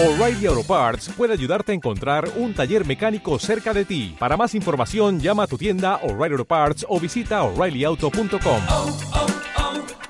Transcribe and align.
O'Reilly 0.00 0.46
Auto 0.46 0.62
Parts 0.62 1.08
puede 1.16 1.32
ayudarte 1.32 1.72
a 1.72 1.74
encontrar 1.74 2.30
un 2.36 2.54
taller 2.54 2.86
mecánico 2.86 3.36
cerca 3.40 3.74
de 3.74 3.84
ti. 3.84 4.14
Para 4.16 4.36
más 4.36 4.54
información, 4.54 5.18
llama 5.18 5.42
a 5.42 5.46
tu 5.48 5.58
tienda 5.58 5.96
O'Reilly 6.04 6.34
Auto 6.34 6.44
Parts 6.44 6.86
o 6.88 7.00
visita 7.00 7.42
oreillyauto.com. 7.42 8.62
oh, 8.70 8.96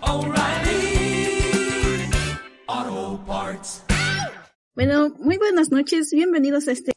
oh, 0.03 0.27
O'Reilly 0.27 1.41
Auto 2.67 3.25
Parts. 3.25 3.85
Bueno, 4.75 5.09
muy 5.21 5.39
buenas 5.39 5.71
noches, 5.71 6.11
bienvenidos 6.13 6.69
a 6.69 6.73
este 6.73 6.93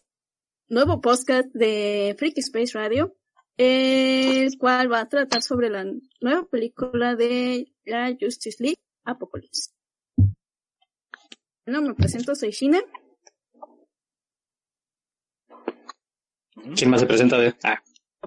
nuevo 0.68 1.00
podcast 1.00 1.48
de 1.54 2.14
Freaky 2.20 2.42
Space 2.42 2.78
Radio, 2.78 3.16
el 3.56 4.58
cual 4.58 4.92
va 4.92 5.00
a 5.00 5.08
tratar 5.08 5.42
sobre 5.42 5.70
la 5.70 5.86
nueva 6.20 6.46
película 6.50 7.16
de 7.16 7.72
la 7.86 8.14
Justice 8.20 8.62
League 8.62 8.82
Apocalypse. 9.06 9.70
Bueno, 11.66 11.82
me 11.82 11.94
presento, 11.94 12.36
soy 12.36 12.52
Shina. 12.52 12.80
¿Quién 16.76 16.90
más 16.90 17.00
se 17.02 17.08
presenta 17.08 17.38
de? 17.38 17.56
Ah, 17.64 17.82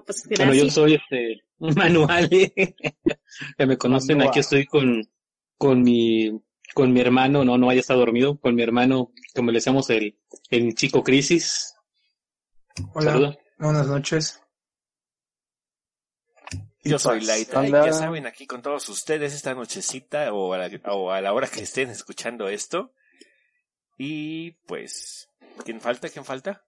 Pues, 0.04 0.26
bueno, 0.36 0.54
yo 0.54 0.70
soy 0.70 0.94
este 0.94 1.42
Manuel. 1.58 2.28
que 3.58 3.66
me 3.66 3.78
conocen, 3.78 4.22
aquí 4.22 4.40
estoy 4.40 4.66
con, 4.66 5.02
con 5.56 5.82
mi, 5.82 6.30
con 6.74 6.92
mi 6.92 7.00
hermano, 7.00 7.44
no, 7.44 7.58
no 7.58 7.70
haya 7.70 7.80
estado 7.80 8.00
dormido, 8.00 8.38
con 8.38 8.54
mi 8.54 8.62
hermano, 8.62 9.12
como 9.34 9.50
le 9.50 9.58
decíamos, 9.58 9.90
el, 9.90 10.18
el 10.50 10.74
chico 10.74 11.02
crisis. 11.02 11.74
Hola, 12.92 13.12
Saluda. 13.12 13.38
buenas 13.58 13.86
noches. 13.86 14.40
Yo 16.82 16.98
soy 16.98 17.20
paz. 17.20 17.28
Laita 17.28 17.62
y 17.62 17.66
Anda. 17.66 17.86
ya 17.86 17.92
saben 17.92 18.26
aquí 18.26 18.46
con 18.46 18.60
todos 18.62 18.88
ustedes 18.88 19.32
esta 19.32 19.54
nochecita 19.54 20.32
o 20.34 20.52
a, 20.52 20.58
la, 20.58 20.80
o 20.92 21.10
a 21.12 21.20
la 21.20 21.32
hora 21.32 21.48
que 21.48 21.62
estén 21.62 21.88
escuchando 21.90 22.48
esto. 22.48 22.92
Y 23.96 24.52
pues, 24.66 25.30
¿quién 25.64 25.80
falta? 25.80 26.08
¿Quién 26.08 26.24
falta? 26.24 26.64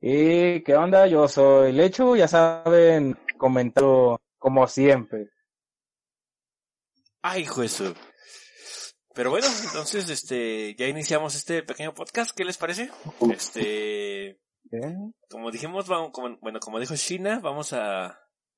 ¿Y 0.00 0.62
qué 0.62 0.76
onda? 0.76 1.06
Yo 1.06 1.26
soy 1.28 1.72
Lechu, 1.72 2.16
ya 2.16 2.28
saben, 2.28 3.16
comentando 3.36 4.20
como 4.38 4.66
siempre. 4.68 5.30
Ay, 7.22 7.44
su- 7.46 7.94
Pero 9.14 9.30
bueno, 9.30 9.46
entonces, 9.64 10.08
este, 10.08 10.74
ya 10.76 10.86
iniciamos 10.86 11.34
este 11.34 11.62
pequeño 11.64 11.92
podcast, 11.94 12.30
¿qué 12.36 12.44
les 12.44 12.56
parece? 12.56 12.90
Este, 13.32 14.28
¿eh? 14.28 14.96
como 15.28 15.50
dijimos, 15.50 15.88
vamos, 15.88 16.10
como, 16.12 16.38
bueno, 16.40 16.60
como 16.60 16.78
dijo 16.78 16.94
Shina, 16.94 17.40
vamos 17.40 17.72
a, 17.72 18.06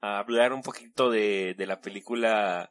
a 0.02 0.18
hablar 0.18 0.52
un 0.52 0.62
poquito 0.62 1.10
de, 1.10 1.54
de 1.56 1.66
la 1.66 1.80
película 1.80 2.70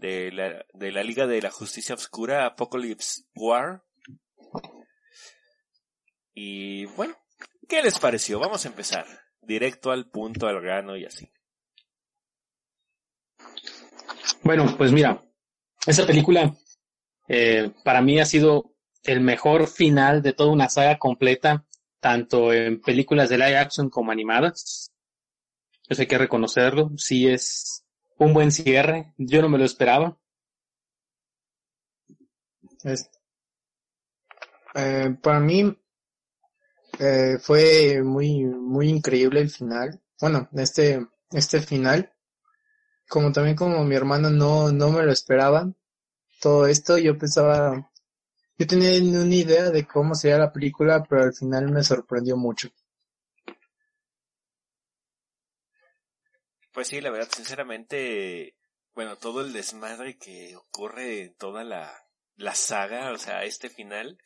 de 0.00 0.32
la, 0.32 0.64
de 0.72 0.92
la 0.92 1.02
Liga 1.02 1.26
de 1.26 1.42
la 1.42 1.50
Justicia 1.50 1.94
Oscura, 1.94 2.46
Apocalypse 2.46 3.24
War. 3.34 3.84
Y 6.34 6.84
bueno, 6.86 7.16
¿qué 7.68 7.82
les 7.82 7.98
pareció? 7.98 8.38
Vamos 8.38 8.64
a 8.64 8.68
empezar. 8.68 9.06
Directo 9.40 9.90
al 9.90 10.10
punto, 10.10 10.46
al 10.46 10.60
grano 10.60 10.96
y 10.96 11.04
así. 11.04 11.30
Bueno, 14.42 14.76
pues 14.76 14.92
mira, 14.92 15.22
esa 15.86 16.06
película 16.06 16.54
eh, 17.28 17.72
para 17.84 18.02
mí 18.02 18.18
ha 18.20 18.24
sido 18.24 18.74
el 19.02 19.20
mejor 19.20 19.68
final 19.68 20.22
de 20.22 20.32
toda 20.32 20.52
una 20.52 20.68
saga 20.68 20.98
completa, 20.98 21.64
tanto 22.00 22.52
en 22.52 22.80
películas 22.80 23.28
de 23.28 23.38
live 23.38 23.56
action 23.56 23.88
como 23.88 24.12
animadas. 24.12 24.92
Eso 25.88 26.02
hay 26.02 26.08
que 26.08 26.18
reconocerlo. 26.18 26.90
Sí 26.96 27.28
es 27.28 27.85
un 28.18 28.34
buen 28.34 28.52
cierre. 28.52 29.14
Yo 29.18 29.42
no 29.42 29.48
me 29.48 29.58
lo 29.58 29.64
esperaba. 29.64 30.18
Es- 32.84 33.10
eh, 34.74 35.16
para 35.22 35.40
mí 35.40 35.76
eh, 36.98 37.38
fue 37.40 38.02
muy 38.02 38.44
muy 38.44 38.88
increíble 38.88 39.40
el 39.40 39.50
final. 39.50 40.00
Bueno, 40.20 40.48
este 40.52 41.06
este 41.30 41.60
final, 41.60 42.12
como 43.08 43.32
también 43.32 43.56
como 43.56 43.84
mi 43.84 43.96
hermano 43.96 44.30
no 44.30 44.72
no 44.72 44.90
me 44.90 45.04
lo 45.04 45.12
esperaba. 45.12 45.72
Todo 46.40 46.66
esto 46.68 46.98
yo 46.98 47.18
pensaba, 47.18 47.90
yo 48.58 48.66
tenía 48.68 49.00
una 49.02 49.34
idea 49.34 49.70
de 49.70 49.86
cómo 49.86 50.14
sería 50.16 50.38
la 50.38 50.52
película, 50.52 51.04
pero 51.08 51.24
al 51.24 51.34
final 51.34 51.70
me 51.72 51.82
sorprendió 51.84 52.36
mucho. 52.36 52.68
Pues 56.76 56.88
sí, 56.88 57.00
la 57.00 57.08
verdad, 57.08 57.30
sinceramente, 57.34 58.54
bueno, 58.94 59.16
todo 59.16 59.40
el 59.40 59.54
desmadre 59.54 60.18
que 60.18 60.54
ocurre 60.56 61.22
en 61.22 61.34
toda 61.36 61.64
la, 61.64 61.90
la 62.34 62.54
saga, 62.54 63.12
o 63.12 63.16
sea, 63.16 63.44
este 63.44 63.70
final, 63.70 64.18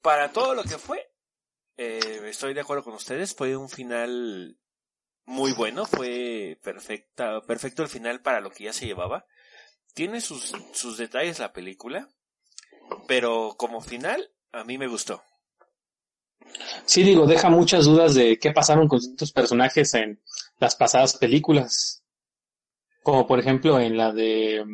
para 0.00 0.32
todo 0.32 0.54
lo 0.54 0.62
que 0.62 0.78
fue, 0.78 1.12
eh, 1.76 2.22
estoy 2.24 2.54
de 2.54 2.62
acuerdo 2.62 2.84
con 2.84 2.94
ustedes, 2.94 3.34
fue 3.34 3.54
un 3.54 3.68
final 3.68 4.56
muy 5.26 5.52
bueno, 5.52 5.84
fue 5.84 6.58
perfecta, 6.62 7.42
perfecto 7.42 7.82
el 7.82 7.90
final 7.90 8.22
para 8.22 8.40
lo 8.40 8.50
que 8.50 8.64
ya 8.64 8.72
se 8.72 8.86
llevaba. 8.86 9.26
Tiene 9.92 10.22
sus, 10.22 10.54
sus 10.72 10.96
detalles 10.96 11.38
la 11.38 11.52
película, 11.52 12.08
pero 13.06 13.56
como 13.58 13.82
final, 13.82 14.32
a 14.52 14.64
mí 14.64 14.78
me 14.78 14.88
gustó. 14.88 15.22
Sí, 16.86 17.02
digo, 17.02 17.26
deja 17.26 17.50
muchas 17.50 17.84
dudas 17.84 18.14
de 18.14 18.38
qué 18.38 18.52
pasaron 18.52 18.88
con 18.88 19.02
ciertos 19.02 19.32
personajes 19.32 19.92
en 19.92 20.18
las 20.60 20.76
pasadas 20.76 21.16
películas. 21.16 22.04
Como 23.02 23.26
por 23.26 23.40
ejemplo 23.40 23.80
en 23.80 23.96
la 23.96 24.12
de 24.12 24.64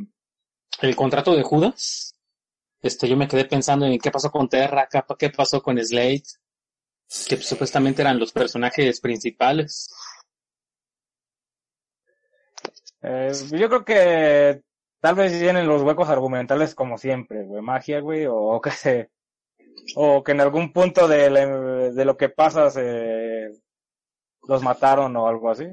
El 0.82 0.96
contrato 0.96 1.34
de 1.34 1.42
Judas. 1.42 2.12
Este, 2.82 3.08
yo 3.08 3.16
me 3.16 3.26
quedé 3.26 3.46
pensando 3.46 3.86
en 3.86 3.98
qué 3.98 4.10
pasó 4.10 4.30
con 4.30 4.48
Terra, 4.48 4.88
qué 5.18 5.30
pasó 5.30 5.62
con 5.62 5.82
Slade, 5.82 6.22
que 7.28 7.36
supuestamente 7.38 8.02
eran 8.02 8.18
los 8.18 8.32
personajes 8.32 9.00
principales. 9.00 9.88
Eh, 13.02 13.32
yo 13.52 13.68
creo 13.68 13.84
que 13.84 14.62
tal 15.00 15.14
vez 15.14 15.38
tienen 15.38 15.66
los 15.66 15.82
huecos 15.82 16.08
argumentales 16.08 16.74
como 16.74 16.98
siempre, 16.98 17.44
magia, 17.62 18.00
güey, 18.00 18.26
o 18.28 18.60
que 18.60 18.70
se, 18.70 19.10
o 19.94 20.22
que 20.22 20.32
en 20.32 20.40
algún 20.40 20.72
punto 20.72 21.08
de 21.08 22.04
lo 22.04 22.16
que 22.16 22.28
pasa 22.28 22.70
se 22.70 23.25
los 24.48 24.62
mataron 24.62 25.16
o 25.16 25.26
algo 25.26 25.50
así. 25.50 25.66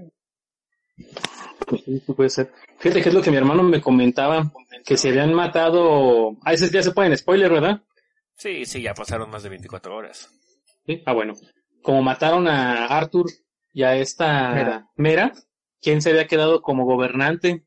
Pues 1.67 1.83
sí, 1.83 1.99
puede 2.15 2.29
ser. 2.29 2.51
Fíjate 2.79 3.01
que 3.01 3.09
es 3.09 3.15
lo 3.15 3.21
que 3.21 3.31
mi 3.31 3.37
hermano 3.37 3.63
me 3.63 3.81
comentaba, 3.81 4.51
que 4.85 4.97
se 4.97 5.09
habían 5.09 5.33
matado, 5.33 6.37
a 6.43 6.53
ese 6.53 6.69
ya 6.69 6.83
se 6.83 6.91
pueden 6.91 7.17
spoiler, 7.17 7.51
¿verdad? 7.51 7.81
Sí, 8.35 8.65
sí, 8.65 8.81
ya 8.81 8.93
pasaron 8.93 9.29
más 9.29 9.43
de 9.43 9.49
24 9.49 9.95
horas. 9.95 10.29
Sí. 10.85 11.01
Ah, 11.05 11.13
bueno. 11.13 11.33
Como 11.81 12.01
mataron 12.01 12.47
a 12.47 12.87
Arthur 12.87 13.27
y 13.71 13.83
a 13.83 13.95
esta 13.95 14.51
Mera. 14.51 14.89
Mera, 14.95 15.33
¿quién 15.81 16.01
se 16.01 16.09
había 16.09 16.27
quedado 16.27 16.61
como 16.61 16.85
gobernante? 16.85 17.65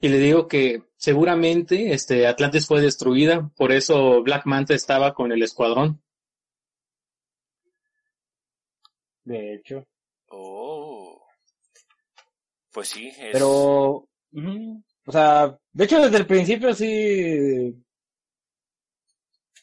Y 0.00 0.08
le 0.08 0.18
digo 0.18 0.46
que 0.46 0.82
seguramente 0.96 1.92
este 1.92 2.26
Atlantis 2.26 2.66
fue 2.66 2.80
destruida, 2.80 3.50
por 3.56 3.72
eso 3.72 4.22
Black 4.22 4.46
Manta 4.46 4.74
estaba 4.74 5.14
con 5.14 5.32
el 5.32 5.42
escuadrón. 5.42 6.02
De 9.24 9.54
hecho. 9.54 9.86
Pues 12.76 12.88
sí, 12.90 13.08
es... 13.08 13.30
Pero, 13.32 14.06
ujú, 14.32 14.82
o 15.06 15.10
sea, 15.10 15.56
de 15.72 15.84
hecho 15.84 15.98
desde 15.98 16.18
el 16.18 16.26
principio 16.26 16.74
sí, 16.74 17.74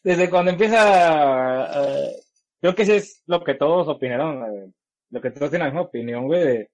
desde 0.03 0.31
cuando 0.31 0.49
empieza, 0.49 1.65
eh, 1.75 2.15
creo 2.59 2.73
que 2.73 2.85
sí 2.87 2.93
es 2.93 3.21
lo 3.27 3.43
que 3.43 3.53
todos 3.53 3.87
opinaron, 3.87 4.43
eh, 4.51 4.71
lo 5.11 5.21
que 5.21 5.29
todos 5.29 5.51
tienen 5.51 5.67
la 5.67 5.71
misma 5.71 5.81
opinión, 5.81 6.25
güey, 6.25 6.43
de, 6.43 6.69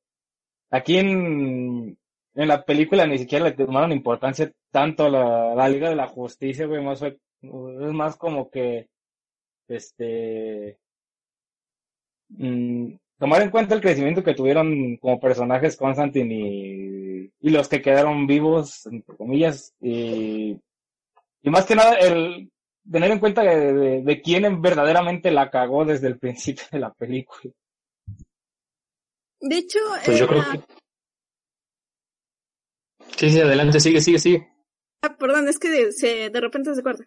aquí 0.71 0.97
en, 0.99 1.97
en 2.35 2.47
la 2.47 2.63
película 2.63 3.05
ni 3.05 3.17
siquiera 3.17 3.43
le 3.43 3.51
tomaron 3.51 3.91
importancia 3.91 4.49
tanto 4.71 5.07
a 5.07 5.09
la, 5.09 5.55
la 5.55 5.67
Liga 5.67 5.89
de 5.89 5.97
la 5.97 6.07
Justicia, 6.07 6.67
güey, 6.67 6.81
más 6.81 6.99
fue, 6.99 7.19
es 7.41 7.91
más 7.91 8.15
como 8.15 8.49
que, 8.49 8.87
este, 9.67 10.79
mm, 12.29 12.95
tomar 13.19 13.41
en 13.41 13.51
cuenta 13.51 13.75
el 13.75 13.81
crecimiento 13.81 14.23
que 14.23 14.33
tuvieron 14.33 14.97
como 14.97 15.19
personajes 15.19 15.75
Constantine 15.75 16.33
y, 16.33 17.31
y 17.41 17.49
los 17.49 17.67
que 17.67 17.81
quedaron 17.81 18.25
vivos, 18.25 18.85
entre 18.87 19.15
comillas, 19.15 19.75
y, 19.81 20.57
y 21.41 21.49
más 21.49 21.65
que 21.65 21.75
nada 21.75 21.95
el 21.95 22.49
tener 22.89 23.11
en 23.11 23.19
cuenta 23.19 23.43
de, 23.43 23.73
de, 23.73 24.01
de 24.01 24.21
quién 24.21 24.61
verdaderamente 24.61 25.29
la 25.31 25.51
cagó 25.51 25.85
desde 25.85 26.07
el 26.07 26.17
principio 26.17 26.63
de 26.71 26.79
la 26.79 26.93
película. 26.93 27.53
De 29.41 29.57
hecho, 29.57 29.79
Pues 30.05 30.19
yo 30.19 30.27
creo 30.27 30.43
que... 30.51 30.61
Sí, 33.15 33.29
sí, 33.29 33.39
adelante, 33.39 33.79
sigue, 33.79 34.01
sigue, 34.01 34.19
sigue. 34.19 34.47
Ah, 35.01 35.15
perdón, 35.17 35.47
es 35.47 35.59
que 35.59 35.69
de, 35.69 35.91
se, 35.91 36.29
de 36.29 36.41
repente 36.41 36.73
se 36.73 36.83
corta. 36.83 37.03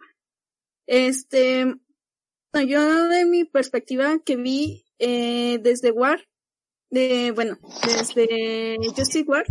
Este, 0.86 1.64
no, 1.64 2.60
yo 2.62 3.08
de 3.08 3.24
mi 3.24 3.44
perspectiva 3.44 4.18
que 4.24 4.36
vi 4.36 4.84
eh, 5.04 5.58
desde 5.60 5.90
War, 5.90 6.20
de, 6.88 7.32
bueno, 7.32 7.58
desde 7.84 8.76
Justice 8.96 9.24
War, 9.26 9.44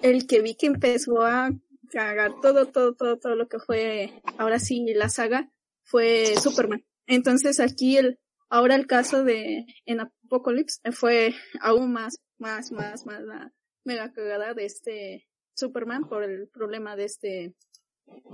el 0.00 0.26
que 0.26 0.40
vi 0.40 0.54
que 0.54 0.66
empezó 0.66 1.20
a 1.20 1.50
cagar 1.90 2.32
todo, 2.40 2.66
todo, 2.66 2.94
todo, 2.94 3.18
todo 3.18 3.36
lo 3.36 3.46
que 3.46 3.58
fue 3.58 4.22
ahora 4.38 4.58
sí 4.58 4.82
la 4.94 5.10
saga, 5.10 5.50
fue 5.82 6.34
Superman. 6.40 6.82
Entonces 7.06 7.60
aquí 7.60 7.98
el, 7.98 8.18
ahora 8.48 8.74
el 8.74 8.86
caso 8.86 9.22
de 9.22 9.66
en 9.84 10.00
Apocalypse 10.00 10.80
fue 10.92 11.34
aún 11.60 11.92
más, 11.92 12.22
más, 12.38 12.72
más, 12.72 13.04
más 13.04 13.22
la 13.22 13.52
mega 13.84 14.12
cagada 14.12 14.54
de 14.54 14.64
este 14.64 15.28
Superman 15.54 16.08
por 16.08 16.24
el 16.24 16.48
problema 16.48 16.96
de 16.96 17.04
este, 17.04 17.54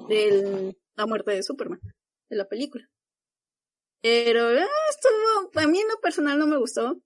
de 0.09 0.77
la 0.95 1.07
muerte 1.07 1.33
de 1.33 1.43
Superman, 1.43 1.81
de 2.29 2.37
la 2.37 2.49
película. 2.49 2.90
Pero 4.03 4.49
ah, 4.49 4.67
estuvo, 4.91 5.51
a 5.63 5.67
mí 5.67 5.79
en 5.79 5.89
lo 5.89 6.01
personal 6.01 6.39
no 6.39 6.47
me 6.47 6.57
gustó, 6.57 7.01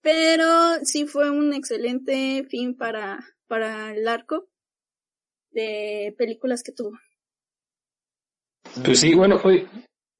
pero 0.00 0.46
sí 0.84 1.06
fue 1.06 1.30
un 1.30 1.52
excelente 1.54 2.44
fin 2.48 2.76
para, 2.76 3.24
para 3.46 3.94
el 3.94 4.08
arco 4.08 4.48
de 5.50 6.14
películas 6.18 6.62
que 6.62 6.72
tuvo. 6.72 6.98
Pues 8.84 9.00
sí, 9.00 9.14
bueno, 9.14 9.40
hoy, 9.44 9.68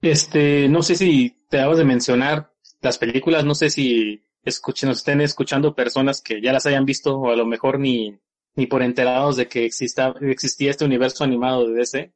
este, 0.00 0.68
no 0.68 0.82
sé 0.82 0.94
si 0.94 1.30
te 1.48 1.58
acabas 1.58 1.78
de 1.78 1.84
mencionar 1.84 2.52
las 2.80 2.98
películas, 2.98 3.44
no 3.44 3.54
sé 3.54 3.70
si 3.70 4.22
escuchen, 4.44 4.88
nos 4.88 4.98
estén 4.98 5.20
escuchando 5.20 5.74
personas 5.74 6.20
que 6.20 6.40
ya 6.40 6.52
las 6.52 6.66
hayan 6.66 6.84
visto 6.84 7.18
o 7.18 7.30
a 7.30 7.36
lo 7.36 7.46
mejor 7.46 7.78
ni, 7.78 8.18
ni 8.54 8.66
por 8.66 8.82
enterados 8.82 9.36
de 9.36 9.48
que 9.48 9.64
exista, 9.64 10.14
existía 10.20 10.70
este 10.70 10.84
universo 10.84 11.24
animado 11.24 11.66
de 11.66 11.74
DC. 11.74 12.12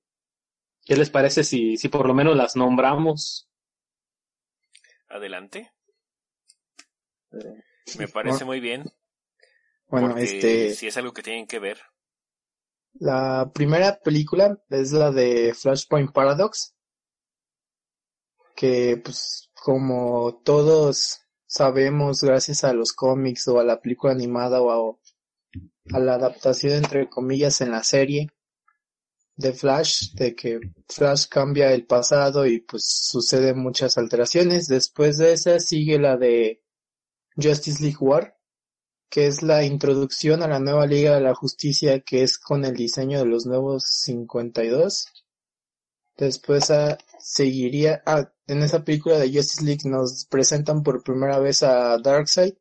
¿Qué 0.84 0.96
les 0.96 1.10
parece 1.10 1.42
si, 1.42 1.76
si 1.76 1.88
por 1.88 2.06
lo 2.06 2.14
menos 2.14 2.36
las 2.36 2.54
nombramos? 2.54 3.48
Adelante. 5.08 5.72
Me 7.98 8.08
parece 8.08 8.44
muy 8.44 8.60
bien. 8.60 8.84
Bueno, 9.88 10.16
este, 10.16 10.74
si 10.74 10.88
es 10.88 10.96
algo 10.96 11.12
que 11.12 11.22
tienen 11.22 11.46
que 11.46 11.58
ver. 11.58 11.78
la 12.94 13.50
primera 13.54 13.98
película 14.00 14.60
es 14.68 14.92
la 14.92 15.12
de 15.12 15.54
Flashpoint 15.54 16.12
Paradox, 16.12 16.74
que 18.56 19.00
pues 19.02 19.50
como 19.54 20.40
todos 20.44 21.20
sabemos 21.46 22.22
gracias 22.22 22.64
a 22.64 22.72
los 22.72 22.92
cómics 22.92 23.46
o 23.48 23.60
a 23.60 23.64
la 23.64 23.80
película 23.80 24.12
animada 24.12 24.60
o 24.60 24.70
a, 24.70 25.96
a 25.96 26.00
la 26.00 26.14
adaptación 26.14 26.72
entre 26.72 27.08
comillas 27.08 27.60
en 27.60 27.70
la 27.70 27.84
serie 27.84 28.30
de 29.36 29.52
Flash, 29.52 30.12
de 30.14 30.34
que 30.34 30.60
Flash 30.88 31.26
cambia 31.28 31.72
el 31.72 31.86
pasado 31.86 32.46
y 32.46 32.60
pues 32.60 32.84
suceden 32.86 33.58
muchas 33.58 33.98
alteraciones. 33.98 34.66
Después 34.66 35.18
de 35.18 35.32
esa 35.34 35.60
sigue 35.60 35.98
la 35.98 36.16
de 36.16 36.62
Justice 37.36 37.82
League 37.82 37.98
War, 38.00 38.36
que 39.10 39.26
es 39.26 39.42
la 39.42 39.64
introducción 39.64 40.42
a 40.42 40.48
la 40.48 40.58
nueva 40.58 40.86
Liga 40.86 41.14
de 41.14 41.20
la 41.20 41.34
Justicia, 41.34 42.00
que 42.00 42.22
es 42.22 42.38
con 42.38 42.64
el 42.64 42.74
diseño 42.74 43.18
de 43.18 43.26
los 43.26 43.46
nuevos 43.46 43.84
52. 44.04 45.06
Después 46.16 46.70
ah, 46.70 46.96
seguiría, 47.18 48.02
ah, 48.06 48.32
en 48.46 48.62
esa 48.62 48.84
película 48.84 49.18
de 49.18 49.28
Justice 49.28 49.64
League 49.64 49.82
nos 49.84 50.24
presentan 50.26 50.82
por 50.82 51.02
primera 51.02 51.38
vez 51.38 51.62
a 51.62 51.98
Darkseid. 51.98 52.54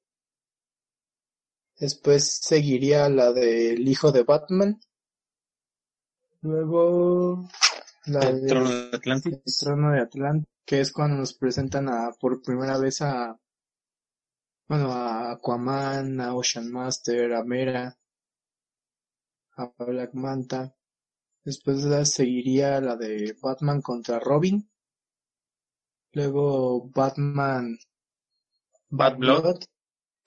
Después 1.79 2.39
seguiría 2.41 3.09
la 3.09 3.31
del 3.31 3.87
hijo 3.87 4.11
de 4.11 4.23
Batman. 4.23 4.79
Luego 6.45 7.49
la 8.05 8.19
El 8.19 8.41
de 8.41 8.47
trono 8.47 8.69
de 8.69 8.95
Atlantis. 8.95 9.33
el 9.33 9.53
trono 9.59 9.91
de 9.93 10.01
Atlanta, 10.01 10.47
que 10.63 10.79
es 10.79 10.91
cuando 10.91 11.17
nos 11.17 11.33
presentan 11.33 11.89
a 11.89 12.11
por 12.19 12.43
primera 12.43 12.77
vez 12.77 13.01
a 13.01 13.35
bueno 14.67 14.91
a 14.91 15.31
Aquaman, 15.31 16.21
a 16.21 16.35
Ocean 16.35 16.71
Master, 16.71 17.33
a 17.33 17.43
Mera, 17.43 17.97
a 19.57 19.73
Black 19.85 20.13
Manta. 20.13 20.75
Después 21.43 21.83
de 21.83 21.89
la 21.89 22.05
seguiría 22.05 22.79
la 22.79 22.95
de 22.95 23.35
Batman 23.41 23.81
contra 23.81 24.19
Robin. 24.19 24.69
Luego 26.11 26.87
Batman 26.89 27.75
Bad 28.89 29.17
Blood. 29.17 29.59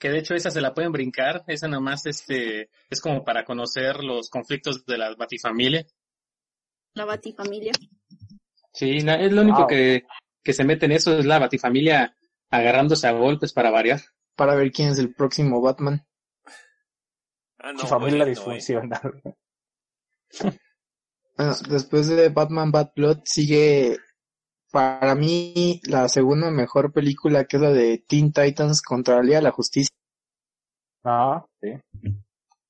Que 0.01 0.11
de 0.11 0.19
hecho 0.19 0.35
esa 0.35 0.51
se 0.51 0.61
la 0.61 0.75
pueden 0.75 0.93
brincar, 0.93 1.45
esa 1.47 1.69
nomás 1.69 2.07
este, 2.07 2.71
es 2.91 3.01
como 3.01 3.25
para 3.25 3.45
conocer 3.45 4.03
los 4.03 4.31
conflictos 4.31 4.85
de 4.85 4.99
la 4.99 5.15
batifamilia. 5.15 5.87
La 6.95 7.05
Batifamilia. 7.05 7.73
Sí, 8.73 8.99
es 8.99 9.33
lo 9.33 9.43
único 9.43 9.59
Wow. 9.61 9.67
que, 9.69 10.05
que 10.43 10.53
se 10.53 10.65
mete 10.65 10.87
en 10.87 10.93
eso, 10.93 11.19
es 11.19 11.27
la 11.27 11.39
batifamilia 11.39 12.15
agarrándose 12.51 13.07
a 13.09 13.13
golpes 13.13 13.53
para 13.53 13.71
variar. 13.71 14.01
para 14.37 14.55
ver 14.55 14.71
quién 14.71 14.91
es 14.91 14.99
el 15.01 15.13
próximo 15.15 15.61
Batman. 15.61 16.07
Ah, 17.59 17.73
no, 17.73 17.81
Su 17.81 17.87
familia 17.89 18.19
bueno, 18.25 18.31
disfuncional. 18.31 19.23
Bueno, 21.37 21.55
después 21.71 22.09
de 22.09 22.29
Batman 22.31 22.73
Bad 22.73 22.91
Blood 22.97 23.21
sigue 23.25 23.97
para 24.73 25.15
mí 25.15 25.81
la 25.85 26.09
segunda 26.09 26.51
mejor 26.51 26.93
película 26.93 27.45
que 27.45 27.57
es 27.59 27.63
la 27.63 27.71
de 27.71 27.99
Teen 28.09 28.33
Titans 28.33 28.83
contra 28.83 29.17
la 29.17 29.23
Liga 29.23 29.37
de 29.39 29.43
la 29.45 29.51
Justicia. 29.53 29.95
Ah, 31.05 31.45
sí. 31.61 31.69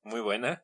Muy 0.05 0.20
buena. 0.20 0.62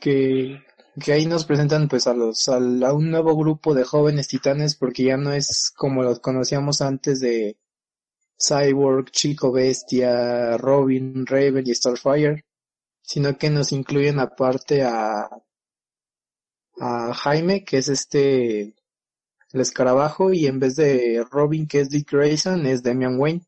que, 0.00 0.62
que 0.98 1.12
ahí 1.12 1.26
nos 1.26 1.44
presentan 1.44 1.88
pues 1.88 2.06
a 2.06 2.14
los 2.14 2.48
a, 2.48 2.58
un 2.58 3.10
nuevo 3.10 3.36
grupo 3.36 3.74
de 3.74 3.84
jóvenes 3.84 4.28
titanes 4.28 4.74
porque 4.74 5.04
ya 5.04 5.16
no 5.16 5.32
es 5.32 5.70
como 5.76 6.02
los 6.02 6.20
conocíamos 6.20 6.80
antes 6.80 7.20
de 7.20 7.56
Cyborg, 8.38 9.10
Chico 9.10 9.52
Bestia, 9.52 10.56
Robin, 10.56 11.26
Raven 11.26 11.64
y 11.66 11.74
Starfire, 11.74 12.44
sino 13.02 13.36
que 13.36 13.50
nos 13.50 13.72
incluyen 13.72 14.18
aparte 14.18 14.82
a 14.82 15.28
a 16.80 17.12
Jaime 17.12 17.64
que 17.64 17.78
es 17.78 17.88
este 17.88 18.74
el 19.52 19.60
escarabajo 19.60 20.32
y 20.32 20.46
en 20.46 20.60
vez 20.60 20.76
de 20.76 21.24
Robin 21.30 21.66
que 21.66 21.80
es 21.80 21.90
Dick 21.90 22.10
Grayson 22.10 22.66
es 22.66 22.82
Damian 22.82 23.18
Wayne. 23.18 23.42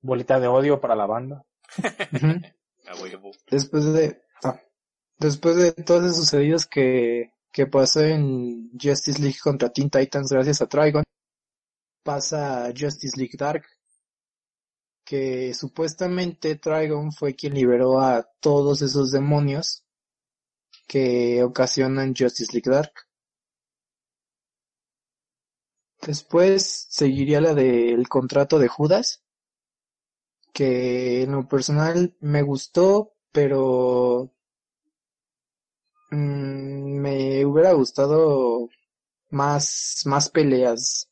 Bolita 0.00 0.40
de 0.40 0.48
odio 0.48 0.80
para 0.80 0.96
la 0.96 1.06
banda. 1.06 1.44
Después 3.50 3.84
de 3.92 4.21
después 5.22 5.56
de 5.56 5.72
todos 5.72 6.04
esos 6.04 6.16
sucedidos 6.16 6.66
que, 6.66 7.32
que 7.52 7.66
pasó 7.66 8.00
en 8.00 8.70
Justice 8.80 9.20
League 9.20 9.38
contra 9.42 9.70
Teen 9.70 9.90
Titans 9.90 10.30
gracias 10.30 10.60
a 10.60 10.66
Trigon, 10.66 11.04
pasa 12.02 12.66
a 12.66 12.72
Justice 12.76 13.16
League 13.16 13.36
Dark, 13.38 13.64
que 15.04 15.54
supuestamente 15.54 16.56
Trigon 16.56 17.12
fue 17.12 17.34
quien 17.34 17.54
liberó 17.54 18.00
a 18.00 18.28
todos 18.40 18.82
esos 18.82 19.12
demonios 19.12 19.84
que 20.86 21.42
ocasionan 21.42 22.14
Justice 22.16 22.52
League 22.52 22.70
Dark. 22.70 22.92
Después 26.04 26.88
seguiría 26.90 27.40
la 27.40 27.54
del 27.54 28.08
contrato 28.08 28.58
de 28.58 28.66
Judas, 28.66 29.22
que 30.52 31.22
en 31.22 31.32
lo 31.32 31.48
personal 31.48 32.16
me 32.20 32.42
gustó, 32.42 33.14
pero 33.30 34.34
mm, 36.12 37.00
me 37.00 37.44
hubiera 37.44 37.72
gustado 37.72 38.68
más, 39.30 40.02
más 40.06 40.30
peleas. 40.30 41.08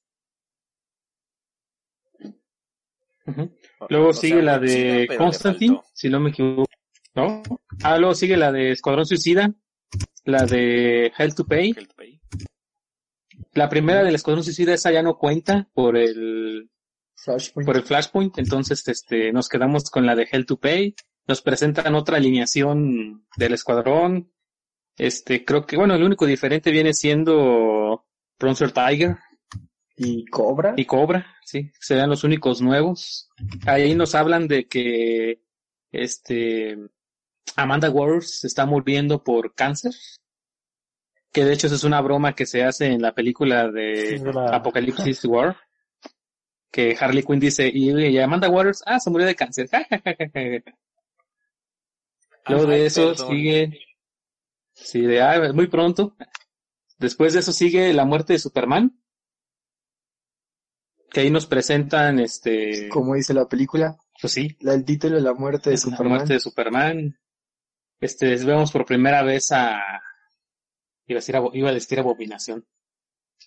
Luego 3.88 4.08
O 4.08 4.12
sigue 4.12 4.34
sea, 4.34 4.42
la 4.42 4.54
sí, 4.54 4.60
no, 4.60 4.66
de 4.66 5.08
Constantine, 5.16 5.80
si 5.92 6.08
no 6.08 6.20
me 6.20 6.30
equivoco. 6.30 6.70
¿No? 7.14 7.42
Ah, 7.82 7.98
luego 7.98 8.14
sigue 8.14 8.36
la 8.36 8.52
de 8.52 8.72
Escuadrón 8.72 9.06
Suicida, 9.06 9.52
la 10.24 10.46
de 10.46 11.12
Hell 11.16 11.34
to 11.34 11.46
Pay. 11.46 11.74
La 13.52 13.68
primera 13.68 14.04
del 14.04 14.14
Escuadrón 14.14 14.44
Suicida, 14.44 14.74
esa 14.74 14.92
ya 14.92 15.02
no 15.02 15.18
cuenta 15.18 15.68
por 15.74 15.96
el, 15.96 16.70
Flashpoint. 17.16 17.66
por 17.66 17.76
el 17.76 17.82
Flashpoint, 17.82 18.38
entonces 18.38 18.86
este, 18.86 19.32
nos 19.32 19.48
quedamos 19.48 19.90
con 19.90 20.06
la 20.06 20.14
de 20.14 20.28
Hell 20.30 20.46
to 20.46 20.58
Pay. 20.58 20.94
Nos 21.26 21.42
presentan 21.42 21.94
otra 21.94 22.16
alineación 22.16 23.26
del 23.36 23.54
escuadrón. 23.54 24.32
Este, 24.96 25.44
creo 25.44 25.64
que, 25.66 25.76
bueno, 25.76 25.94
el 25.94 26.02
único 26.02 26.26
diferente 26.26 26.70
viene 26.70 26.92
siendo 26.92 28.04
Bronzer 28.38 28.72
Tiger 28.72 29.16
y 29.96 30.24
Cobra. 30.26 30.74
y 30.76 30.84
Cobra, 30.84 31.26
sí, 31.44 31.70
serán 31.80 32.10
los 32.10 32.22
únicos 32.24 32.60
nuevos. 32.60 33.28
Ahí 33.66 33.94
nos 33.94 34.14
hablan 34.14 34.46
de 34.48 34.66
que, 34.68 35.42
este, 35.92 36.76
Amanda 37.56 37.90
Waters 37.90 38.40
se 38.40 38.46
está 38.46 38.66
muriendo 38.66 39.22
por 39.24 39.54
cáncer. 39.54 39.92
Que 41.32 41.44
de 41.44 41.52
hecho 41.54 41.68
eso 41.68 41.76
es 41.76 41.84
una 41.84 42.00
broma 42.00 42.34
que 42.34 42.44
se 42.44 42.64
hace 42.64 42.86
en 42.86 43.02
la 43.02 43.14
película 43.14 43.70
de 43.70 44.18
Sí, 44.18 44.24
la- 44.24 44.56
Apocalipsis 44.56 45.24
War. 45.24 45.56
Que 46.72 46.96
Harley 47.00 47.22
Quinn 47.24 47.40
dice, 47.40 47.68
y, 47.72 47.90
y 47.90 48.18
Amanda 48.18 48.48
Waters, 48.48 48.82
ah, 48.86 49.00
se 49.00 49.10
murió 49.10 49.26
de 49.26 49.34
cáncer. 49.34 49.68
Luego 52.46 52.66
de 52.66 52.86
eso 52.86 53.10
perdón. 53.10 53.28
sigue, 53.28 53.80
sí, 54.82 55.02
de, 55.02 55.22
ah, 55.22 55.52
muy 55.52 55.66
pronto. 55.68 56.16
Después 56.98 57.32
de 57.32 57.40
eso 57.40 57.52
sigue 57.52 57.92
la 57.92 58.04
muerte 58.04 58.34
de 58.34 58.38
Superman. 58.38 59.00
Que 61.10 61.20
ahí 61.20 61.30
nos 61.30 61.46
presentan, 61.46 62.20
este, 62.20 62.88
Como 62.88 63.14
dice 63.14 63.34
la 63.34 63.48
película, 63.48 63.96
pues 64.20 64.32
sí, 64.32 64.56
la, 64.60 64.74
el 64.74 64.84
título 64.84 65.16
de 65.16 65.22
la 65.22 65.34
muerte 65.34 65.70
de 65.70 65.76
la 65.76 65.80
Superman. 65.80 66.08
muerte 66.08 66.34
de 66.34 66.40
Superman. 66.40 67.18
Este, 68.00 68.36
vemos 68.44 68.70
por 68.70 68.84
primera 68.86 69.22
vez 69.22 69.50
a, 69.50 69.80
iba 71.06 71.16
a 71.18 71.20
decir, 71.20 71.34
abo- 71.36 71.50
iba 71.52 71.70
a 71.70 71.74
decir 71.74 71.98
abominación. 71.98 72.64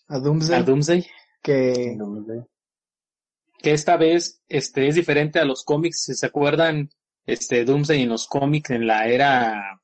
a 0.08 0.20
Doomsday, 0.20 0.60
a 0.60 0.64
Doomsday, 0.64 1.08
que 1.42 1.98
que 3.60 3.72
esta 3.72 3.96
vez 3.96 4.44
este 4.50 4.88
es 4.90 4.96
diferente 4.96 5.40
a 5.40 5.46
los 5.46 5.64
cómics, 5.64 6.04
si 6.04 6.16
se 6.16 6.26
acuerdan, 6.26 6.90
este 7.26 7.64
Doomsday 7.64 8.02
en 8.02 8.10
los 8.10 8.28
cómics 8.28 8.72
en 8.72 8.86
la 8.88 9.08
era 9.08 9.82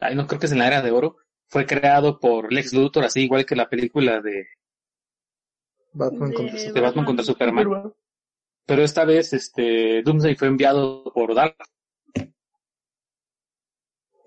ay, 0.00 0.14
no 0.14 0.26
creo 0.26 0.40
que 0.40 0.46
es 0.46 0.52
en 0.52 0.58
la 0.58 0.66
era 0.68 0.82
de 0.82 0.90
oro, 0.92 1.16
fue 1.48 1.66
creado 1.66 2.18
por 2.20 2.52
Lex 2.52 2.72
Luthor, 2.74 3.04
así 3.04 3.22
igual 3.22 3.46
que 3.46 3.56
la 3.56 3.68
película 3.68 4.20
de, 4.20 4.46
Batman 5.94 6.30
De- 6.30 6.36
contra 6.36 6.58
de 6.58 6.58
Superman. 6.66 6.82
Batman 6.84 7.04
contra 7.06 7.24
Superman. 7.24 7.92
Pero 8.66 8.82
esta 8.84 9.04
vez 9.06 9.32
este 9.32 10.02
Doomsday 10.02 10.36
fue 10.36 10.48
enviado 10.48 11.04
por 11.14 11.34
Dark. 11.34 11.56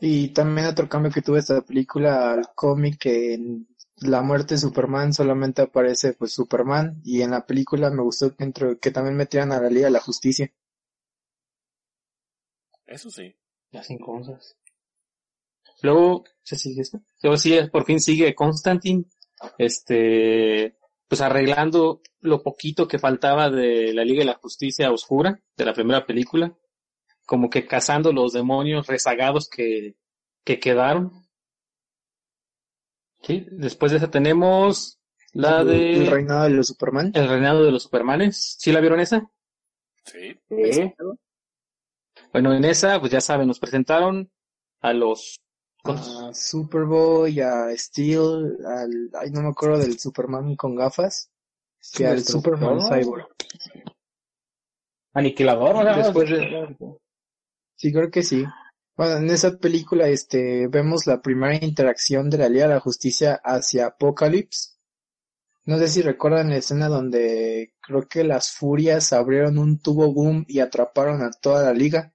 Y 0.02 0.30
también 0.30 0.66
otro 0.66 0.90
cambio 0.90 1.12
que 1.12 1.22
tuvo 1.22 1.38
esta 1.38 1.62
película 1.62 2.32
al 2.32 2.48
cómic 2.56 2.98
que 2.98 3.36
en 3.36 3.68
la 3.98 4.24
muerte 4.24 4.56
de 4.56 4.60
Superman 4.62 5.14
solamente 5.14 5.62
aparece 5.62 6.14
pues 6.14 6.34
Superman 6.34 7.00
y 7.04 7.22
en 7.22 7.30
la 7.30 7.46
película 7.46 7.92
me 7.92 8.02
gustó 8.02 8.36
que, 8.36 8.44
entro- 8.44 8.80
que 8.80 8.90
también 8.90 9.16
metieran 9.18 9.52
a 9.52 9.62
la 9.62 9.70
Liga 9.70 9.86
de 9.86 9.92
la 9.92 10.00
Justicia. 10.02 10.52
Eso 12.88 13.12
sí. 13.12 13.36
Ya 13.72 13.84
sin 13.84 14.00
cosas. 14.00 14.58
Luego, 15.82 16.24
¿se 16.44 16.56
sigue 16.56 16.82
esto? 16.82 17.00
Luego 17.22 17.38
sí, 17.38 17.58
por 17.72 17.86
fin 17.86 18.00
sigue 18.00 18.36
Constantine, 18.36 19.06
este, 19.58 20.78
pues 21.08 21.22
arreglando 21.22 22.02
lo 22.22 22.42
poquito 22.42 22.88
que 22.88 23.00
faltaba 23.00 23.50
de 23.50 23.94
la 23.94 24.04
Liga 24.04 24.20
de 24.20 24.26
la 24.26 24.40
Justicia 24.42 24.92
Oscura, 24.92 25.40
de 25.56 25.66
la 25.66 25.74
primera 25.74 26.06
película, 26.06 26.56
como 27.26 27.50
que 27.50 27.66
cazando 27.66 28.12
los 28.12 28.34
demonios 28.34 28.88
rezagados 28.88 29.50
que, 29.50 29.96
que 30.44 30.60
quedaron. 30.60 31.12
Sí, 33.22 33.46
después 33.52 33.92
de 33.92 33.98
esa 33.98 34.10
tenemos 34.10 35.00
la 35.34 35.64
de 35.64 35.94
El 35.94 36.08
reinado 36.08 36.44
de 36.44 36.50
los 36.52 36.68
Superman. 36.68 37.12
El 37.14 37.28
reinado 37.28 37.64
de 37.64 37.72
los 37.72 37.84
Supermanes. 37.84 38.56
¿Sí 38.58 38.72
la 38.72 38.80
vieron 38.80 39.00
esa? 39.00 39.30
Sí. 40.04 40.40
Sí. 40.50 40.94
Bueno, 42.32 42.54
en 42.54 42.66
esa, 42.66 43.00
pues 43.00 43.12
ya 43.12 43.22
saben, 43.22 43.48
nos 43.48 43.60
presentaron 43.60 44.32
a 44.80 44.94
los 44.94 45.40
A 45.84 46.34
Superboy, 46.34 47.40
a 47.40 47.70
Steel, 47.78 48.58
al, 48.66 49.10
ay 49.20 49.32
no 49.32 49.42
me 49.42 49.50
acuerdo 49.50 49.80
del 49.80 49.98
Superman 50.00 50.56
con 50.56 50.76
gafas, 50.76 51.30
que 51.94 52.06
al 52.08 52.18
Superman 52.24 52.80
Cyborg. 53.04 53.28
Aniquilador, 55.14 55.76
¿no? 55.76 55.84
Después 56.04 56.30
de- 56.30 56.76
Sí, 57.76 57.92
creo 57.94 58.10
que 58.12 58.24
sí. 58.24 58.44
Bueno, 58.96 59.18
en 59.18 59.30
esa 59.30 59.58
película, 59.58 60.08
este, 60.08 60.68
vemos 60.68 61.06
la 61.06 61.22
primera 61.22 61.56
interacción 61.64 62.30
de 62.30 62.40
la 62.40 62.50
Liga 62.50 62.68
de 62.68 62.74
la 62.76 62.80
Justicia 62.80 63.40
hacia 63.44 63.88
Apocalypse. 63.88 64.72
No 65.66 65.78
sé 65.78 65.88
si 65.88 66.02
recuerdan 66.02 66.50
la 66.50 66.58
escena 66.58 66.88
donde 66.88 67.74
creo 67.82 68.08
que 68.08 68.24
las 68.24 68.52
furias 68.52 69.14
abrieron 69.14 69.58
un 69.60 69.80
tubo 69.80 70.12
boom 70.14 70.46
y 70.48 70.60
atraparon 70.60 71.22
a 71.22 71.30
toda 71.32 71.64
la 71.64 71.74
liga. 71.74 72.14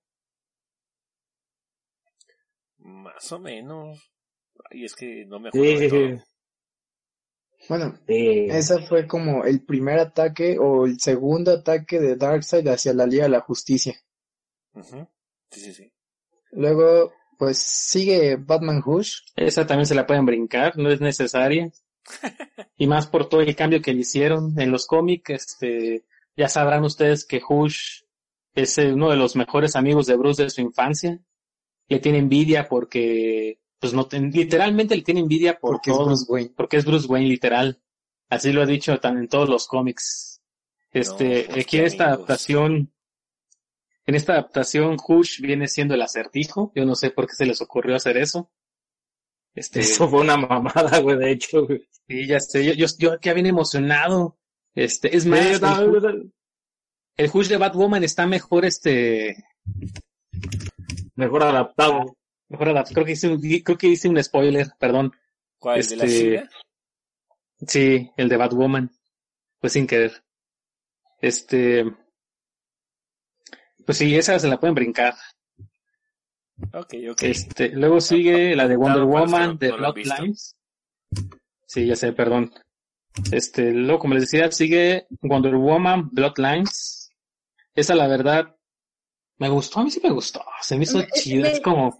Más 2.82 3.32
o 3.32 3.38
menos. 3.38 4.12
Ay, 4.70 4.84
es 4.84 4.94
que 4.94 5.24
no 5.26 5.40
me 5.40 5.48
acuerdo 5.48 5.66
sí, 5.66 5.76
de 5.76 5.90
sí. 5.90 5.96
todo. 5.96 6.24
Bueno, 7.68 7.94
esa 8.08 8.82
fue 8.82 9.06
como 9.06 9.44
el 9.44 9.64
primer 9.64 9.98
ataque 10.00 10.58
o 10.58 10.84
el 10.84 10.98
segundo 10.98 11.52
ataque 11.52 12.00
de 12.00 12.16
Darkseid 12.16 12.66
hacia 12.66 12.92
la 12.92 13.06
Liga 13.06 13.24
de 13.24 13.30
la 13.30 13.40
Justicia. 13.40 13.94
Sí, 14.82 15.60
sí, 15.60 15.72
sí. 15.72 15.92
Luego, 16.50 17.12
pues 17.38 17.58
sigue 17.58 18.36
Batman 18.36 18.82
Hush. 18.84 19.20
Esa 19.36 19.66
también 19.66 19.86
se 19.86 19.94
la 19.94 20.06
pueden 20.06 20.26
brincar, 20.26 20.76
no 20.76 20.90
es 20.90 21.00
necesaria. 21.00 21.70
y 22.76 22.86
más 22.88 23.06
por 23.06 23.28
todo 23.28 23.42
el 23.42 23.54
cambio 23.54 23.80
que 23.80 23.94
le 23.94 24.00
hicieron 24.00 24.58
en 24.60 24.72
los 24.72 24.86
cómics, 24.86 25.30
este, 25.30 26.04
ya 26.36 26.48
sabrán 26.48 26.82
ustedes 26.82 27.24
que 27.24 27.40
Hush 27.48 28.02
es 28.54 28.76
uno 28.78 29.10
de 29.10 29.16
los 29.16 29.36
mejores 29.36 29.76
amigos 29.76 30.06
de 30.06 30.16
Bruce 30.16 30.42
de 30.42 30.50
su 30.50 30.60
infancia. 30.60 31.20
Le 31.92 32.00
tiene 32.00 32.18
envidia 32.18 32.68
porque, 32.68 33.58
pues 33.78 33.92
no, 33.92 34.06
ten- 34.06 34.30
literalmente 34.32 34.96
le 34.96 35.02
tiene 35.02 35.20
envidia 35.20 35.58
por 35.58 35.72
Porque 35.72 35.90
es 35.90 35.98
Bruce 35.98 36.24
Wayne. 36.28 36.52
porque 36.56 36.76
es 36.78 36.84
Bruce 36.84 37.06
Wayne 37.06 37.28
literal. 37.28 37.82
Así 38.30 38.50
lo 38.50 38.62
ha 38.62 38.66
dicho 38.66 38.98
también 38.98 39.24
en 39.24 39.28
todos 39.28 39.48
los 39.48 39.66
cómics. 39.66 40.40
Este, 40.90 41.46
No, 41.48 41.54
aquí 41.54 41.60
en 41.60 41.82
qué 41.82 41.84
esta 41.84 42.04
amigos. 42.04 42.18
adaptación, 42.18 42.92
en 44.06 44.14
esta 44.14 44.32
adaptación 44.32 44.96
Hush 45.06 45.40
viene 45.40 45.68
siendo 45.68 45.94
el 45.94 46.02
acertijo. 46.02 46.72
Yo 46.74 46.84
no 46.86 46.94
sé 46.94 47.10
por 47.10 47.26
qué 47.26 47.34
se 47.34 47.44
les 47.46 47.60
ocurrió 47.60 47.94
hacer 47.96 48.16
eso. 48.16 48.50
Este, 49.54 49.80
Eso 49.80 50.08
fue 50.08 50.20
una 50.22 50.38
mamada, 50.38 50.98
güey, 51.00 51.18
de 51.18 51.30
hecho, 51.32 51.66
güey. 51.66 51.86
Sí, 52.08 52.26
ya 52.26 52.40
sé, 52.40 52.64
yo, 52.64 52.72
yo, 52.72 52.86
yo 52.98 53.20
ya 53.20 53.34
bien 53.34 53.46
emocionado. 53.46 54.38
Este, 54.74 55.14
es 55.14 55.26
más, 55.26 55.40
Sí, 55.40 55.52
el, 56.06 56.32
el 57.18 57.30
Hush 57.32 57.48
de 57.48 57.58
Batwoman 57.58 58.02
está 58.02 58.26
mejor, 58.26 58.64
este, 58.64 59.36
Mejor 61.14 61.42
adaptado. 61.42 62.16
mejor 62.48 62.68
adaptado. 62.70 62.94
Creo 62.94 63.06
que 63.06 63.12
hice 63.12 63.28
un, 63.28 63.40
creo 63.40 63.78
que 63.78 63.88
hice 63.88 64.08
un 64.08 64.22
spoiler, 64.22 64.68
perdón. 64.78 65.12
¿Cuál? 65.58 65.80
¿El 65.80 65.86
¿De 65.86 65.96
la 65.96 66.04
Este? 66.04 66.48
Sí, 67.66 68.10
el 68.16 68.28
de 68.28 68.36
Batwoman. 68.36 68.90
Fue 69.60 69.70
sin 69.70 69.86
querer. 69.86 70.24
Este, 71.20 71.84
pues 73.86 73.98
sí, 73.98 74.16
esa 74.16 74.38
se 74.38 74.48
la 74.48 74.58
pueden 74.58 74.74
brincar. 74.74 75.14
Ok, 76.72 76.94
ok. 77.10 77.22
Este, 77.22 77.68
luego 77.70 78.00
sigue 78.00 78.54
la 78.54 78.68
de 78.68 78.76
Wonder 78.76 79.06
para 79.06 79.24
Woman 79.24 79.58
de. 79.58 79.72
Bloodlines. 79.72 80.56
Sí, 81.66 81.86
ya 81.86 81.96
sé, 81.96 82.12
perdón. 82.12 82.52
Este, 83.30 83.72
luego, 83.72 84.00
como 84.00 84.14
les 84.14 84.24
decía, 84.24 84.50
sigue 84.50 85.06
Wonder 85.20 85.56
Woman 85.56 86.10
Bloodlines. 86.10 87.10
Esa, 87.74 87.94
la 87.94 88.06
verdad, 88.06 88.56
me 89.42 89.48
gustó, 89.48 89.80
a 89.80 89.84
mí 89.84 89.90
sí 89.90 90.00
me 90.02 90.10
gustó. 90.10 90.40
Se 90.60 90.76
me 90.76 90.84
hizo 90.84 90.98
Me- 90.98 91.06
me- 91.40 91.48
Es 91.48 91.60
como, 91.60 91.98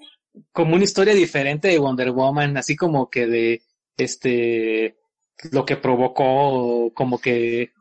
como 0.52 0.76
una 0.76 0.84
historia 0.84 1.12
diferente 1.12 1.68
de 1.68 1.78
Wonder 1.78 2.12
Woman, 2.12 2.56
así 2.56 2.76
como 2.76 3.10
que 3.10 3.26
de, 3.26 3.62
este, 3.96 4.96
lo 5.50 5.66
que 5.66 5.76
provocó, 5.76 6.92
como 6.94 7.20
que 7.20 7.72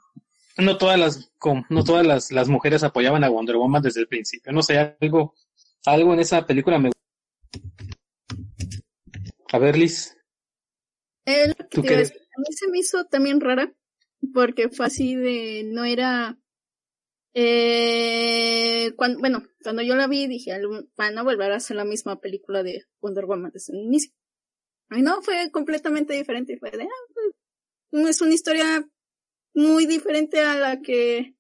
no 0.58 0.78
todas 0.78 1.00
las, 1.00 1.32
no 1.70 1.84
todas 1.84 2.06
las, 2.06 2.32
las 2.32 2.50
mujeres 2.50 2.84
apoyaban 2.84 3.24
a 3.24 3.30
Wonder 3.30 3.56
Woman 3.58 3.84
desde 3.84 4.02
el 4.02 4.08
principio. 4.08 4.52
No 4.52 4.64
sé, 4.64 4.96
algo, 5.00 5.36
algo 5.86 6.14
en 6.14 6.20
esa 6.22 6.46
película 6.46 6.80
me 6.80 6.92
a 9.54 9.60
ver, 9.60 9.78
Liz. 9.78 10.18
Que 11.26 11.54
¿Tú 11.70 11.82
qué? 11.84 11.96
A 11.96 11.98
mí 12.00 12.56
se 12.56 12.68
me 12.70 12.80
hizo 12.80 13.06
también 13.06 13.42
rara 13.42 13.72
porque 14.34 14.70
fue 14.70 14.86
así 14.88 15.16
de, 15.16 15.64
no 15.66 15.84
era, 15.84 16.38
eh, 17.34 18.94
cuando, 18.98 19.20
bueno, 19.20 19.44
cuando 19.64 19.82
yo 19.82 19.96
la 19.96 20.08
vi 20.08 20.28
dije, 20.28 20.52
"Al- 20.54 20.90
van 20.98 21.18
a 21.18 21.24
volver 21.24 21.52
a 21.52 21.58
hacer 21.58 21.78
la 21.78 21.86
misma 21.86 22.20
película 22.20 22.64
de 22.64 22.86
Wonder 23.02 23.26
Woman 23.26 23.52
desde 23.54 23.74
el 23.74 23.80
inicio. 23.86 24.12
Y 24.92 25.02
no, 25.02 25.22
fue 25.22 25.52
completamente 25.52 26.14
diferente, 26.14 26.58
fue 26.60 26.72
de, 26.72 26.84
ah, 26.84 27.14
pues, 27.92 28.10
es 28.10 28.22
una 28.22 28.34
historia 28.34 28.88
muy 29.54 29.86
diferente 29.86 30.42
a 30.42 30.56
la 30.56 30.82
que, 30.82 31.36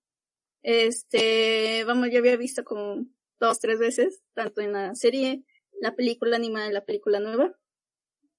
este, 0.64 1.84
vamos, 1.86 2.10
yo 2.12 2.20
había 2.20 2.38
visto 2.38 2.64
como 2.64 3.06
dos, 3.40 3.60
tres 3.60 3.80
veces, 3.80 4.22
tanto 4.34 4.62
en 4.62 4.74
la 4.74 4.96
serie, 4.96 5.44
la 5.82 5.96
película 5.96 6.38
animada 6.38 6.68
y 6.70 6.74
la 6.74 6.86
película 6.86 7.20
nueva, 7.20 7.58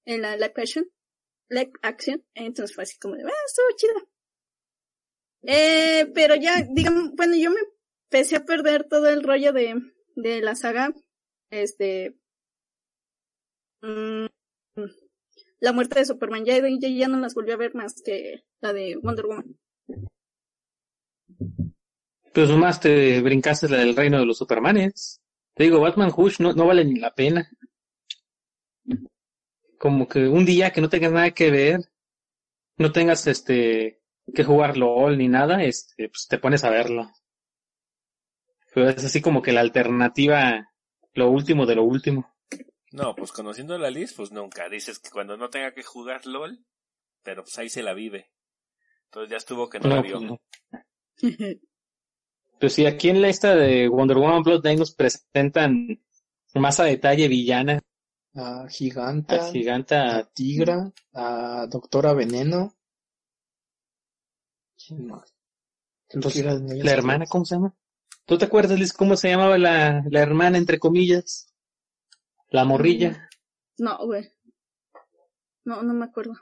en 0.05 0.21
la 0.23 0.35
live 0.37 0.53
action 0.57 0.89
live 1.49 1.71
action, 1.83 2.25
entonces 2.33 2.75
fue 2.75 2.83
así 2.83 2.97
como 2.99 3.15
de, 3.15 3.23
ah, 3.23 3.31
estuvo 3.45 3.67
chida. 3.77 4.12
Eh, 5.43 6.11
pero 6.13 6.35
ya, 6.35 6.65
digamos, 6.69 7.11
bueno, 7.15 7.35
yo 7.35 7.51
me 7.51 7.59
empecé 8.09 8.37
a 8.37 8.45
perder 8.45 8.85
todo 8.85 9.09
el 9.09 9.23
rollo 9.23 9.51
de, 9.51 9.75
de 10.15 10.41
la 10.41 10.55
saga, 10.55 10.93
este, 11.49 12.15
mm, 13.81 14.25
la 15.59 15.71
muerte 15.73 15.99
de 15.99 16.05
Superman, 16.05 16.45
ya, 16.45 16.57
ya, 16.57 16.89
ya 16.89 17.07
no 17.07 17.19
las 17.19 17.35
volví 17.35 17.51
a 17.51 17.57
ver 17.57 17.75
más 17.75 18.01
que 18.01 18.43
la 18.61 18.73
de 18.73 18.97
Wonder 19.01 19.25
Woman. 19.25 19.57
Pues 22.33 22.49
más 22.49 22.79
te 22.79 23.21
brincaste 23.21 23.69
la 23.69 23.77
del 23.77 23.95
reino 23.95 24.19
de 24.19 24.25
los 24.25 24.37
Supermanes. 24.37 25.21
Te 25.53 25.65
digo, 25.65 25.79
Batman 25.79 26.11
Hush 26.15 26.39
no, 26.39 26.53
no 26.53 26.65
vale 26.65 26.83
ni 26.83 26.99
la 26.99 27.13
pena. 27.13 27.49
Como 29.77 30.07
que 30.07 30.27
un 30.27 30.45
día 30.45 30.71
que 30.71 30.81
no 30.81 30.89
tengas 30.89 31.11
nada 31.11 31.31
que 31.31 31.51
ver, 31.51 31.81
no 32.77 32.91
tengas 32.91 33.27
este 33.27 34.02
que 34.33 34.43
jugar 34.43 34.77
LOL 34.77 35.17
ni 35.17 35.27
nada, 35.27 35.63
este, 35.63 36.09
pues 36.09 36.27
te 36.27 36.37
pones 36.37 36.63
a 36.63 36.69
verla. 36.69 37.13
Pero 38.73 38.89
es 38.89 39.03
así 39.03 39.21
como 39.21 39.41
que 39.41 39.51
la 39.51 39.61
alternativa, 39.61 40.69
lo 41.13 41.29
último 41.29 41.65
de 41.65 41.75
lo 41.75 41.83
último. 41.83 42.33
No, 42.91 43.15
pues 43.15 43.31
conociendo 43.31 43.75
a 43.75 43.79
la 43.79 43.89
Liz, 43.89 44.13
pues 44.13 44.31
nunca. 44.31 44.69
Dices 44.69 44.99
que 44.99 45.09
cuando 45.09 45.35
no 45.35 45.49
tenga 45.49 45.73
que 45.73 45.83
jugar 45.83 46.25
LOL, 46.25 46.63
pero 47.23 47.43
pues 47.43 47.57
ahí 47.57 47.69
se 47.69 47.83
la 47.83 47.93
vive. 47.93 48.31
Entonces 49.05 49.31
ya 49.31 49.37
estuvo 49.37 49.69
que 49.69 49.79
no, 49.79 49.89
la 49.89 50.01
vio. 50.01 50.19
pues 50.19 50.23
no. 50.23 50.39
Pues 52.59 52.75
sí, 52.75 52.85
aquí 52.85 53.09
en 53.09 53.21
la 53.21 53.27
esta 53.27 53.55
de 53.55 53.89
Wonder 53.89 54.15
Woman 54.15 54.41
Bloodline 54.41 54.79
nos 54.79 54.95
presentan 54.95 56.01
más 56.53 56.79
a 56.79 56.85
detalle 56.85 57.27
villana, 57.27 57.81
A 58.35 58.63
a 58.63 58.69
Giganta, 58.69 59.51
giganta, 59.51 60.17
a 60.17 60.31
Tigra, 60.31 60.91
a 61.13 61.67
Doctora 61.69 62.13
Veneno. 62.13 62.73
Entonces, 66.09 66.45
la 66.45 66.91
hermana, 66.91 67.25
¿cómo 67.25 67.45
se 67.45 67.55
llama? 67.55 67.75
¿Tú 68.25 68.37
te 68.37 68.45
acuerdas, 68.45 68.79
Liz, 68.79 68.93
cómo 68.93 69.15
se 69.15 69.29
llamaba 69.29 69.57
la, 69.57 70.03
la 70.09 70.21
hermana, 70.21 70.57
entre 70.57 70.79
comillas? 70.79 71.53
La 72.49 72.63
morrilla. 72.65 73.29
No, 73.77 73.97
güey. 74.05 74.31
No, 75.65 75.81
no 75.81 75.93
me 75.93 76.05
acuerdo. 76.05 76.35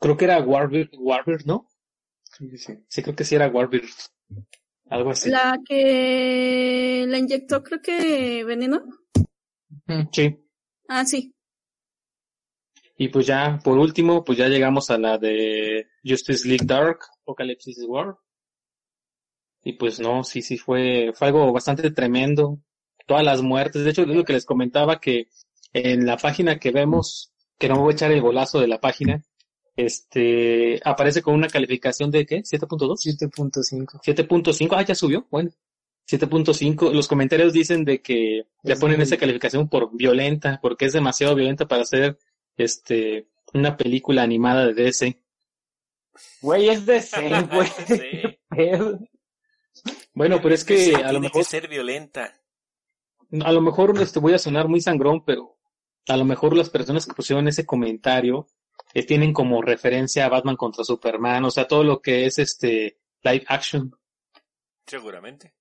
Creo 0.00 0.16
que 0.16 0.24
era 0.24 0.40
Warbird, 0.40 0.90
Warbird, 0.98 1.44
¿no? 1.44 1.68
Creo 2.36 2.50
que 2.50 2.58
sí. 2.58 2.84
Sí, 2.88 3.02
creo 3.02 3.14
que 3.14 3.24
sí 3.24 3.34
era 3.34 3.48
Warbird. 3.48 3.88
Algo 4.88 5.10
así. 5.10 5.30
La 5.30 5.58
que 5.64 7.04
la 7.08 7.18
inyectó, 7.18 7.62
creo 7.62 7.80
que 7.80 8.44
veneno. 8.44 8.84
Sí. 10.12 10.44
Ah, 10.88 11.04
sí. 11.04 11.35
Y 12.98 13.08
pues 13.08 13.26
ya, 13.26 13.58
por 13.62 13.78
último, 13.78 14.24
pues 14.24 14.38
ya 14.38 14.48
llegamos 14.48 14.90
a 14.90 14.98
la 14.98 15.18
de 15.18 15.86
Justice 16.04 16.48
League 16.48 16.64
Dark, 16.66 17.00
Apocalypse 17.22 17.72
War. 17.86 18.16
Y 19.62 19.72
pues 19.74 20.00
no, 20.00 20.22
sí, 20.24 20.42
sí 20.42 20.56
fue, 20.58 21.12
fue 21.14 21.28
algo 21.28 21.52
bastante 21.52 21.90
tremendo. 21.90 22.58
Todas 23.06 23.24
las 23.24 23.42
muertes. 23.42 23.84
De 23.84 23.90
hecho, 23.90 24.02
es 24.02 24.08
lo 24.08 24.24
que 24.24 24.32
les 24.32 24.46
comentaba 24.46 25.00
que 25.00 25.28
en 25.72 26.06
la 26.06 26.16
página 26.16 26.58
que 26.58 26.70
vemos, 26.70 27.32
que 27.58 27.68
no 27.68 27.80
voy 27.80 27.92
a 27.92 27.94
echar 27.94 28.12
el 28.12 28.20
golazo 28.22 28.60
de 28.60 28.68
la 28.68 28.80
página, 28.80 29.22
este, 29.76 30.80
aparece 30.84 31.20
con 31.22 31.34
una 31.34 31.48
calificación 31.48 32.10
de 32.10 32.24
¿qué? 32.24 32.38
¿7.2? 32.42 32.96
7.5. 33.04 34.00
7.5, 34.02 34.68
ah, 34.76 34.82
ya 34.82 34.94
subió, 34.94 35.26
bueno. 35.30 35.50
7.5, 36.08 36.92
los 36.92 37.08
comentarios 37.08 37.52
dicen 37.52 37.84
de 37.84 38.00
que 38.00 38.46
le 38.62 38.72
Es 38.72 38.78
ponen 38.80 38.96
muy- 38.98 39.02
esa 39.02 39.16
calificación 39.16 39.68
por 39.68 39.94
violenta, 39.96 40.60
porque 40.62 40.84
es 40.86 40.92
demasiado 40.92 41.34
violenta 41.34 41.66
para 41.66 41.84
ser, 41.84 42.16
este, 42.56 43.28
una 43.54 43.76
película 43.76 44.22
animada 44.22 44.66
de 44.66 44.74
DC. 44.74 45.22
Güey, 46.40 46.68
es 46.70 46.84
ser, 47.08 47.46
güey. 47.48 47.68
Sí. 47.86 48.38
Bueno, 50.14 50.40
pero 50.42 50.54
es 50.54 50.62
Sí, 50.62 50.90
que 50.90 50.96
a 50.96 51.02
tiene 51.04 51.12
lo 51.12 51.20
que 51.20 51.28
mejor, 51.28 51.44
ser 51.44 51.68
violenta. 51.68 52.40
a 53.44 53.52
lo 53.52 53.60
mejor 53.60 54.00
este, 54.00 54.18
voy 54.20 54.32
a 54.32 54.38
sonar 54.38 54.68
muy 54.68 54.80
sangrón, 54.80 55.24
pero 55.24 55.58
a 56.08 56.16
lo 56.16 56.24
mejor 56.24 56.56
las 56.56 56.70
personas 56.70 57.06
que 57.06 57.14
pusieron 57.14 57.46
ese 57.48 57.66
comentario 57.66 58.46
eh, 58.94 59.04
tienen 59.04 59.32
como 59.34 59.60
referencia 59.62 60.24
a 60.24 60.28
Batman 60.30 60.56
contra 60.56 60.84
Superman, 60.84 61.44
o 61.44 61.50
sea, 61.50 61.68
todo 61.68 61.84
lo 61.84 62.00
que 62.00 62.24
es 62.26 62.38
este 62.38 62.98
live 63.22 63.44
action. 63.48 63.94
Seguramente. 64.86 65.55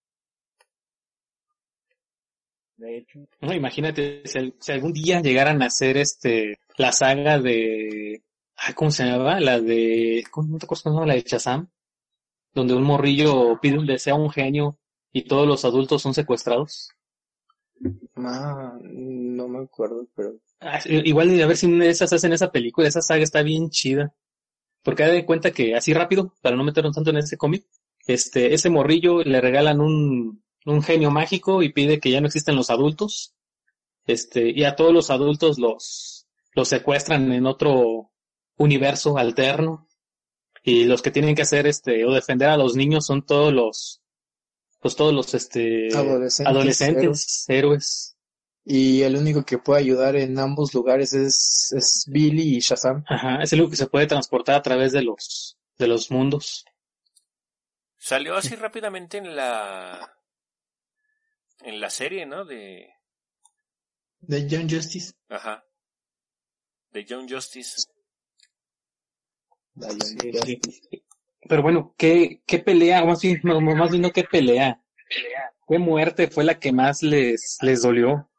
De 2.77 2.97
hecho. 2.97 3.19
No, 3.41 3.53
imagínate, 3.53 4.21
si, 4.25 4.37
al- 4.37 4.53
si 4.59 4.71
algún 4.71 4.93
día 4.93 5.21
llegaran 5.21 5.61
a 5.61 5.67
hacer 5.67 5.97
este, 5.97 6.57
la 6.77 6.91
saga 6.91 7.39
de, 7.39 8.23
ay, 8.57 8.73
¿cómo 8.73 8.91
se 8.91 9.05
llamaba? 9.05 9.39
La 9.39 9.59
de, 9.61 10.23
¿cómo 10.31 10.57
te 10.57 10.65
acuerdas? 10.65 11.07
La 11.07 11.13
de 11.13 11.21
Shazam, 11.21 11.69
donde 12.53 12.75
un 12.75 12.83
morrillo 12.83 13.59
pide 13.61 13.79
un 13.79 13.87
deseo 13.87 14.15
a 14.15 14.19
un 14.19 14.31
genio 14.31 14.79
y 15.13 15.23
todos 15.23 15.47
los 15.47 15.65
adultos 15.65 16.01
son 16.03 16.13
secuestrados. 16.15 16.89
Ah, 18.17 18.77
no 18.81 19.47
me 19.47 19.59
acuerdo, 19.63 20.07
pero 20.15 20.35
Ah, 20.59 20.79
igual 20.85 21.39
a 21.41 21.47
ver 21.47 21.57
si 21.57 21.65
una 21.67 21.85
de 21.85 21.91
esas 21.91 22.11
hacen 22.13 22.33
esa 22.33 22.51
película, 22.51 22.87
esa 22.87 23.01
saga 23.01 23.23
está 23.23 23.41
bien 23.43 23.69
chida. 23.69 24.13
Porque 24.83 25.03
hay 25.03 25.13
de 25.13 25.25
cuenta 25.25 25.51
que 25.51 25.75
así 25.75 25.93
rápido, 25.93 26.33
para 26.41 26.57
no 26.57 26.65
meternos 26.65 26.95
tanto 26.95 27.11
en 27.11 27.17
ese 27.19 27.37
cómic, 27.37 27.65
este, 28.07 28.53
ese 28.55 28.69
morrillo 28.71 29.23
le 29.23 29.41
regalan 29.41 29.81
un, 29.81 30.43
un 30.65 30.81
genio 30.81 31.11
mágico 31.11 31.63
y 31.63 31.71
pide 31.71 31.99
que 31.99 32.11
ya 32.11 32.21
no 32.21 32.27
existen 32.27 32.55
los 32.55 32.69
adultos. 32.69 33.33
Este, 34.05 34.51
y 34.51 34.63
a 34.63 34.75
todos 34.75 34.93
los 34.93 35.09
adultos 35.09 35.57
los, 35.57 36.27
los 36.53 36.67
secuestran 36.67 37.31
en 37.31 37.45
otro 37.45 38.11
universo 38.57 39.17
alterno. 39.17 39.87
Y 40.63 40.85
los 40.85 41.01
que 41.01 41.11
tienen 41.11 41.35
que 41.35 41.43
hacer 41.43 41.67
este, 41.67 42.05
o 42.05 42.11
defender 42.11 42.49
a 42.49 42.57
los 42.57 42.75
niños 42.75 43.05
son 43.05 43.23
todos 43.23 43.53
los, 43.53 44.01
pues 44.79 44.95
todos 44.95 45.13
los 45.13 45.33
este, 45.35 45.89
Adolescentes, 45.95 46.47
adolescentes 46.47 47.45
héroes. 47.47 48.17
y 48.63 49.03
el 49.03 49.15
único 49.15 49.45
que 49.45 49.59
puede 49.59 49.81
ayudar 49.81 50.15
en 50.15 50.39
ambos 50.39 50.73
lugares 50.73 51.13
es, 51.13 51.71
es 51.71 52.05
Billy 52.07 52.57
y 52.57 52.59
Shazam. 52.61 53.03
Ajá, 53.07 53.43
es 53.43 53.53
el 53.53 53.59
único 53.59 53.71
que 53.71 53.77
se 53.77 53.87
puede 53.87 54.07
transportar 54.07 54.55
a 54.55 54.63
través 54.63 54.91
de 54.91 55.03
los, 55.03 55.55
de 55.77 55.87
los 55.87 56.09
mundos. 56.09 56.65
Salió 57.97 58.35
así 58.35 58.55
rápidamente 58.55 59.19
en 59.19 59.35
la 59.35 60.14
en 61.61 61.79
la 61.79 61.89
serie, 61.89 62.25
¿no? 62.25 62.45
De 62.45 62.87
De 64.19 64.47
John 64.49 64.69
Justice. 64.69 65.13
ajá. 65.29 65.63
De 66.91 67.05
John 67.07 67.27
Justice. 67.29 67.87
Pero 71.47 71.61
bueno, 71.61 71.93
¿qué, 71.97 72.41
qué 72.45 72.59
pelea, 72.59 73.03
o 73.03 73.07
más 73.07 73.21
bien, 73.21 73.39
no, 73.43 73.59
más 73.61 73.91
bien 73.91 74.01
no 74.01 74.11
qué 74.11 74.23
pelea? 74.23 74.81
¿Qué 75.67 75.77
muerte 75.79 76.27
fue 76.27 76.43
la 76.43 76.59
que 76.59 76.71
más 76.71 77.03
les, 77.03 77.57
les 77.61 77.81
dolió? 77.81 78.29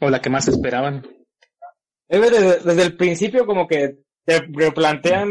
O 0.00 0.10
la 0.10 0.20
que 0.20 0.30
más 0.30 0.48
esperaban. 0.48 1.06
Desde, 2.08 2.60
desde 2.60 2.82
el 2.82 2.96
principio 2.96 3.46
como 3.46 3.66
que 3.66 3.98
te 4.24 4.40
replantean... 4.52 5.28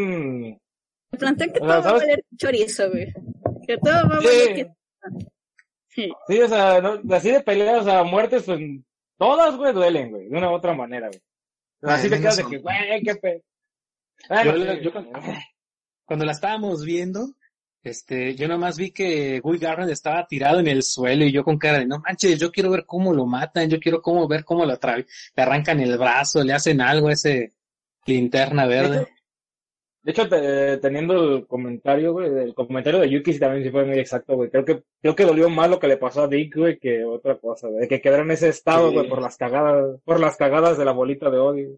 Me 1.12 1.18
plantean 1.20 1.52
que 1.54 1.60
O 1.60 1.68
todo 1.68 1.82
sea, 1.82 1.82
va 1.82 1.90
a 1.90 1.94
valer 2.00 2.26
chorizo, 2.38 2.90
güey. 2.90 3.14
Que 3.68 3.78
todo 3.78 4.10
va 4.10 4.18
a 4.18 4.22
Sí. 4.22 4.28
valer 4.28 4.56
que... 4.56 4.68
Sí. 5.94 6.12
Sí, 6.28 6.40
o 6.42 6.48
sea, 6.48 6.82
no- 6.82 7.02
así 7.16 7.32
de 7.32 7.42
peleas, 7.42 7.82
o 7.82 7.84
sea, 7.84 8.04
muertes, 8.04 8.44
pues 8.44 8.60
todas, 9.18 9.56
güey, 9.58 9.74
duelen, 9.74 10.10
güey, 10.12 10.28
de 10.30 10.38
una 10.38 10.50
u 10.50 10.54
otra 10.56 10.74
manera, 10.74 11.08
güey. 11.08 11.22
Así 11.84 12.10
te 12.10 12.20
quedas 12.20 12.38
de 12.38 12.46
que, 12.46 12.58
güey, 12.60 13.02
qué 13.04 13.16
pe... 13.16 13.44
Yo- 14.46 14.56
yo- 14.82 14.92
Cuando 16.06 16.26
la 16.26 16.32
estábamos 16.34 16.84
viendo, 16.86 17.26
este, 17.84 18.36
yo 18.36 18.48
nomás 18.48 18.78
vi 18.78 18.92
que 18.92 19.40
Guy 19.40 19.58
Garrett 19.58 19.90
estaba 19.90 20.28
tirado 20.28 20.60
en 20.60 20.68
el 20.68 20.84
suelo 20.84 21.24
y 21.26 21.32
yo 21.32 21.44
con 21.44 21.58
cara 21.58 21.80
de, 21.80 21.86
no 21.88 22.00
manches, 22.00 22.38
yo 22.40 22.52
quiero 22.52 22.70
ver 22.70 22.86
cómo 22.86 23.14
lo 23.14 23.26
matan, 23.26 23.70
yo 23.70 23.80
quiero 23.80 24.02
cómo 24.02 24.28
ver 24.28 24.44
cómo 24.44 24.66
lo 24.66 24.74
le 24.78 25.06
arrancan 25.38 25.80
el 25.80 25.98
brazo, 25.98 26.44
le 26.44 26.54
hacen 26.54 26.82
algo 26.82 27.08
a 27.08 27.14
ese 27.14 27.54
linterna 28.06 28.66
verde. 28.66 29.08
De 30.04 30.12
hecho, 30.12 30.28
te- 30.28 30.78
teniendo 30.78 31.36
el 31.36 31.46
comentario, 31.48 32.14
güey, 32.14 32.28
el 32.28 32.56
comentario 32.56 33.00
de 33.00 33.10
Yuki 33.10 33.34
sí 33.34 33.40
también 33.40 33.64
sí 33.64 33.70
fue 33.70 33.86
muy 33.86 34.00
exacto, 34.00 34.36
güey. 34.36 34.50
Creo 34.50 34.66
que, 34.66 34.84
creo 35.02 35.16
que 35.16 35.26
dolió 35.26 35.48
más 35.50 35.70
lo 35.70 35.80
que 35.80 35.88
le 35.88 35.98
pasó 35.98 36.24
a 36.24 36.28
Dick, 36.28 36.56
güey, 36.58 36.80
que 36.80 37.04
otra 37.06 37.38
cosa, 37.38 37.68
güey. 37.68 37.88
Que 37.88 38.02
quedaron 38.02 38.28
en 38.28 38.32
ese 38.32 38.50
estado, 38.50 38.90
Sí. 38.90 38.96
güey, 38.96 39.08
por 39.10 39.22
las 39.22 39.38
cagadas, 39.38 40.00
por 40.04 40.20
las 40.20 40.38
cagadas 40.38 40.78
de 40.80 40.86
la 40.86 40.92
bolita 40.92 41.30
de 41.30 41.38
odio. 41.38 41.78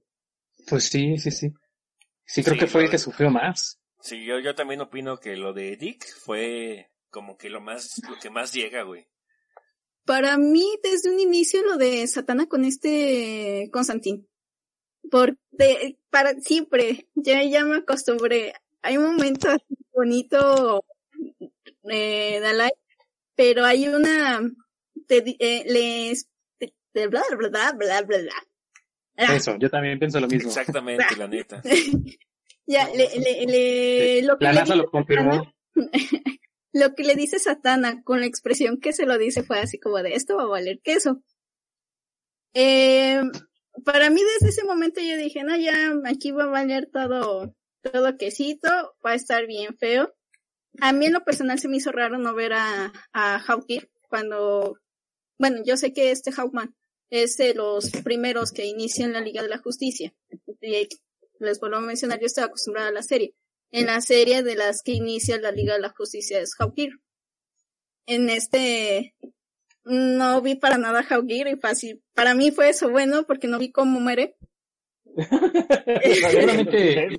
Pues 0.69 0.85
sí, 0.85 1.17
sí, 1.17 1.31
sí. 1.31 1.51
Sí, 2.25 2.43
creo 2.43 2.53
Sí, 2.53 2.59
que 2.61 2.67
fue 2.67 2.83
el 2.85 2.89
que 2.89 2.97
sufrió 2.97 3.29
más. 3.29 3.79
Sí, 3.99 4.23
yo, 4.25 4.39
yo 4.39 4.55
también 4.55 4.79
opino 4.81 5.17
que 5.17 5.35
lo 5.35 5.51
de 5.53 5.75
Dick 5.75 6.05
fue 6.23 6.89
como 7.09 7.37
que 7.37 7.49
lo 7.49 7.59
más, 7.59 8.01
lo 8.09 8.17
que 8.21 8.29
más 8.29 8.53
llega, 8.53 8.83
güey. 8.83 9.05
Para 10.05 10.37
mí, 10.37 10.65
desde 10.81 11.11
un 11.13 11.19
inicio, 11.19 11.61
lo 11.63 11.77
de 11.77 12.05
Satana 12.07 12.47
con 12.47 12.63
este 12.65 13.69
Constantín. 13.71 14.27
Porque 15.11 15.97
para 16.09 16.33
siempre, 16.39 17.07
ya, 17.15 17.43
ya 17.43 17.63
me 17.65 17.77
acostumbré. 17.77 18.53
Hay 18.81 18.97
un 18.97 19.15
momento 19.15 19.49
así 19.49 19.77
bonito, 19.93 20.83
eh, 21.89 22.39
Dalai, 22.41 22.71
pero 23.35 23.65
hay 23.65 23.87
una, 23.87 24.41
te, 25.07 25.21
di- 25.21 25.37
eh, 25.39 25.63
les, 25.67 26.27
te- 26.57 26.73
te- 26.91 27.07
bla, 27.07 27.21
bla, 27.37 27.49
bla, 27.49 27.71
bla, 27.73 28.01
bla, 28.01 28.17
bla. 28.19 28.33
Ah, 29.17 29.35
Eso, 29.35 29.55
yo 29.59 29.69
también 29.69 29.99
pienso 29.99 30.19
lo 30.19 30.27
mismo. 30.27 30.49
Exactamente, 30.49 31.05
la 31.17 31.27
neta. 31.27 31.61
ya, 32.65 32.87
le, 32.89 33.09
le, 33.19 33.45
le, 33.45 34.21
lo 34.23 34.37
que 34.37 34.45
La 34.45 34.51
le 34.53 34.59
NASA 34.59 34.73
dice 34.73 34.83
lo 34.85 34.89
confirmó. 34.91 35.53
lo 36.73 36.95
que 36.95 37.03
le 37.03 37.15
dice 37.15 37.37
Satana 37.39 38.01
con 38.03 38.19
la 38.21 38.25
expresión 38.25 38.79
que 38.79 38.91
se 38.93 39.05
lo 39.05 39.17
dice 39.17 39.43
fue 39.43 39.59
así 39.59 39.79
como 39.79 39.97
de 40.01 40.15
esto 40.15 40.35
va 40.37 40.43
a 40.43 40.47
valer 40.47 40.79
queso. 40.83 41.21
Eh, 42.55 43.21
para 43.85 44.09
mí 44.09 44.21
desde 44.21 44.49
ese 44.49 44.63
momento 44.63 45.01
yo 45.01 45.17
dije, 45.17 45.43
no, 45.43 45.55
ya 45.55 45.93
aquí 46.05 46.31
va 46.31 46.45
a 46.45 46.47
valer 46.47 46.89
todo, 46.91 47.55
todo 47.81 48.17
quesito, 48.17 48.69
va 49.05 49.11
a 49.11 49.15
estar 49.15 49.47
bien 49.47 49.77
feo. 49.77 50.13
A 50.81 50.91
mí 50.91 51.05
en 51.05 51.13
lo 51.13 51.23
personal 51.23 51.59
se 51.59 51.67
me 51.67 51.77
hizo 51.77 51.91
raro 51.91 52.17
no 52.17 52.33
ver 52.33 52.53
a, 52.53 52.91
a 53.11 53.39
Hawkeye 53.39 53.89
cuando, 54.09 54.77
bueno, 55.37 55.61
yo 55.63 55.77
sé 55.77 55.93
que 55.93 56.11
este 56.11 56.31
Hawkman 56.31 56.75
es 57.09 57.37
de 57.37 57.53
los 57.53 57.91
primeros 58.03 58.51
que 58.51 58.65
inician 58.65 59.13
la 59.13 59.21
Liga 59.21 59.43
de 59.43 59.49
la 59.49 59.59
Justicia. 59.59 60.13
Y 60.61 60.87
les 61.39 61.59
vuelvo 61.59 61.77
a 61.77 61.81
mencionar, 61.81 62.19
yo 62.19 62.25
estoy 62.25 62.43
acostumbrada 62.43 62.89
a 62.89 62.93
la 62.93 63.03
serie 63.03 63.35
en 63.73 63.87
la 63.87 64.01
serie 64.01 64.43
de 64.43 64.55
las 64.55 64.83
que 64.83 64.91
inicia 64.91 65.39
la 65.39 65.51
Liga 65.51 65.73
de 65.73 65.79
la 65.79 65.89
Justicia 65.89 66.39
es 66.39 66.53
Hawkeye. 66.53 66.91
En 68.05 68.29
este 68.29 69.15
no 69.85 70.41
vi 70.41 70.55
para 70.55 70.77
nada 70.77 70.99
a 70.99 71.03
Hawkeye 71.03 71.51
y 71.51 71.55
fácil. 71.57 72.01
Para 72.13 72.33
mí 72.33 72.51
fue 72.51 72.69
eso 72.69 72.89
bueno 72.89 73.23
porque 73.27 73.47
no 73.47 73.59
vi 73.59 73.71
cómo 73.71 73.99
muere. 73.99 74.35
Seguramente, 76.01 77.17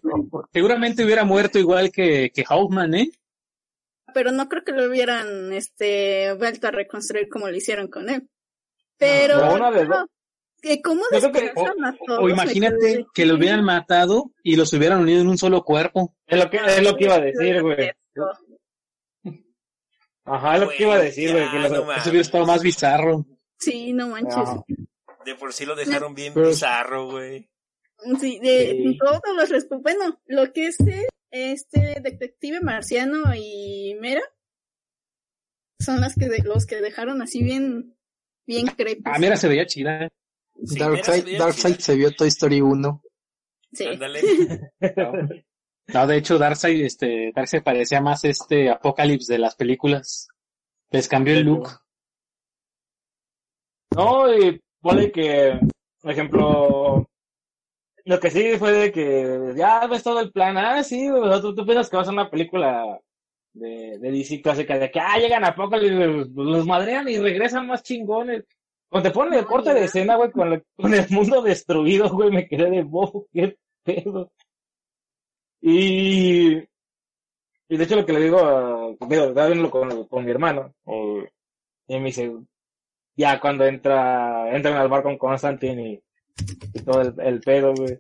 seguramente 0.53 1.05
hubiera 1.05 1.25
muerto 1.25 1.59
igual 1.59 1.91
que, 1.93 2.31
que 2.35 2.45
Hawkman, 2.45 2.95
¿eh? 2.95 3.11
Pero 4.13 4.31
no 4.33 4.49
creo 4.49 4.65
que 4.65 4.73
lo 4.73 4.87
hubieran 4.87 5.53
este 5.53 6.33
vuelto 6.35 6.69
a 6.69 6.71
reconstruir 6.71 7.29
como 7.29 7.49
lo 7.49 7.57
hicieron 7.57 7.89
con 7.89 8.09
él. 8.09 8.29
Pero 8.97 9.39
No, 9.39 9.59
no, 9.59 10.07
cómo 10.83 11.03
que- 11.11 11.21
despedazan 11.21 11.85
a 11.85 11.97
todos, 12.07 12.21
O 12.21 12.25
me 12.27 12.33
imagínate 12.33 13.07
que 13.13 13.27
lo 13.27 13.35
de- 13.35 13.39
hubieran 13.41 13.65
matado 13.65 14.31
y 14.43 14.57
los 14.57 14.73
hubieran 14.73 15.01
unido 15.01 15.21
en 15.21 15.29
un 15.29 15.39
solo 15.39 15.63
cuerpo. 15.65 16.15
Es 16.27 16.39
lo 16.43 16.49
que, 16.51 16.57
es 16.59 16.83
lo 16.83 16.97
que 16.97 17.05
iba 17.05 17.15
a 17.17 17.21
decir, 17.21 17.61
güey. 17.63 17.91
Ajá, 20.25 20.59
lo 20.59 20.69
que 20.71 20.83
iba 20.83 20.95
a 20.95 20.99
decir, 21.03 21.33
güey. 21.33 21.51
que 21.51 21.59
no. 21.69 21.93
Eso 21.93 22.11
hubiera 22.11 22.21
estado 22.23 22.47
más 22.47 22.63
bizarro. 22.63 23.27
Sí, 23.59 23.93
no 23.93 24.09
manches. 24.09 24.37
Ajá. 24.37 24.65
De 25.25 25.35
por 25.37 25.53
sí 25.53 25.65
lo 25.65 25.75
dejaron 25.75 26.15
bien 26.15 26.33
Pero- 26.35 26.49
bizarro, 26.49 27.11
güey. 27.11 27.49
Sí, 28.21 28.39
de 28.41 28.71
Sí. 28.83 28.99
todos 28.99 29.21
los 29.37 29.51
resp- 29.51 29.83
Bueno, 29.83 30.21
lo 30.27 30.53
que 30.53 30.67
es 30.67 30.79
eh, 30.81 31.07
este 31.31 32.01
detective 32.03 32.61
marciano 32.61 33.35
y 33.35 33.97
Mera 34.01 34.23
son 35.81 36.01
las 36.01 36.15
que 36.15 36.29
de- 36.29 36.43
los 36.43 36.67
que 36.67 36.81
dejaron 36.81 37.23
así 37.23 37.43
bien, 37.43 37.97
bien 38.47 38.67
crepes. 38.67 39.05
Ah, 39.07 39.19
mira, 39.19 39.37
se 39.37 39.49
veía 39.49 39.67
chida. 39.67 40.09
Sí, 40.65 40.79
Darkseid, 40.79 41.25
chida. 41.25 41.81
se 41.81 41.95
vio 41.97 42.15
Toy 42.15 42.29
Story 42.29 42.61
1. 42.61 43.03
Sí. 43.73 43.87
Ándale. 43.87 44.21
No, 45.89 46.07
de 46.07 46.17
hecho, 46.17 46.39
Darkseid, 46.39 46.85
este, 46.85 47.33
Darkseid 47.35 47.63
parecía 47.63 48.01
más 48.01 48.25
este 48.25 48.71
Apocalypse 48.71 49.33
de 49.33 49.39
las 49.39 49.55
películas. 49.55 50.29
Les 50.91 51.09
cambió 51.09 51.35
el 51.35 51.45
look. 51.45 51.69
No, 53.95 54.33
y 54.35 54.61
pone 54.81 55.13
que, 55.13 55.59
por 56.01 56.11
ejemplo, 56.11 57.07
lo 58.05 58.21
que 58.21 58.31
sí 58.31 58.57
fue 58.59 58.73
de 58.73 58.93
que 58.93 59.53
ya 59.57 59.87
ves 59.87 60.03
todo 60.03 60.21
el 60.21 60.33
plan. 60.33 60.57
Ah, 60.59 60.83
sí, 60.83 61.09
o 61.11 61.29
sea, 61.29 61.41
tú, 61.41 61.55
tú 61.55 61.65
piensas 61.65 61.89
que 61.89 61.97
va 61.97 62.03
a 62.03 62.05
ser 62.05 62.15
una 62.15 62.31
película 62.31 62.99
de, 63.53 63.99
de 63.99 64.11
DC 64.11 64.43
clásica, 64.43 64.79
de 64.79 64.91
que, 64.91 65.01
ah, 65.01 65.19
llegan 65.19 65.45
a 65.45 65.55
poco, 65.55 65.77
los 65.77 66.67
madrean 66.67 67.09
y 67.09 67.19
regresan 67.19 67.67
más 67.67 67.83
chingones. 67.83 68.45
Cuando 68.89 69.09
te 69.09 69.15
ponen 69.15 69.39
el 69.39 69.47
corte 69.47 69.75
de 69.75 69.85
escena, 69.85 70.17
güey, 70.17 70.31
con 70.31 70.53
el 70.53 71.07
mundo 71.11 71.43
destruido, 71.43 72.09
güey, 72.11 72.31
me 72.31 72.47
quedé 72.47 72.71
de 72.71 72.83
bobo, 72.83 73.27
qué 73.33 73.57
pedo. 73.83 74.31
Y, 75.67 76.57
y 77.69 77.77
de 77.79 77.85
hecho 77.85 77.97
lo 77.97 78.05
que 78.05 78.13
le 78.13 78.21
digo, 78.21 78.39
a- 78.39 78.91
estaba 78.91 79.47
viéndolo 79.47 79.71
con, 79.71 80.07
con 80.09 80.23
mi 80.23 80.31
hermano, 80.31 80.75
eh, 80.87 81.31
y 81.89 81.99
me 81.99 82.07
dice, 82.07 82.31
ya 83.17 83.41
cuando 83.41 83.65
entra, 83.65 84.55
entran 84.55 84.77
al 84.77 84.89
bar 84.91 85.03
con 85.03 85.17
Constantine 85.17 85.93
y, 85.93 86.03
y 86.75 86.83
todo 86.83 87.01
el, 87.01 87.15
el 87.19 87.41
pedo, 87.41 87.73
güey. 87.75 87.99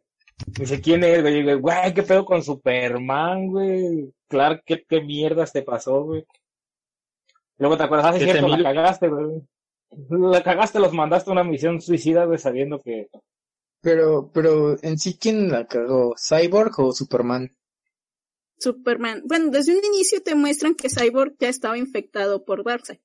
Me 0.58 0.64
dice, 0.64 0.80
¿quién 0.82 1.04
es, 1.04 1.22
güey? 1.22 1.38
Y 1.38 1.42
digo, 1.42 1.58
güey, 1.58 1.94
¿qué 1.94 2.02
pedo 2.02 2.26
con 2.26 2.42
Superman, 2.42 3.46
güey? 3.46 4.12
Clark, 4.28 4.62
¿qué, 4.66 4.84
qué 4.86 5.00
mierdas 5.00 5.50
te 5.50 5.62
pasó, 5.62 6.02
güey? 6.02 6.26
Luego 7.56 7.78
te 7.78 7.84
acuerdas, 7.84 8.08
ah, 8.08 8.12
sí, 8.12 8.18
¿Qué 8.18 8.24
es 8.26 8.30
cierto, 8.32 8.48
la 8.48 8.74
cagaste, 8.74 9.08
güey. 9.08 9.42
La 10.30 10.42
cagaste, 10.42 10.80
los 10.80 10.92
mandaste 10.92 11.30
a 11.30 11.32
una 11.32 11.44
misión 11.44 11.80
suicida, 11.80 12.26
güey, 12.26 12.38
sabiendo 12.38 12.78
que... 12.78 13.08
Pero, 13.84 14.30
pero 14.32 14.76
en 14.82 14.98
sí, 14.98 15.18
¿quién 15.20 15.50
la 15.52 15.66
cagó? 15.66 16.14
¿Cyborg 16.16 16.72
o 16.80 16.92
Superman? 16.92 17.54
Superman. 18.58 19.22
Bueno, 19.26 19.50
desde 19.50 19.76
un 19.76 19.84
inicio 19.84 20.22
te 20.22 20.34
muestran 20.34 20.74
que 20.74 20.88
Cyborg 20.88 21.34
ya 21.38 21.50
estaba 21.50 21.76
infectado 21.76 22.46
por 22.46 22.64
Darkseid. 22.64 22.98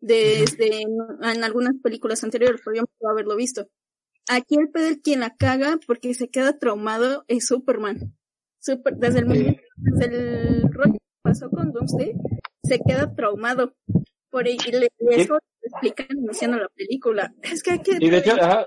Desde 0.00 0.82
en 0.82 1.44
algunas 1.44 1.74
películas 1.80 2.24
anteriores, 2.24 2.60
puedo 2.64 2.84
haberlo 3.12 3.36
visto. 3.36 3.68
Aquí 4.28 4.56
el 4.58 4.70
pedo 4.70 4.96
quien 5.02 5.20
la 5.20 5.36
caga 5.36 5.78
porque 5.86 6.12
se 6.14 6.28
queda 6.28 6.58
traumado 6.58 7.24
es 7.28 7.46
Superman. 7.46 8.16
Super, 8.58 8.96
desde 8.96 9.20
el 9.20 9.26
momento, 9.26 9.62
desde 9.76 10.06
el 10.06 10.62
rollo 10.72 10.94
que 10.94 10.98
pasó 11.22 11.50
con 11.50 11.72
Doomsday, 11.72 12.14
se 12.64 12.80
queda 12.80 13.14
traumado. 13.14 13.76
Por 14.30 14.48
y 14.48 14.56
le- 14.72 14.90
eso 15.10 15.34
lo 15.34 15.40
explican 15.62 16.06
iniciando 16.18 16.58
la 16.58 16.68
película. 16.68 17.32
Es 17.42 17.62
que 17.62 17.72
hay 17.72 17.78
que 17.80 17.96
Y 18.00 18.10
de 18.10 18.18
hecho, 18.18 18.32
ajá, 18.32 18.66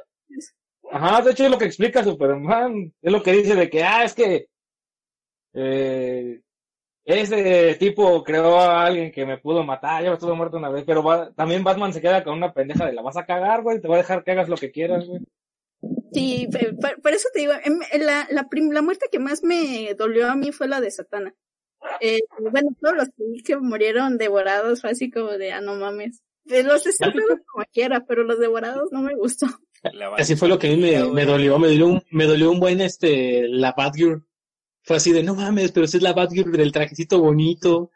ajá, 0.92 1.22
de 1.22 1.32
hecho 1.32 1.46
es 1.46 1.52
lo 1.52 1.58
que 1.58 1.66
explica 1.66 2.04
Superman, 2.04 2.94
es 3.02 3.12
lo 3.12 3.22
que 3.24 3.32
dice 3.34 3.56
de 3.56 3.70
que, 3.70 3.84
ah, 3.84 4.04
es 4.04 4.14
que, 4.14 4.48
eh, 5.54 6.42
ese 7.06 7.76
tipo 7.76 8.24
creó 8.24 8.58
a 8.60 8.86
alguien 8.86 9.12
que 9.12 9.26
me 9.26 9.38
pudo 9.38 9.64
matar, 9.64 10.04
yo 10.04 10.14
estuve 10.14 10.34
muerto 10.34 10.58
una 10.58 10.70
vez, 10.70 10.84
pero 10.86 11.04
va- 11.04 11.32
también 11.34 11.64
Batman 11.64 11.92
se 11.94 12.02
queda 12.02 12.24
con 12.24 12.36
una 12.38 12.54
pendeja 12.54 12.86
de 12.86 12.94
la 12.94 13.02
vas 13.02 13.18
a 13.18 13.26
cagar, 13.26 13.62
güey, 13.62 13.82
te 13.82 13.88
va 13.88 13.96
a 13.96 14.00
dejar 14.00 14.24
que 14.24 14.32
hagas 14.32 14.48
lo 14.50 14.56
que 14.58 14.72
quieras, 14.72 15.06
güey. 15.08 15.22
Sí, 16.14 16.48
pe- 16.52 16.74
por 17.02 17.12
eso 17.12 17.28
te 17.34 17.42
digo, 17.42 17.54
em, 17.64 17.80
la, 18.02 18.28
la, 18.30 18.48
prim- 18.48 18.72
la 18.72 18.82
muerte 18.82 19.08
que 19.12 19.20
más 19.20 19.44
me 19.44 19.94
dolió 19.96 20.30
a 20.30 20.36
mí 20.36 20.52
fue 20.52 20.68
la 20.68 20.80
de 20.80 20.92
Satana. 20.92 21.34
Eh, 22.00 22.20
bueno, 22.40 22.70
todos 22.80 22.96
los 22.96 23.10
que 23.44 23.58
murieron 23.58 24.18
devorados 24.18 24.80
fue 24.82 24.92
así 24.92 25.12
como 25.12 25.32
de, 25.32 25.52
ah, 25.52 25.60
no 25.60 25.76
mames. 25.76 26.22
Eh, 26.46 26.64
Los 26.64 26.84
desafios 26.86 27.26
como 27.52 27.66
quiera, 27.74 28.06
pero 28.06 28.24
los 28.24 28.40
devorados 28.40 28.90
no 28.92 29.02
me 29.02 29.16
gustó. 29.16 29.48
La 29.92 30.16
Así 30.16 30.36
fue 30.36 30.48
lo 30.48 30.58
que 30.58 30.68
a 30.68 30.70
mí 30.72 30.78
me, 30.78 31.04
me 31.12 31.26
dolió, 31.26 31.60
me 31.60 31.68
dolió 31.68 31.88
un, 31.88 32.04
me 32.12 32.26
dolió 32.26 32.52
un 32.52 32.60
buen 32.60 32.80
este, 32.82 33.48
la 33.50 33.74
Batgirl. 33.74 34.26
Fue 34.82 34.96
así 34.98 35.12
de, 35.12 35.24
no 35.24 35.36
mames, 35.36 35.72
pero 35.72 35.88
si 35.88 35.98
es 35.98 36.04
la 36.04 36.14
Batgirl 36.14 36.52
del 36.54 36.72
trajecito 36.72 37.20
bonito. 37.20 37.92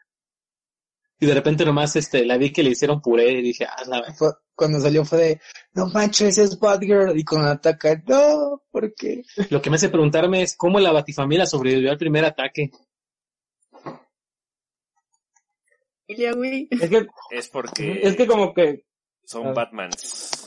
Y 1.20 1.26
de 1.26 1.34
repente 1.34 1.64
nomás 1.64 1.96
este, 1.96 2.24
la 2.24 2.36
vi 2.38 2.52
que 2.52 2.62
le 2.62 2.70
hicieron 2.70 3.00
puré 3.00 3.32
y 3.32 3.42
dije, 3.42 3.64
ah, 3.64 3.82
la 3.86 4.12
Fue- 4.14 4.32
cuando 4.54 4.80
salió 4.80 5.04
fue 5.04 5.18
de, 5.18 5.40
no 5.72 5.86
manches, 5.88 6.36
es 6.38 6.58
Batgirl. 6.58 7.18
Y 7.18 7.24
cuando 7.24 7.48
ataca, 7.48 8.02
no, 8.06 8.62
¿por 8.70 8.94
qué? 8.94 9.22
Lo 9.50 9.60
que 9.62 9.70
me 9.70 9.76
hace 9.76 9.88
preguntarme 9.88 10.42
es 10.42 10.56
cómo 10.56 10.78
la 10.80 10.92
Batifamilia 10.92 11.46
sobrevivió 11.46 11.90
al 11.90 11.98
primer 11.98 12.24
ataque. 12.24 12.70
Es 16.70 16.88
que, 16.90 17.06
Es 17.30 17.48
porque 17.48 18.00
es 18.02 18.16
que 18.16 18.26
como 18.26 18.54
que, 18.54 18.84
son 19.24 19.48
Ah. 19.48 19.52
Batmans. 19.52 20.37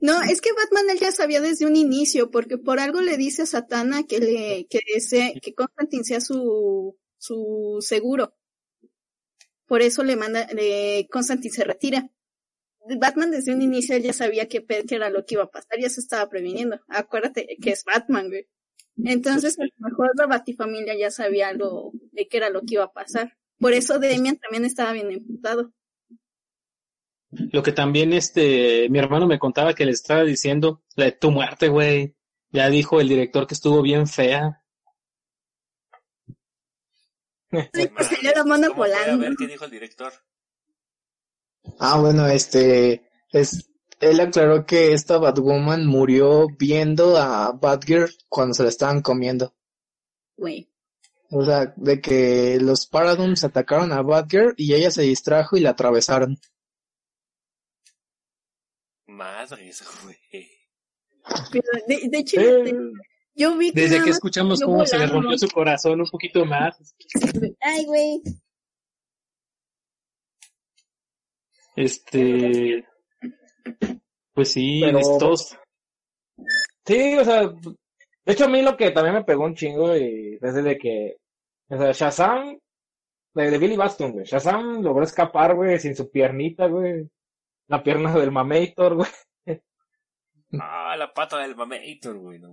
No, 0.00 0.22
es 0.22 0.40
que 0.40 0.52
Batman 0.52 0.90
él 0.90 0.98
ya 0.98 1.12
sabía 1.12 1.40
desde 1.40 1.66
un 1.66 1.76
inicio, 1.76 2.30
porque 2.30 2.58
por 2.58 2.78
algo 2.78 3.00
le 3.00 3.16
dice 3.16 3.42
a 3.42 3.46
Satana 3.46 4.04
que 4.04 4.18
le, 4.20 4.66
que 4.68 4.80
ese, 4.94 5.34
que 5.42 5.54
Constantine 5.54 6.04
sea 6.04 6.20
su, 6.20 6.96
su 7.18 7.78
seguro. 7.80 8.34
Por 9.66 9.82
eso 9.82 10.04
le 10.04 10.16
manda, 10.16 10.46
le, 10.52 11.08
Constantine 11.10 11.54
se 11.54 11.64
retira. 11.64 12.10
Batman 12.98 13.30
desde 13.30 13.54
un 13.54 13.62
inicio 13.62 13.96
ya 13.96 14.12
sabía 14.12 14.46
que, 14.46 14.64
que 14.64 14.94
era 14.94 15.08
lo 15.08 15.24
que 15.24 15.36
iba 15.36 15.44
a 15.44 15.50
pasar, 15.50 15.78
ya 15.80 15.88
se 15.88 16.00
estaba 16.00 16.28
previniendo. 16.28 16.80
Acuérdate 16.88 17.56
que 17.60 17.70
es 17.70 17.84
Batman, 17.84 18.28
güey. 18.28 18.46
Entonces, 19.02 19.58
a 19.58 19.64
lo 19.64 19.88
mejor 19.88 20.10
la 20.16 20.26
Batifamilia 20.26 20.96
ya 20.96 21.10
sabía 21.10 21.48
algo 21.48 21.92
de 22.12 22.28
qué 22.28 22.36
era 22.36 22.50
lo 22.50 22.60
que 22.60 22.74
iba 22.74 22.84
a 22.84 22.92
pasar. 22.92 23.36
Por 23.58 23.72
eso 23.72 23.98
Demian 23.98 24.36
también 24.36 24.64
estaba 24.64 24.92
bien 24.92 25.10
imputado. 25.10 25.72
Lo 27.52 27.62
que 27.62 27.72
también 27.72 28.12
este, 28.12 28.88
mi 28.90 28.98
hermano 28.98 29.26
me 29.26 29.38
contaba 29.38 29.74
que 29.74 29.84
le 29.84 29.92
estaba 29.92 30.22
diciendo, 30.22 30.82
la 30.96 31.06
de 31.06 31.12
tu 31.12 31.30
muerte, 31.30 31.68
güey. 31.68 32.14
Ya 32.50 32.68
dijo 32.68 33.00
el 33.00 33.08
director 33.08 33.46
que 33.46 33.54
estuvo 33.54 33.82
bien 33.82 34.06
fea. 34.06 34.62
Sí, 37.72 37.86
pues 37.94 38.08
se 38.08 38.22
le 38.22 38.32
la 38.32 38.44
mano 38.44 38.68
¿Cómo 38.68 38.84
fue? 38.84 38.92
A 38.92 39.16
volando. 39.16 39.18
ver 39.18 39.34
qué 39.38 39.46
dijo 39.46 39.64
el 39.64 39.70
director. 39.70 40.12
Ah, 41.78 41.98
bueno, 41.98 42.26
este, 42.26 43.10
es, 43.30 43.70
él 44.00 44.20
aclaró 44.20 44.66
que 44.66 44.92
esta 44.92 45.18
Batwoman 45.18 45.86
murió 45.86 46.46
viendo 46.58 47.16
a 47.16 47.52
Batgirl 47.52 48.10
cuando 48.28 48.54
se 48.54 48.62
la 48.64 48.68
estaban 48.68 49.02
comiendo. 49.02 49.54
Güey. 50.36 50.68
O 51.30 51.44
sea, 51.44 51.72
de 51.76 52.00
que 52.00 52.58
los 52.60 52.86
Paradoms 52.86 53.44
atacaron 53.44 53.92
a 53.92 54.02
Batgirl 54.02 54.54
y 54.56 54.74
ella 54.74 54.90
se 54.90 55.02
distrajo 55.02 55.56
y 55.56 55.60
la 55.60 55.70
atravesaron. 55.70 56.38
Madres, 59.14 59.82
güey. 60.04 60.48
Pero 61.50 61.64
de, 61.88 62.08
de 62.08 62.18
hecho, 62.18 62.40
eh, 62.40 62.74
yo 63.34 63.56
vi 63.56 63.72
que 63.72 63.80
Desde 63.80 64.04
que 64.04 64.10
escuchamos 64.10 64.60
cómo 64.60 64.84
se 64.84 64.98
le 64.98 65.06
rompió 65.06 65.38
su 65.38 65.48
corazón 65.48 66.00
un 66.00 66.06
poquito 66.08 66.44
más. 66.44 66.94
Ay, 67.60 67.84
güey. 67.86 68.20
Este, 71.76 72.84
pues 74.32 74.52
sí, 74.52 74.80
Pero- 74.82 74.98
estos, 74.98 75.58
Sí, 76.86 77.16
o 77.16 77.24
sea, 77.24 77.46
de 77.48 78.32
hecho 78.32 78.44
a 78.44 78.48
mí 78.48 78.60
lo 78.60 78.76
que 78.76 78.90
también 78.90 79.14
me 79.14 79.24
pegó 79.24 79.44
un 79.44 79.54
chingo 79.54 79.96
y 79.96 80.36
desde 80.38 80.62
de 80.62 80.76
que, 80.76 81.16
o 81.70 81.78
sea, 81.78 81.92
Shazam, 81.92 82.58
de, 83.34 83.50
de 83.50 83.58
Billy 83.58 83.76
Baston, 83.76 84.12
güey, 84.12 84.24
Shazam 84.26 84.82
logró 84.82 85.02
escapar, 85.04 85.54
güey, 85.54 85.78
sin 85.78 85.96
su 85.96 86.10
piernita, 86.10 86.66
güey, 86.66 87.08
la 87.68 87.82
pierna 87.82 88.14
del 88.14 88.30
Mamator, 88.32 88.94
güey, 88.96 89.08
Ah, 90.60 90.94
la 90.96 91.12
pata 91.12 91.38
del 91.38 91.56
Mamator, 91.56 92.16
güey. 92.18 92.38
No 92.38 92.50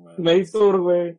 güey. 0.82 1.18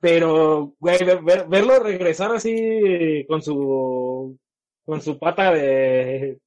Pero, 0.00 0.74
güey, 0.78 0.98
ver- 1.04 1.22
ver- 1.22 1.46
verlo 1.48 1.78
regresar 1.78 2.32
así 2.34 3.24
con 3.28 3.42
su, 3.42 4.38
con 4.84 5.00
su 5.02 5.18
pata 5.18 5.52
de, 5.52 6.38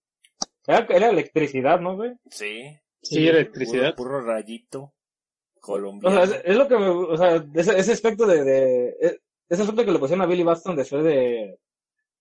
era, 0.67 0.87
era 0.89 1.09
electricidad, 1.09 1.79
¿no, 1.79 1.95
güey? 1.95 2.13
Sí. 2.29 2.63
sí, 3.01 3.27
electricidad. 3.27 3.95
Puro, 3.95 4.09
puro 4.21 4.21
rayito 4.21 4.81
O 4.81 5.59
colombiano. 5.59 6.25
sea, 6.25 6.37
es, 6.37 6.41
es 6.45 6.57
lo 6.57 6.67
que 6.67 6.77
me, 6.77 6.87
o 6.87 7.17
sea, 7.17 7.43
ese, 7.53 7.79
ese 7.79 7.91
aspecto 7.93 8.25
de, 8.25 8.43
de, 8.43 8.89
e- 9.01 9.19
ese 9.49 9.61
aspecto 9.61 9.85
que 9.85 9.91
le 9.91 9.99
pusieron 9.99 10.23
a 10.23 10.27
Billy 10.27 10.43
Baston 10.43 10.75
después 10.75 11.03
de, 11.03 11.59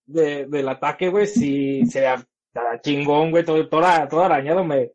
de, 0.07 0.47
del 0.47 0.68
ataque, 0.68 1.09
güey, 1.09 1.27
sí, 1.27 1.87
se 1.87 2.07
chingón, 2.83 3.31
güey, 3.31 3.45
todo, 3.45 3.69
todo, 3.69 3.83
todo 4.09 4.23
arañado, 4.23 4.65
me, 4.65 4.93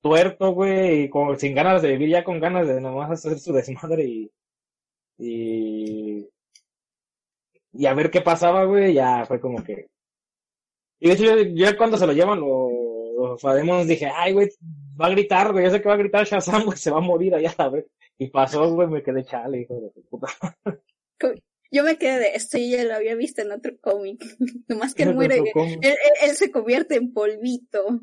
tuerto, 0.00 0.52
güey, 0.52 1.04
y 1.04 1.08
como 1.10 1.34
sin 1.36 1.54
ganas 1.54 1.82
de 1.82 1.92
vivir, 1.92 2.10
ya 2.10 2.24
con 2.24 2.40
ganas 2.40 2.66
de 2.68 2.80
nomás 2.80 3.10
hacer 3.10 3.38
su 3.38 3.52
desmadre 3.52 4.04
y, 4.04 4.30
y, 5.18 6.28
y 7.72 7.86
a 7.86 7.94
ver 7.94 8.10
qué 8.10 8.20
pasaba, 8.20 8.64
güey, 8.64 8.94
ya 8.94 9.24
fue 9.26 9.40
como 9.40 9.62
que, 9.64 9.88
y 11.00 11.08
de 11.08 11.14
hecho 11.14 11.24
yo, 11.24 11.36
yo 11.54 11.76
cuando 11.76 11.96
se 11.96 12.06
lo 12.06 12.12
llevan 12.12 12.40
los, 12.40 13.42
los 13.42 13.86
dije, 13.86 14.10
ay, 14.14 14.32
güey, 14.32 14.48
va 15.00 15.06
a 15.06 15.10
gritar, 15.10 15.52
güey, 15.52 15.64
yo 15.64 15.70
sé 15.70 15.80
que 15.80 15.88
va 15.88 15.94
a 15.94 15.98
gritar 15.98 16.24
Shazam, 16.26 16.64
güey, 16.64 16.78
se 16.78 16.90
va 16.90 16.98
a 16.98 17.00
morir 17.00 17.34
allá, 17.34 17.54
a 17.58 17.68
ver. 17.68 17.86
Y 18.18 18.28
pasó, 18.30 18.72
güey, 18.72 18.88
me 18.88 19.02
quedé 19.02 19.24
chale, 19.24 19.60
hijo 19.60 19.74
de 19.74 19.90
puta. 20.08 20.28
Yo 21.70 21.82
me 21.84 21.98
quedé 21.98 22.18
de 22.18 22.28
esto 22.34 22.58
y 22.58 22.70
ya 22.70 22.84
lo 22.84 22.94
había 22.94 23.14
visto 23.14 23.42
en 23.42 23.52
otro 23.52 23.72
cómic. 23.80 24.24
Nomás 24.68 24.94
que 24.94 25.02
él 25.04 25.10
En 25.10 25.14
muere, 25.16 25.36
él, 25.38 25.78
él- 25.82 25.96
él 26.22 26.30
se 26.36 26.50
convierte 26.50 26.96
en 26.96 27.12
polvito. 27.12 28.00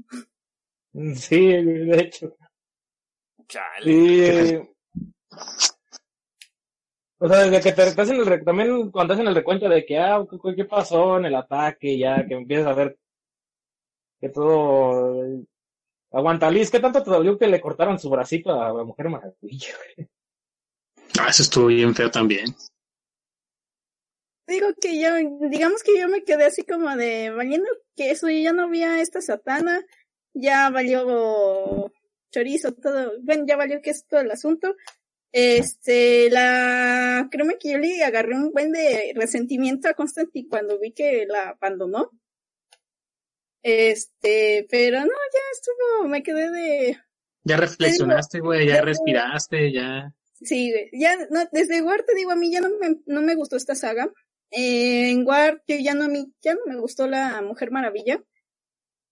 Sí, 1.16 1.40
de 1.40 1.98
hecho. 2.00 2.36
Chale. 3.48 3.92
Y, 3.92 4.56
o 7.20 7.28
sea, 7.28 7.40
desde 7.46 7.62
que 7.62 7.72
te, 7.72 7.92
te 7.92 8.02
hacen 8.02 8.18
el, 8.18 8.44
también 8.44 8.92
cuando 8.92 9.14
hacen 9.14 9.28
el 9.28 9.36
recuento 9.36 9.70
de 9.70 9.86
que, 9.86 9.98
ah, 9.98 10.24
¿qué, 10.30 10.56
qué 10.56 10.66
pasó 10.66 11.18
en 11.18 11.26
el 11.26 11.36
ataque? 11.36 11.98
Ya 11.98 12.26
que 12.28 12.34
empiezas 12.34 12.68
a 12.68 12.74
ver 12.74 12.98
que 14.20 14.30
todo, 14.30 15.24
aguanta 16.12 16.50
Liz, 16.50 16.70
¿qué 16.72 16.80
tanto 16.80 17.02
te 17.04 17.10
dolió 17.10 17.38
que 17.38 17.48
le 17.48 17.60
cortaron 17.62 18.00
su 18.00 18.10
bracito 18.10 18.52
a 18.62 18.74
la 18.74 18.84
mujer 18.84 19.10
maravilla? 19.10 19.74
Ah, 21.20 21.28
eso 21.30 21.44
estuvo 21.44 21.68
bien 21.68 21.94
feo 21.96 22.10
también. 22.12 22.46
Digo 24.48 24.68
que 24.80 25.00
yo, 25.00 25.10
digamos 25.50 25.84
que 25.84 25.98
yo 25.98 26.10
me 26.10 26.24
quedé 26.24 26.46
así 26.46 26.64
como 26.64 26.96
de 26.96 27.30
valiendo 27.30 27.68
que 27.96 28.12
eso, 28.12 28.30
yo 28.30 28.40
ya 28.40 28.52
no 28.54 28.70
vi 28.70 28.84
a 28.84 29.00
esta 29.02 29.22
satana, 29.22 29.86
ya 30.34 30.70
valió 30.70 31.92
chorizo, 32.32 32.74
todo, 32.74 33.14
bueno, 33.22 33.46
ya 33.48 33.56
valió 33.56 33.82
que 33.82 33.92
es 33.92 34.06
todo 34.06 34.20
el 34.22 34.32
asunto. 34.32 34.76
Este, 35.32 36.30
la, 36.30 37.28
créeme 37.32 37.58
que 37.58 37.72
yo 37.72 37.78
le 37.80 38.04
agarré 38.04 38.36
un 38.36 38.52
buen 38.52 38.72
de 38.72 39.14
resentimiento 39.16 39.88
a 39.88 39.94
Constantine 39.94 40.48
cuando 40.50 40.78
vi 40.80 40.92
que 40.92 41.26
la 41.28 41.50
abandonó. 41.50 42.12
Este, 43.64 44.68
pero 44.70 45.00
no, 45.00 45.06
ya 45.06 45.40
estuvo, 45.54 46.08
me 46.10 46.22
quedé 46.22 46.52
de, 46.52 46.98
Ya 47.46 47.58
reflexionaste, 47.58 48.40
güey, 48.42 48.68
ya 48.68 48.76
Ya- 48.76 48.82
respiraste, 48.82 49.72
ya. 49.72 50.14
Sí, 50.42 50.72
güey. 50.72 50.90
ya, 50.92 51.16
no, 51.30 51.48
desde 51.54 51.82
War 51.82 52.04
te 52.04 52.14
digo, 52.16 52.32
a 52.32 52.36
mí 52.36 52.52
ya 52.52 52.60
no 52.60 52.70
me, 52.78 52.98
no 53.06 53.22
me 53.22 53.36
gustó 53.36 53.56
esta 53.56 53.76
saga. 53.76 54.12
Eh, 54.56 55.10
en 55.10 55.28
War, 55.28 55.64
yo 55.68 55.78
ya 55.78 55.96
no, 55.96 56.06
a 56.06 56.08
mí, 56.08 56.32
ya 56.42 56.54
no 56.54 56.62
me 56.68 56.80
gustó 56.80 57.08
la 57.08 57.42
Mujer 57.42 57.72
Maravilla. 57.72 58.24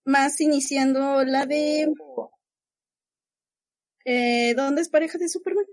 Más 0.06 0.39
iniciando 0.39 1.23
la 1.23 1.45
de, 1.47 1.91
eh, 4.06 4.54
¿dónde 4.56 4.82
es 4.82 4.89
pareja 4.89 5.17
de 5.17 5.30
Superman? 5.30 5.65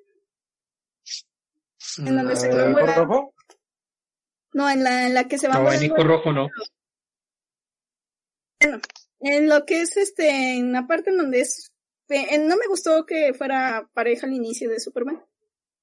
En 1.98 2.16
donde 2.16 2.37
se 2.37 2.50
¿rojo? 2.50 3.35
No, 4.52 4.70
en 4.70 4.85
la, 4.85 5.07
en 5.07 5.14
la 5.14 5.24
que 5.24 5.38
se 5.38 5.48
va 5.48 5.59
No, 5.59 5.72
en 5.72 5.81
Nico 5.81 6.02
Rojo 6.02 6.33
no. 6.33 6.48
En 9.20 9.48
lo 9.48 9.64
que 9.66 9.83
es 9.83 9.96
este, 9.96 10.57
en 10.57 10.72
la 10.72 10.87
parte 10.87 11.11
en 11.11 11.18
donde 11.18 11.40
es, 11.40 11.72
eh, 12.09 12.38
no 12.38 12.57
me 12.57 12.66
gustó 12.68 13.04
que 13.04 13.35
fuera 13.35 13.88
pareja 13.92 14.26
al 14.26 14.33
inicio 14.33 14.70
de 14.70 14.81
Superman. 14.81 15.22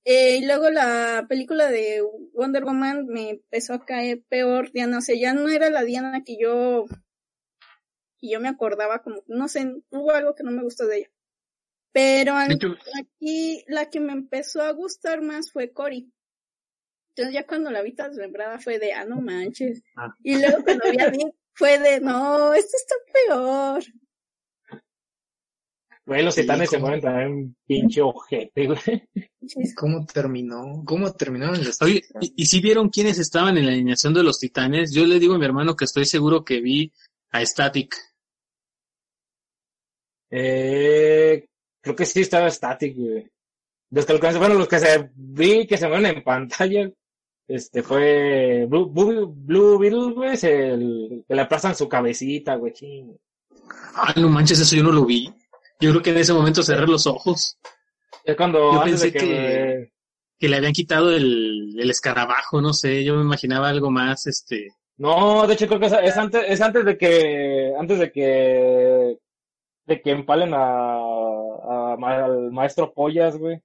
Eh, 0.07 0.37
y 0.37 0.45
luego 0.45 0.69
la 0.69 1.25
película 1.27 1.69
de 1.71 2.03
Wonder 2.33 2.63
Woman 2.63 3.07
me 3.07 3.31
empezó 3.31 3.73
a 3.73 3.85
caer 3.85 4.21
peor, 4.29 4.71
ya 4.73 4.85
no 4.85 5.01
sé, 5.01 5.19
ya 5.19 5.33
no 5.33 5.49
era 5.49 5.69
la 5.71 5.83
Diana 5.83 6.23
que 6.23 6.37
yo, 6.39 6.85
que 8.19 8.29
yo 8.29 8.39
me 8.39 8.47
acordaba 8.47 9.01
como, 9.01 9.23
no 9.27 9.47
sé, 9.47 9.73
hubo 9.89 10.11
algo 10.11 10.35
que 10.35 10.43
no 10.43 10.51
me 10.51 10.61
gustó 10.61 10.85
de 10.85 10.97
ella. 10.99 11.11
Pero 11.91 12.35
al- 12.35 12.51
aquí 12.99 13.63
la 13.67 13.89
que 13.89 13.99
me 13.99 14.13
empezó 14.13 14.61
a 14.61 14.71
gustar 14.71 15.21
más 15.21 15.51
fue 15.51 15.71
Cory. 15.71 16.11
Entonces 17.15 17.33
ya 17.33 17.47
cuando 17.47 17.71
la 17.71 17.81
vi 17.81 17.93
tan 17.93 18.09
desmembrada 18.11 18.59
fue 18.59 18.77
de, 18.77 18.93
ah, 18.93 19.05
no 19.05 19.21
manches. 19.21 19.81
Ah. 19.95 20.13
Y 20.21 20.37
luego 20.37 20.63
cuando 20.63 20.91
vi 20.91 20.99
a 21.01 21.09
Nick 21.09 21.33
fue 21.53 21.79
de, 21.79 22.01
no, 22.01 22.53
esto 22.53 22.77
está 22.77 22.95
peor. 23.27 23.83
Güey, 26.05 26.23
los 26.23 26.35
Sí, 26.35 26.41
titanes 26.41 26.69
se 26.69 26.75
¿cómo? 26.75 26.87
mueren 26.87 27.01
también 27.03 27.55
pinche 27.65 28.01
ojete, 28.01 28.67
güey. 28.67 28.79
¿Cómo 29.75 30.05
terminó? 30.05 30.83
¿Cómo 30.85 31.11
terminaron 31.13 31.59
Oye, 31.81 32.03
¿y, 32.21 32.33
y 32.35 32.45
si 32.45 32.61
vieron 32.61 32.89
quiénes 32.89 33.17
estaban 33.17 33.57
en 33.57 33.65
la 33.65 33.71
alineación 33.71 34.13
de 34.13 34.23
los 34.23 34.39
titanes? 34.39 34.93
Yo 34.93 35.05
le 35.05 35.19
digo 35.19 35.35
a 35.35 35.39
mi 35.39 35.45
hermano 35.45 35.75
que 35.75 35.85
estoy 35.85 36.05
seguro 36.05 36.45
que 36.45 36.61
vi 36.61 36.93
a 37.31 37.43
Static. 37.43 37.95
Eh, 40.29 41.47
creo 41.81 41.95
que 41.95 42.05
sí 42.05 42.21
estaba 42.21 42.49
Static, 42.49 42.95
güey. 42.95 43.27
Los 43.91 44.05
que, 44.05 44.13
bueno, 44.37 44.55
los 44.55 44.67
que 44.67 44.79
se 44.79 45.09
vi 45.15 45.65
que 45.65 45.77
se 45.77 45.87
mueven 45.87 46.17
en 46.17 46.23
pantalla, 46.23 46.91
este 47.47 47.83
fue 47.83 48.65
Blue, 48.67 48.87
Blue, 48.87 49.27
Blue 49.27 49.77
Beetle, 49.79 50.13
güey, 50.13 50.33
es 50.33 50.43
el 50.43 51.23
que 51.27 51.35
le 51.35 51.41
aplastan 51.41 51.75
su 51.75 51.87
cabecita, 51.87 52.55
güey. 52.55 52.73
Ah, 53.93 54.13
no 54.17 54.27
manches, 54.29 54.59
eso 54.59 54.75
yo 54.75 54.83
no 54.83 54.91
lo 54.91 55.05
vi. 55.05 55.31
Yo 55.79 55.91
creo 55.91 56.01
que 56.01 56.09
en 56.11 56.17
ese 56.17 56.33
momento 56.33 56.63
cerré 56.63 56.87
los 56.87 57.05
ojos. 57.07 57.57
Es 58.23 58.35
cuando 58.35 58.71
Yo 58.73 58.81
antes 58.81 59.01
de 59.01 59.11
pensé 59.11 59.25
que- 59.27 59.91
Que 60.37 60.49
le 60.49 60.57
habían 60.57 60.73
quitado 60.73 61.11
el, 61.15 61.75
el 61.79 61.89
escarabajo, 61.89 62.61
no 62.61 62.73
sé. 62.73 63.03
Yo 63.03 63.15
me 63.15 63.21
imaginaba 63.21 63.69
algo 63.69 63.89
más, 63.91 64.27
este. 64.27 64.67
No, 64.97 65.45
de 65.47 65.53
hecho 65.53 65.67
creo 65.67 65.79
que 65.79 65.85
es, 65.87 65.93
es 66.03 66.17
antes, 66.17 66.43
es 66.47 66.61
antes 66.61 66.85
de 66.85 66.97
que, 66.97 67.73
antes 67.77 67.99
de 67.99 68.11
que, 68.11 69.17
de 69.85 70.01
que 70.01 70.11
empalen 70.11 70.53
a, 70.53 71.93
al 71.93 72.51
maestro 72.51 72.93
Pollas, 72.93 73.37
güey. 73.37 73.61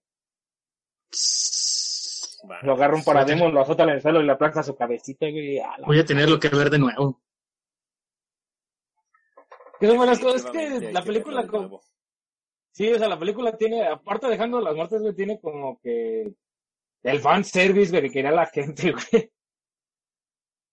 Lo 2.63 2.73
agarra 2.73 2.97
un 2.97 3.05
parademon, 3.05 3.53
lo 3.55 3.61
azota 3.61 3.83
en 3.85 3.91
el 3.91 4.03
suelo 4.03 4.21
y 4.21 4.27
le 4.27 4.33
aplasta 4.33 4.63
su 4.63 4.75
cabecita, 4.77 5.27
güey. 5.31 5.59
a 5.59 5.77
la 5.79 5.87
Voy 5.87 5.99
a 5.99 6.05
tenerlo 6.05 6.39
que 6.41 6.49
ver 6.49 6.71
de 6.71 6.79
nuevo. 6.79 7.21
Que 9.79 9.87
son 9.87 9.97
buenas 9.97 10.19
cosas. 10.19 10.45
Es 10.45 10.51
que 10.51 10.93
la 10.93 11.03
película, 11.03 11.43
nuevo. 11.43 11.81
Sí, 12.73 12.93
o 12.93 12.99
sea, 12.99 13.09
la 13.09 13.19
película 13.19 13.57
tiene, 13.57 13.87
aparte 13.87 14.27
dejando 14.29 14.61
las 14.61 14.75
muertes, 14.75 15.01
güey, 15.01 15.15
tiene 15.15 15.41
como 15.41 15.81
que 15.81 16.33
el 17.03 17.21
fan 17.21 17.45
service, 17.45 17.91
güey, 17.91 18.03
que 18.03 18.11
quería 18.11 18.31
la 18.31 18.47
gente, 18.47 18.93
güey. 19.13 19.31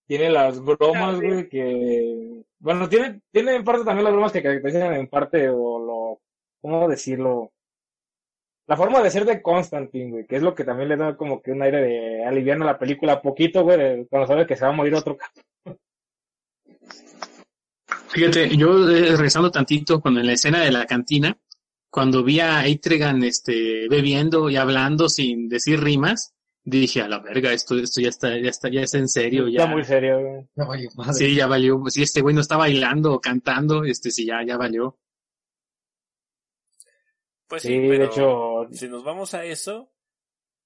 Tiene 0.07 0.29
las 0.29 0.63
bromas, 0.63 1.19
güey, 1.19 1.49
que, 1.49 2.43
bueno, 2.59 2.87
tiene, 2.87 3.21
tiene 3.31 3.55
en 3.55 3.63
parte 3.63 3.83
también 3.83 4.05
las 4.05 4.13
bromas 4.13 4.31
que 4.31 4.41
caracterizan 4.41 4.93
en 4.93 5.07
parte, 5.07 5.49
o 5.49 5.79
lo, 5.79 6.21
¿cómo 6.61 6.87
decirlo? 6.87 7.51
La 8.67 8.77
forma 8.77 9.01
de 9.01 9.11
ser 9.11 9.25
de 9.25 9.41
Constantine, 9.41 10.11
güey, 10.11 10.25
que 10.25 10.37
es 10.37 10.41
lo 10.41 10.55
que 10.55 10.63
también 10.63 10.89
le 10.89 10.97
da 10.97 11.17
como 11.17 11.41
que 11.41 11.51
un 11.51 11.61
aire 11.61 11.81
de 11.81 12.25
aliviar 12.25 12.61
a 12.61 12.65
la 12.65 12.79
película 12.79 13.21
poquito, 13.21 13.63
güey, 13.63 14.05
cuando 14.07 14.27
sabe 14.27 14.47
que 14.47 14.55
se 14.55 14.65
va 14.65 14.69
a 14.71 14.75
morir 14.75 14.95
otro 14.95 15.17
Fíjate, 18.09 18.55
yo 18.57 18.89
eh, 18.89 19.11
regresando 19.11 19.51
tantito 19.51 20.01
cuando 20.01 20.21
en 20.21 20.27
la 20.27 20.33
escena 20.33 20.61
de 20.61 20.71
la 20.71 20.85
cantina, 20.85 21.37
cuando 21.89 22.23
vi 22.23 22.39
a 22.39 22.65
Eitregan 22.65 23.23
este, 23.23 23.87
bebiendo 23.89 24.49
y 24.49 24.55
hablando 24.57 25.09
sin 25.09 25.47
decir 25.49 25.79
rimas, 25.81 26.33
dije 26.63 27.01
a 27.01 27.07
la 27.07 27.19
verga, 27.19 27.53
esto, 27.53 27.77
esto 27.79 28.01
ya 28.01 28.09
está, 28.09 28.37
ya 28.37 28.49
está, 28.49 28.69
ya 28.69 28.81
es 28.81 28.93
en 28.93 29.07
serio, 29.07 29.47
ya. 29.47 29.61
Está 29.61 29.71
muy 29.71 29.83
serio, 29.83 30.19
güey. 30.19 30.47
No, 30.55 30.67
vale, 30.67 30.89
madre. 30.95 31.13
Sí, 31.13 31.35
ya 31.35 31.47
valió. 31.47 31.81
Si 31.87 32.03
este 32.03 32.21
güey 32.21 32.35
no 32.35 32.41
está 32.41 32.57
bailando 32.57 33.13
o 33.13 33.21
cantando, 33.21 33.83
este 33.85 34.11
sí 34.11 34.25
ya, 34.25 34.43
ya 34.45 34.57
valió. 34.57 34.99
Pues 37.47 37.61
sí, 37.61 37.69
Sí, 37.69 37.79
pero 37.87 37.99
de 37.99 38.05
hecho, 38.05 38.67
si 38.73 38.89
nos 38.89 39.03
vamos 39.03 39.33
a 39.33 39.45
eso, 39.45 39.89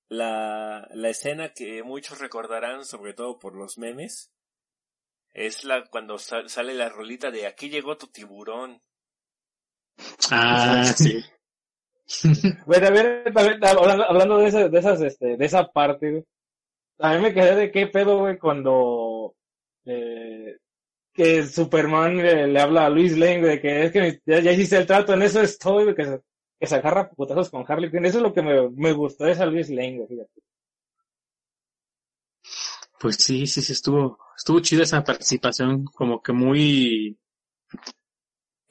la, 0.10 0.88
la 0.94 1.10
escena 1.10 1.54
que 1.54 1.84
muchos 1.84 2.20
recordarán, 2.20 2.86
sobre 2.86 3.14
todo 3.14 3.38
por 3.38 3.56
los 3.56 3.78
memes, 3.78 4.32
es 5.34 5.64
la 5.64 5.86
cuando 5.86 6.18
sa- 6.18 6.48
sale 6.50 6.74
la 6.74 6.90
rolita 6.90 7.30
de 7.30 7.46
aquí 7.46 7.70
llegó 7.70 7.98
tu 7.98 8.08
tiburón. 8.08 8.82
Ah, 10.32 10.84
sí. 10.96 11.24
Güey, 12.66 12.82
también, 12.82 13.24
también, 13.34 13.64
hablando, 13.64 14.38
de, 14.38 14.48
esa, 14.48 14.68
de 14.68 14.80
esas, 14.80 15.02
este, 15.02 15.38
de 15.38 15.46
esa 15.46 15.68
parte, 15.72 16.12
güey. 16.12 16.24
A 17.00 17.16
mí 17.16 17.22
me 17.22 17.34
quedé 17.34 17.56
de 17.56 17.72
qué 17.72 17.88
pedo, 17.88 18.20
güey, 18.20 18.38
cuando, 18.38 19.34
eh, 19.86 20.58
que 21.14 21.44
Superman 21.46 22.18
le 22.18 22.60
habla 22.60 22.86
a 22.86 22.90
Luis 22.90 23.18
Lane, 23.18 23.42
güey, 23.42 23.62
que 23.62 23.86
es 23.86 23.92
que 23.92 24.22
ya, 24.26 24.40
ya 24.40 24.52
hiciste 24.52 24.78
el 24.78 24.86
trato, 24.86 25.14
en 25.14 25.24
eso 25.24 25.42
estoy, 25.42 25.86
güey, 25.86 25.96
que 25.96 26.06
se, 26.06 26.20
que 26.60 26.68
se 26.68 26.76
agarra 26.76 27.02
a 27.02 27.10
putazos 27.10 27.50
con 27.50 27.66
Harley 27.68 27.90
Quinn. 27.90 28.06
Eso 28.06 28.18
es 28.18 28.24
lo 28.24 28.34
que 28.34 28.42
me, 28.42 28.70
me 28.70 28.92
gustó 28.94 29.26
de 29.26 29.32
esa 29.32 29.46
Luis 29.46 29.70
Lane, 29.70 29.98
güey, 29.98 30.08
fíjate. 30.08 30.42
Pues 33.00 33.16
sí, 33.16 33.48
sí, 33.48 33.64
sí, 33.64 33.74
estuvo, 33.74 34.20
estuvo 34.38 34.60
chida 34.60 34.84
esa 34.84 35.04
participación, 35.04 35.86
como 35.86 36.22
que 36.22 36.34
muy, 36.34 37.18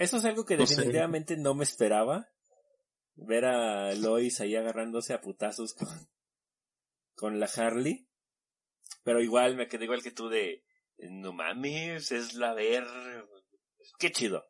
Eso 0.01 0.17
es 0.17 0.25
algo 0.25 0.47
que 0.47 0.57
No 0.57 0.67
sé. 0.67 0.77
definitivamente 0.77 1.37
no 1.37 1.55
me 1.55 1.65
esperaba. 1.65 2.27
Ver 3.17 3.45
a 3.45 3.95
Lois 3.95 4.41
ahí 4.41 4.57
agarrándose 4.57 5.13
a 5.13 5.21
putazos 5.21 5.75
con, 5.75 5.89
con 7.15 7.39
la 7.39 7.45
Harley. 7.55 8.09
Pero 9.05 9.21
igual 9.21 9.57
me 9.57 9.69
quedé 9.69 9.85
igual 9.85 10.03
que 10.03 10.11
tú 10.11 10.31
de, 10.31 10.65
no 10.97 11.35
mames, 11.35 12.13
es 12.13 12.33
la 12.33 12.55
ver. 12.55 12.85
Qué 13.99 14.11
chido. 14.11 14.43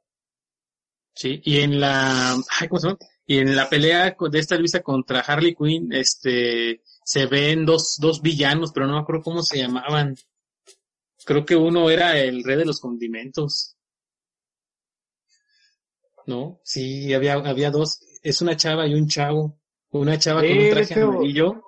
Sí, 1.16 1.42
y 1.44 1.62
en 1.62 1.80
la, 1.80 2.34
ay, 2.60 2.68
¿cómo 2.68 2.78
se 2.78 2.86
llama? 2.86 2.98
Y 3.26 3.38
en 3.38 3.56
la 3.56 3.68
pelea 3.68 4.16
de 4.30 4.38
esta 4.38 4.56
Luisa 4.56 4.84
contra 4.84 5.18
Harley 5.18 5.56
Quinn, 5.56 5.92
este, 5.92 6.82
se 7.04 7.26
ven 7.26 7.66
dos, 7.66 7.96
dos 7.98 8.22
villanos, 8.22 8.70
pero 8.72 8.86
no 8.86 8.94
me 8.94 9.00
acuerdo 9.00 9.22
cómo 9.22 9.42
se 9.42 9.58
llamaban. 9.58 10.14
Creo 11.24 11.44
que 11.44 11.56
uno 11.56 11.90
era 11.90 12.16
el 12.20 12.44
rey 12.44 12.56
de 12.56 12.66
los 12.66 12.78
condimentos. 12.78 13.76
¿No? 16.30 16.60
Sí, 16.62 17.12
había, 17.12 17.34
había 17.34 17.70
dos. 17.70 18.00
Es 18.22 18.40
una 18.40 18.56
chava 18.56 18.86
y 18.86 18.94
un 18.94 19.08
chavo. 19.08 19.58
Una 19.90 20.16
chava 20.16 20.42
Sí, 20.42 20.48
con 20.48 20.58
un 20.58 20.70
traje 20.70 21.02
amarillo. 21.02 21.62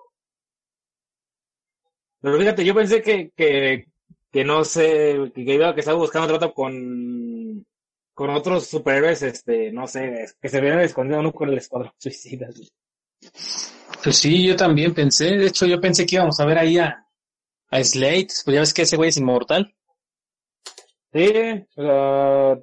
Pero 2.21 2.39
fíjate, 2.39 2.65
yo 2.65 2.75
pensé 2.75 3.03
que, 3.03 3.33
que, 3.37 3.87
que 4.31 4.45
no 4.45 4.65
sé, 4.65 5.33
que, 5.35 5.45
que 5.45 5.55
iba, 5.55 5.75
que 5.75 5.81
estaba 5.81 5.99
buscando 5.99 6.29
trato 6.29 6.55
con, 6.55 7.67
con 8.15 8.31
otros 8.31 8.69
superhéroes, 8.69 9.23
este, 9.23 9.73
no 9.73 9.89
sé, 9.89 10.27
que 10.41 10.49
se 10.49 10.61
vieran 10.61 10.81
escondidos 10.81 11.21
uno 11.21 11.33
con 11.33 11.49
el 11.49 11.59
escuadrón 11.59 11.93
suicida. 11.99 12.49
Pues 14.03 14.17
sí, 14.17 14.47
yo 14.47 14.55
también 14.55 14.95
pensé. 14.95 15.37
De 15.37 15.47
hecho, 15.47 15.67
yo 15.67 15.81
pensé 15.81 16.07
que 16.07 16.17
íbamos 16.17 16.39
a 16.39 16.45
ver 16.47 16.59
ahí 16.59 16.79
a, 16.79 17.05
a 17.71 17.85
Slate. 17.85 18.29
Pues 18.45 18.55
ya 18.55 18.61
ves 18.61 18.75
que 18.75 18.83
ese 18.83 18.97
güey 18.97 19.09
es 19.09 19.17
inmortal. 19.17 19.75
Sí, 21.13 21.33
sea, 21.75 22.59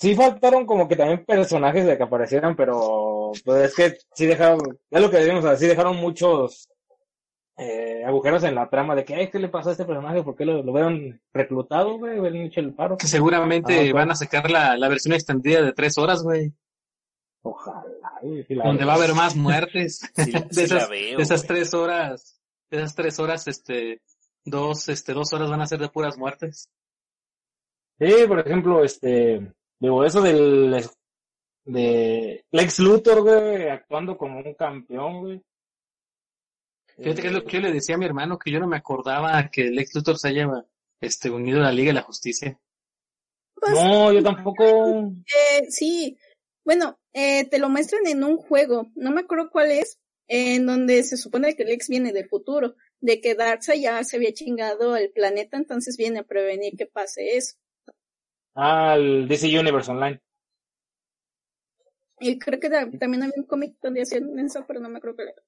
sí 0.00 0.14
faltaron 0.14 0.66
como 0.66 0.88
que 0.88 0.96
también 0.96 1.24
personajes 1.24 1.84
de 1.86 1.96
que 1.96 2.02
aparecieran, 2.02 2.56
pero 2.56 3.30
pues 3.44 3.64
es 3.70 3.74
que 3.76 3.98
sí 4.14 4.26
dejaron, 4.26 4.78
es 4.90 5.00
lo 5.00 5.10
que 5.10 5.18
decimos, 5.18 5.44
o 5.44 5.48
sea, 5.48 5.56
sí 5.56 5.66
dejaron 5.66 5.96
muchos 5.96 6.68
eh, 7.58 8.02
agujeros 8.06 8.42
en 8.44 8.54
la 8.54 8.70
trama 8.70 8.94
de 8.94 9.04
que, 9.04 9.14
"Ay, 9.14 9.28
¿qué 9.28 9.38
le 9.38 9.48
pasó 9.50 9.68
a 9.68 9.72
este 9.72 9.84
personaje? 9.84 10.22
¿Por 10.22 10.34
qué 10.34 10.46
lo, 10.46 10.62
lo 10.62 10.72
hubieran 10.72 11.20
reclutado, 11.34 11.98
güey? 11.98 12.18
Hubieran 12.18 12.40
hecho 12.40 12.60
el 12.60 12.72
paro. 12.74 12.96
Que 12.96 13.06
seguramente 13.06 13.90
Ah, 13.90 13.92
van 13.92 14.10
a 14.10 14.14
sacar 14.14 14.50
la, 14.50 14.76
la 14.78 14.88
versión 14.88 15.12
extendida 15.14 15.60
de 15.60 15.72
tres 15.74 15.98
horas, 15.98 16.22
güey. 16.22 16.52
Ojalá. 17.42 17.84
y 18.22 18.42
sí 18.44 18.54
la 18.54 18.64
Donde 18.64 18.80
veo. 18.80 18.86
va 18.88 18.92
a 18.94 18.96
haber 18.96 19.14
más 19.14 19.36
muertes. 19.36 20.00
Sí, 20.14 20.32
de 20.32 20.46
sí 20.50 20.62
esas, 20.62 20.88
veo, 20.88 21.16
de 21.18 21.22
esas 21.22 21.40
güey. 21.42 21.48
tres 21.48 21.74
horas, 21.74 22.40
de 22.70 22.78
esas 22.78 22.94
tres 22.94 23.18
horas, 23.18 23.46
este, 23.48 24.00
dos, 24.44 24.88
este, 24.88 25.12
dos 25.12 25.30
horas 25.34 25.50
van 25.50 25.60
a 25.60 25.66
ser 25.66 25.80
de 25.80 25.88
puras 25.90 26.16
muertes. 26.16 26.70
Sí, 27.98 28.10
por 28.26 28.40
ejemplo, 28.40 28.82
este, 28.84 29.52
digo, 29.80 30.04
eso 30.04 30.20
del, 30.20 30.84
de 31.64 32.44
Lex 32.50 32.78
Luthor, 32.78 33.22
güey, 33.22 33.68
actuando 33.68 34.16
como 34.16 34.38
un 34.38 34.54
campeón, 34.54 35.20
güey. 35.20 35.42
Fíjate 36.96 37.22
que 37.22 37.28
es 37.28 37.32
lo 37.32 37.44
que 37.44 37.56
yo 37.56 37.60
le 37.60 37.72
decía 37.72 37.94
a 37.94 37.98
mi 37.98 38.04
hermano, 38.04 38.38
que 38.38 38.50
yo 38.50 38.60
no 38.60 38.66
me 38.66 38.76
acordaba 38.76 39.48
que 39.50 39.62
el 39.62 39.78
ex 39.78 39.94
Luthor 39.94 40.18
se 40.18 40.28
haya, 40.28 40.46
este, 41.00 41.30
unido 41.30 41.60
a 41.60 41.64
la 41.64 41.72
Liga 41.72 41.88
de 41.88 41.94
la 41.94 42.02
Justicia. 42.02 42.60
Pues, 43.54 43.72
No, 43.72 44.12
yo 44.12 44.22
tampoco. 44.22 44.64
eh, 44.64 45.66
sí, 45.70 46.18
bueno, 46.64 46.98
eh, 47.14 47.48
te 47.48 47.58
lo 47.58 47.70
muestran 47.70 48.06
en 48.06 48.22
un 48.22 48.36
juego, 48.36 48.90
no 48.94 49.10
me 49.10 49.22
acuerdo 49.22 49.50
cuál 49.50 49.70
es, 49.70 49.98
en 50.28 50.66
donde 50.66 51.02
se 51.02 51.16
supone 51.16 51.56
que 51.56 51.64
Lex 51.64 51.88
viene 51.88 52.12
del 52.12 52.28
futuro, 52.28 52.76
de 53.00 53.20
que 53.20 53.34
Darkseid 53.34 53.80
ya 53.82 54.04
se 54.04 54.16
había 54.16 54.32
chingado 54.32 54.94
el 54.96 55.10
planeta, 55.10 55.56
entonces 55.56 55.96
viene 55.96 56.20
a 56.20 56.24
prevenir 56.24 56.76
que 56.76 56.86
pase 56.86 57.36
eso. 57.36 57.56
Al 58.54 59.26
DC 59.28 59.46
Universe 59.58 59.90
Online. 59.90 60.20
Y 62.20 62.38
creo 62.38 62.60
que 62.60 62.68
ta- 62.68 62.90
también 62.98 63.22
había 63.22 63.34
un 63.36 63.44
cómic 63.46 63.76
donde 63.82 64.02
hacían 64.02 64.38
eso, 64.38 64.64
pero 64.66 64.80
no 64.80 64.88
me 64.88 64.98
acuerdo 64.98 65.16
cuál 65.16 65.28
era. 65.28 65.42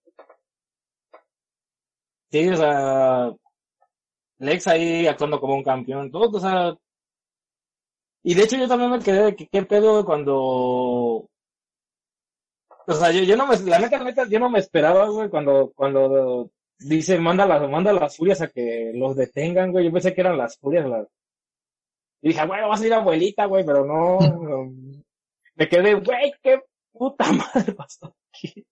Sí, 2.30 2.48
o 2.48 2.56
sea, 2.56 3.30
Lex 4.38 4.66
ahí 4.66 5.06
actuando 5.06 5.40
como 5.40 5.54
un 5.54 5.62
campeón, 5.62 6.10
todo, 6.10 6.36
o 6.36 6.40
sea. 6.40 6.74
Y 8.24 8.34
de 8.34 8.42
hecho 8.44 8.56
yo 8.56 8.68
también 8.68 8.90
me 8.90 9.00
quedé 9.00 9.24
de 9.24 9.36
que 9.36 9.48
qué 9.48 9.62
pedo 9.64 10.04
cuando. 10.04 10.34
O 12.86 12.92
sea, 12.94 13.12
yo, 13.12 13.22
yo 13.22 13.36
no 13.36 13.46
me, 13.46 13.56
la 13.60 13.78
neta, 13.78 13.98
la 13.98 14.04
neta, 14.04 14.26
yo 14.28 14.38
no 14.40 14.50
me 14.50 14.58
esperaba, 14.58 15.08
güey, 15.08 15.28
cuando, 15.28 15.72
cuando 15.74 16.50
dice, 16.78 17.18
manda 17.18 17.46
las, 17.46 17.68
manda 17.70 17.92
las 17.92 18.16
furias 18.16 18.40
a 18.42 18.48
que 18.48 18.92
los 18.94 19.14
detengan, 19.16 19.70
güey, 19.70 19.84
yo 19.86 19.92
pensé 19.92 20.14
que 20.14 20.20
eran 20.20 20.36
las 20.38 20.58
furias, 20.58 20.88
las. 20.88 21.06
Y 22.22 22.28
dije, 22.28 22.46
güey, 22.46 22.60
va 22.62 22.74
a 22.74 22.76
salir 22.76 22.94
abuelita, 22.94 23.46
güey, 23.46 23.66
pero 23.66 23.84
no, 23.84 24.18
no. 24.20 24.72
Me 25.56 25.68
quedé, 25.68 25.94
güey, 25.94 26.32
qué 26.42 26.60
puta 26.92 27.30
madre 27.32 27.74
pasó 27.74 28.14
aquí. 28.28 28.64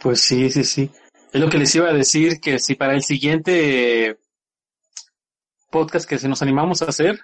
Pues 0.00 0.20
sí, 0.20 0.50
sí, 0.50 0.62
sí. 0.64 0.90
Es 1.32 1.40
lo 1.40 1.48
que 1.48 1.58
les 1.58 1.74
iba 1.74 1.88
a 1.88 1.94
decir, 1.94 2.40
que 2.40 2.58
si 2.58 2.74
para 2.74 2.94
el 2.94 3.02
siguiente 3.02 4.18
podcast 5.70 6.08
que 6.08 6.18
se 6.18 6.28
nos 6.28 6.42
animamos 6.42 6.82
a 6.82 6.86
hacer, 6.86 7.18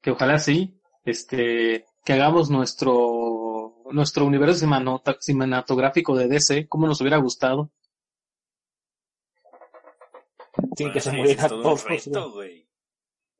que 0.00 0.10
ojalá 0.10 0.38
sí, 0.38 0.78
este, 1.04 1.86
que 2.04 2.12
hagamos 2.12 2.50
nuestro, 2.50 3.82
nuestro 3.90 4.24
universo 4.24 4.66
cinematográfico 5.20 6.16
de 6.16 6.28
DC, 6.28 6.68
como 6.68 6.86
nos 6.86 7.00
hubiera 7.00 7.18
gustado. 7.18 7.70
Sin 10.78 10.92
que 10.92 11.00
se 11.00 11.20
es 11.22 11.36
todo 11.36 11.76
reto. 11.76 12.34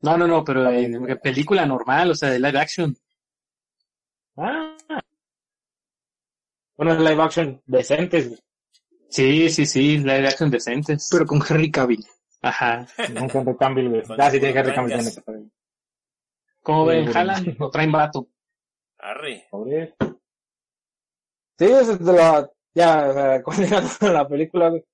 No, 0.01 0.17
no, 0.17 0.27
no, 0.27 0.43
pero 0.45 0.69
en 0.73 1.19
película 1.21 1.65
normal, 1.67 2.11
o 2.11 2.15
sea, 2.17 2.31
de 2.31 2.41
live 2.41 2.59
action. 2.59 2.97
Ah. 4.37 4.77
Bueno, 6.77 6.95
es 6.95 6.99
live 6.99 7.23
action 7.23 7.63
decentes, 7.65 8.29
güey. 8.29 8.41
Sí, 9.09 9.51
sí, 9.51 9.67
sí, 9.67 9.99
live 9.99 10.27
action 10.27 10.51
decentes. 10.51 11.09
Pero 11.13 11.27
con 11.27 11.41
Henry 11.49 11.71
Cavill. 11.71 12.05
Ajá. 12.43 12.89
Un 13.21 13.31
Henry 13.33 13.57
Cavill, 13.57 13.89
güey. 13.89 14.03
Con 14.03 14.21
Ah, 14.21 14.31
sí, 14.33 14.41
tiene 14.41 14.59
Henry 14.59 14.75
Cavill. 14.75 15.53
¿Cómo 16.61 16.87
ven? 16.87 17.07
¿Jalan 17.07 17.57
o 17.61 17.71
traen 17.71 17.93
vato? 17.93 18.29
Arre. 18.99 19.47
Pobre. 19.49 19.95
Sí, 21.57 21.67
es 21.67 22.05
de 22.05 22.13
la, 22.13 22.51
ya, 22.75 23.43
o 23.45 23.53
sea, 23.53 24.11
la 24.13 24.29
película, 24.29 24.71
güey. 24.71 24.85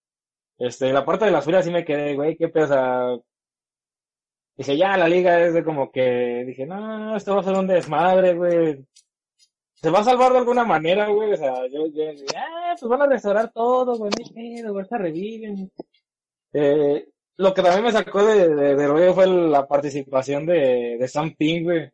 Este, 0.58 0.92
la 0.92 1.04
parte 1.04 1.24
de 1.24 1.30
las 1.30 1.44
filas 1.44 1.64
sí 1.64 1.70
me 1.70 1.84
quedé, 1.84 2.14
güey, 2.14 2.36
qué 2.36 2.50
sea, 2.66 3.16
dije, 4.56 4.76
ya, 4.76 4.96
la 4.96 5.08
liga 5.08 5.40
es 5.40 5.54
de 5.54 5.64
como 5.64 5.90
que, 5.90 6.44
dije, 6.46 6.66
no, 6.66 7.16
esto 7.16 7.34
va 7.34 7.40
a 7.40 7.44
ser 7.44 7.54
un 7.54 7.66
desmadre, 7.66 8.34
güey. 8.34 8.84
Se 9.74 9.90
va 9.90 9.98
a 10.00 10.04
salvar 10.04 10.32
de 10.32 10.38
alguna 10.38 10.64
manera, 10.64 11.08
güey, 11.08 11.32
o 11.32 11.36
sea, 11.36 11.54
yo, 11.66 11.86
yo, 11.88 12.04
ah, 12.36 12.74
pues 12.78 12.88
van 12.88 13.02
a 13.02 13.06
restaurar 13.06 13.52
todo, 13.52 13.96
güey, 13.98 14.10
no 14.62 14.72
güey, 14.72 14.84
se 14.86 14.98
reviven. 14.98 15.70
Eh, 16.52 17.08
lo 17.36 17.52
que 17.52 17.62
también 17.62 17.84
me 17.84 17.92
sacó 17.92 18.24
de, 18.24 18.48
de, 18.48 18.86
rollo 18.86 19.12
fue 19.12 19.26
la 19.26 19.66
participación 19.66 20.46
de, 20.46 20.96
de 20.98 21.08
Sam 21.08 21.34
Ping, 21.36 21.64
güey. 21.64 21.90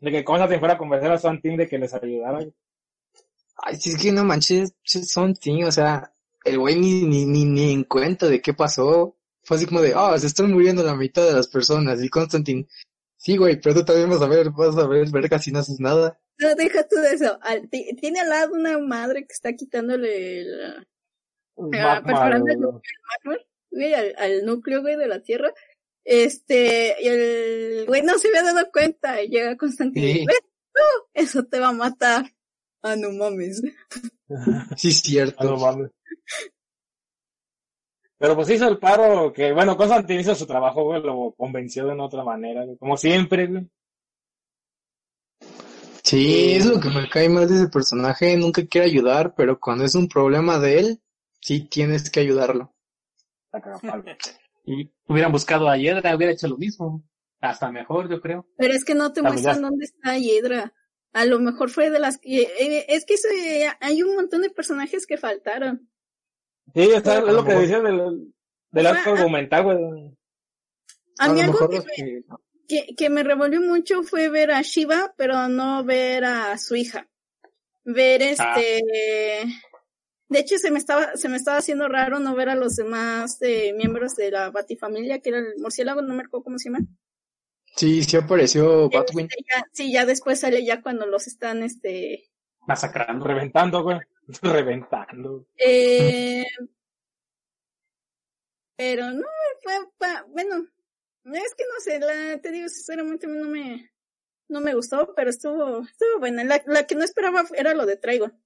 De 0.00 0.10
que 0.10 0.22
Constantine 0.22 0.60
fuera 0.60 0.74
a 0.74 0.78
convencer 0.78 1.10
a 1.10 1.18
Sam 1.18 1.40
Ping 1.40 1.56
de 1.56 1.66
que 1.66 1.78
les 1.78 1.92
ayudara, 1.94 2.38
güey. 2.38 2.52
Ay, 3.56 3.74
es 3.74 4.00
que 4.00 4.12
no 4.12 4.24
manches, 4.24 4.72
son 4.84 5.34
ting, 5.34 5.64
o 5.64 5.72
sea, 5.72 6.12
el 6.44 6.58
güey 6.58 6.76
ni, 6.78 7.02
ni, 7.02 7.24
ni, 7.26 7.44
ni 7.44 7.72
en 7.72 7.84
cuenta 7.84 8.26
de 8.28 8.40
qué 8.40 8.54
pasó. 8.54 9.16
Fue 9.44 9.56
así 9.56 9.66
como 9.66 9.80
de, 9.80 9.92
ah, 9.96 10.18
se 10.18 10.26
están 10.26 10.52
muriendo 10.52 10.82
la 10.82 10.94
mitad 10.94 11.26
de 11.26 11.32
las 11.32 11.48
personas. 11.48 12.02
Y 12.02 12.08
Constantine, 12.08 12.66
sí, 13.16 13.36
güey, 13.36 13.60
pero 13.60 13.74
tú 13.76 13.84
también 13.84 14.10
vas 14.10 14.20
a 14.22 14.28
ver, 14.28 14.50
vas 14.50 14.76
a 14.76 14.86
ver, 14.86 15.10
verga 15.10 15.38
si 15.38 15.50
no 15.52 15.60
haces 15.60 15.80
nada. 15.80 16.20
No, 16.38 16.54
deja 16.54 16.86
tú 16.86 16.96
de 16.96 17.14
eso. 17.14 17.38
Al- 17.42 17.68
ti- 17.68 17.94
tiene 18.00 18.20
al 18.20 18.28
lado 18.28 18.52
una 18.54 18.78
madre 18.78 19.22
que 19.26 19.32
está 19.32 19.52
quitándole 19.54 20.40
el, 20.42 20.86
Ah, 21.74 22.00
perforando 22.04 22.46
el 22.52 22.60
núcleo 22.60 22.82
magma, 23.24 23.42
güey, 23.72 23.94
al, 23.94 24.14
al 24.18 24.46
núcleo, 24.46 24.80
güey, 24.82 24.96
de 24.96 25.08
la 25.08 25.20
Tierra. 25.22 25.52
Este, 26.04 26.94
y 27.02 27.08
el 27.08 27.84
güey 27.86 28.02
no 28.02 28.16
se 28.18 28.28
había 28.28 28.44
dado 28.44 28.70
cuenta 28.72 29.20
y 29.22 29.28
llega 29.28 29.56
Constantine. 29.56 30.12
Sí. 30.12 30.24
"Ves, 30.26 30.40
no, 30.74 31.08
eso 31.14 31.44
te 31.44 31.58
va 31.58 31.68
a 31.68 31.72
matar. 31.72 32.32
Ah, 32.82 32.94
no 32.96 33.10
mames. 33.10 33.60
Sí, 34.76 34.88
es 34.88 34.98
Ah, 34.98 35.02
cierto. 35.04 35.44
no 35.44 35.56
mames. 35.56 35.90
Pero 38.18 38.34
pues 38.34 38.50
hizo 38.50 38.66
el 38.68 38.78
paro 38.78 39.32
que, 39.32 39.52
bueno, 39.52 39.76
Constantine 39.76 40.20
hizo 40.22 40.34
su 40.34 40.46
trabajo, 40.46 40.82
güey, 40.84 41.00
lo 41.02 41.34
convenció 41.36 41.86
de 41.86 41.92
una 41.92 42.04
otra 42.06 42.24
manera, 42.24 42.64
güey. 42.64 42.76
Como 42.76 42.96
siempre, 42.96 43.46
güey. 43.46 43.68
Sí, 46.02 46.52
es 46.54 46.66
lo 46.66 46.80
que 46.80 46.88
me 46.88 47.08
cae 47.08 47.28
mal 47.28 47.46
de 47.48 47.54
ese 47.56 47.68
personaje. 47.68 48.36
Nunca 48.36 48.66
quiere 48.66 48.88
ayudar, 48.88 49.34
pero 49.36 49.60
cuando 49.60 49.84
es 49.84 49.94
un 49.94 50.08
problema 50.08 50.58
de 50.58 50.78
él, 50.80 51.00
sí 51.40 51.68
tienes 51.68 52.10
que 52.10 52.20
ayudarlo. 52.20 52.74
Y 54.70 54.92
hubieran 55.06 55.32
buscado 55.32 55.66
a 55.66 55.78
Hiedra, 55.78 56.14
hubiera 56.14 56.34
hecho 56.34 56.46
lo 56.46 56.58
mismo. 56.58 57.02
Hasta 57.40 57.72
mejor, 57.72 58.10
yo 58.10 58.20
creo. 58.20 58.46
Pero 58.58 58.74
es 58.74 58.84
que 58.84 58.94
no 58.94 59.14
te 59.14 59.20
Ah, 59.20 59.22
pues 59.22 59.32
muestran 59.36 59.56
ya. 59.56 59.62
dónde 59.62 59.84
está 59.86 60.18
Hiedra. 60.18 60.74
A 61.14 61.24
lo 61.24 61.40
mejor 61.40 61.70
fue 61.70 61.88
de 61.88 61.98
las 61.98 62.18
que, 62.18 62.42
eh, 62.42 62.84
es 62.88 63.06
que 63.06 63.14
hay 63.80 64.02
un 64.02 64.14
montón 64.14 64.42
de 64.42 64.50
personajes 64.50 65.06
que 65.06 65.16
faltaron. 65.16 65.88
Sí, 66.74 66.82
está, 66.92 67.18
es 67.18 67.24
lo 67.24 67.42
que 67.44 67.48
mejor- 67.50 67.62
decía 67.62 67.80
del, 67.80 68.32
del 68.70 68.86
arco 68.86 69.00
Ah, 69.04 69.08
ah. 69.08 69.12
argumental, 69.12 69.62
güey. 69.64 70.16
A, 71.18 71.32
mí 71.32 71.40
algo 71.40 71.68
que 71.68 71.80
que- 71.96 72.22
que, 72.68 72.94
que 72.94 73.10
me 73.10 73.22
revolvió 73.22 73.60
mucho 73.60 74.02
fue 74.02 74.28
ver 74.28 74.50
a 74.52 74.62
Shiva, 74.62 75.14
pero 75.16 75.48
no 75.48 75.82
ver 75.84 76.24
a 76.24 76.56
su 76.58 76.76
hija. 76.76 77.08
Ver 77.84 78.20
este, 78.22 78.82
de 80.28 80.38
hecho 80.38 80.58
se 80.58 80.70
me 80.70 80.78
estaba, 80.78 81.16
se 81.16 81.28
me 81.30 81.36
estaba 81.38 81.56
haciendo 81.56 81.88
raro 81.88 82.18
no 82.20 82.34
ver 82.34 82.50
a 82.50 82.54
los 82.54 82.76
demás 82.76 83.38
eh, 83.40 83.72
miembros 83.72 84.14
de 84.16 84.30
la 84.30 84.50
Batifamilia, 84.50 85.20
que 85.20 85.30
era 85.30 85.38
el 85.38 85.54
murciélago, 85.58 86.02
no 86.02 86.14
me 86.14 86.22
acuerdo 86.24 86.44
cómo 86.44 86.58
se 86.58 86.68
llama. 86.70 86.84
Sí, 87.76 88.02
sí 88.04 88.16
apareció 88.18 88.90
Batwing. 88.90 89.26
Este, 89.30 89.44
ya- 89.50 89.64
sí, 89.72 89.92
ya 89.92 90.04
después 90.04 90.38
sale 90.40 90.62
ya 90.64 90.82
cuando 90.82 91.06
los 91.06 91.26
están, 91.26 91.62
este, 91.62 92.28
Masacrando. 92.66 93.24
Reventando, 93.26 93.82
güey. 93.82 93.98
Reventando. 94.42 95.46
eh, 95.56 96.44
pero 98.76 99.10
no, 99.10 99.26
fue, 99.62 99.72
pa- 99.98 100.24
bueno, 100.28 100.66
es 101.24 101.54
que 101.54 101.64
no 101.64 101.80
sé, 101.80 101.98
la, 101.98 102.40
te 102.40 102.50
digo, 102.52 102.68
sinceramente 102.68 103.26
a 103.26 103.28
mí 103.28 103.38
no 103.38 103.48
me, 103.48 103.90
no 104.48 104.60
me 104.60 104.74
gustó, 104.74 105.12
pero 105.16 105.30
estuvo, 105.30 105.80
estuvo 105.80 106.20
buena. 106.20 106.44
La, 106.44 106.62
la 106.66 106.86
que 106.86 106.94
no 106.94 107.02
esperaba 107.04 107.44
era 107.56 107.74
lo 107.74 107.86
de 107.86 107.96
Trigon. 107.96 108.40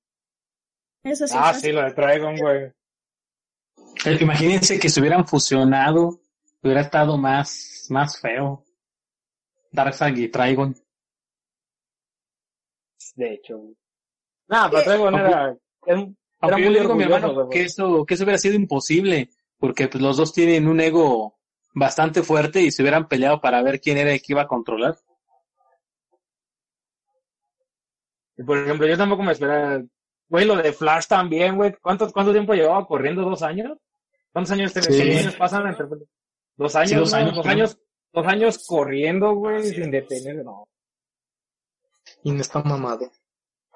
Eso 1.04 1.26
sí. 1.26 1.34
Ah, 1.36 1.52
sí, 1.52 1.70
lo 1.72 1.82
de 1.82 1.92
Trigon, 1.92 2.36
güey. 2.38 2.72
Eh, 4.06 4.18
Imagínense 4.20 4.78
que 4.78 4.88
se 4.88 5.00
hubieran 5.00 5.26
fusionado, 5.26 6.20
hubiera 6.62 6.80
estado 6.80 7.18
más, 7.18 7.86
más 7.90 8.18
feo. 8.20 8.64
Darkseid 9.70 10.16
y 10.16 10.28
Trigon. 10.28 10.74
De 13.16 13.34
hecho. 13.34 13.60
Nah, 14.48 14.70
pero 14.70 14.82
Trigon 14.82 15.14
Aunque- 15.14 15.28
era... 15.30 15.56
Era, 15.86 16.00
era 16.00 16.10
Aunque 16.40 16.64
yo 16.64 16.70
le 16.70 16.80
digo 16.80 16.92
a 16.92 16.96
mi 16.96 17.02
hermano 17.04 17.48
que 17.48 17.62
eso, 17.62 18.04
que 18.06 18.14
eso 18.14 18.24
hubiera 18.24 18.38
sido 18.38 18.54
imposible, 18.54 19.30
porque 19.58 19.88
pues 19.88 20.02
los 20.02 20.16
dos 20.16 20.32
tienen 20.32 20.66
un 20.68 20.80
ego 20.80 21.38
bastante 21.74 22.22
fuerte 22.22 22.60
y 22.62 22.70
se 22.70 22.82
hubieran 22.82 23.08
peleado 23.08 23.40
para 23.40 23.62
ver 23.62 23.80
quién 23.80 23.96
era 23.98 24.12
el 24.12 24.20
que 24.20 24.32
iba 24.32 24.42
a 24.42 24.48
controlar. 24.48 24.96
Y, 28.36 28.42
Por 28.42 28.58
ejemplo, 28.58 28.86
yo 28.86 28.96
tampoco 28.96 29.22
me 29.22 29.32
esperaba... 29.32 29.82
Güey, 30.28 30.46
lo 30.46 30.56
de 30.56 30.72
Flash 30.72 31.06
también, 31.06 31.56
güey. 31.56 31.74
¿Cuánto, 31.82 32.10
¿Cuánto 32.10 32.32
tiempo 32.32 32.54
llevaba 32.54 32.86
corriendo? 32.86 33.22
¿Dos 33.22 33.42
años? 33.42 33.76
¿Cuántos 34.32 34.52
años, 34.52 34.72
te- 34.72 34.82
Sí. 34.82 35.02
qué 35.02 35.18
años 35.18 35.36
pasan 35.36 35.66
entre... 35.66 35.86
Dos 36.56 36.74
años, 36.74 36.90
Sí, 36.90 36.96
dos 36.96 37.10
¿no? 37.12 37.16
años, 37.18 37.34
dos 37.34 37.42
creo. 37.42 37.52
años, 37.52 37.78
dos 38.12 38.26
años 38.26 38.66
corriendo, 38.66 39.34
güey, 39.34 39.62
sin 39.64 39.90
detener, 39.90 40.44
no. 40.44 40.64
Y 42.24 42.30
no 42.32 42.40
está 42.40 42.62
mamado. 42.62 43.10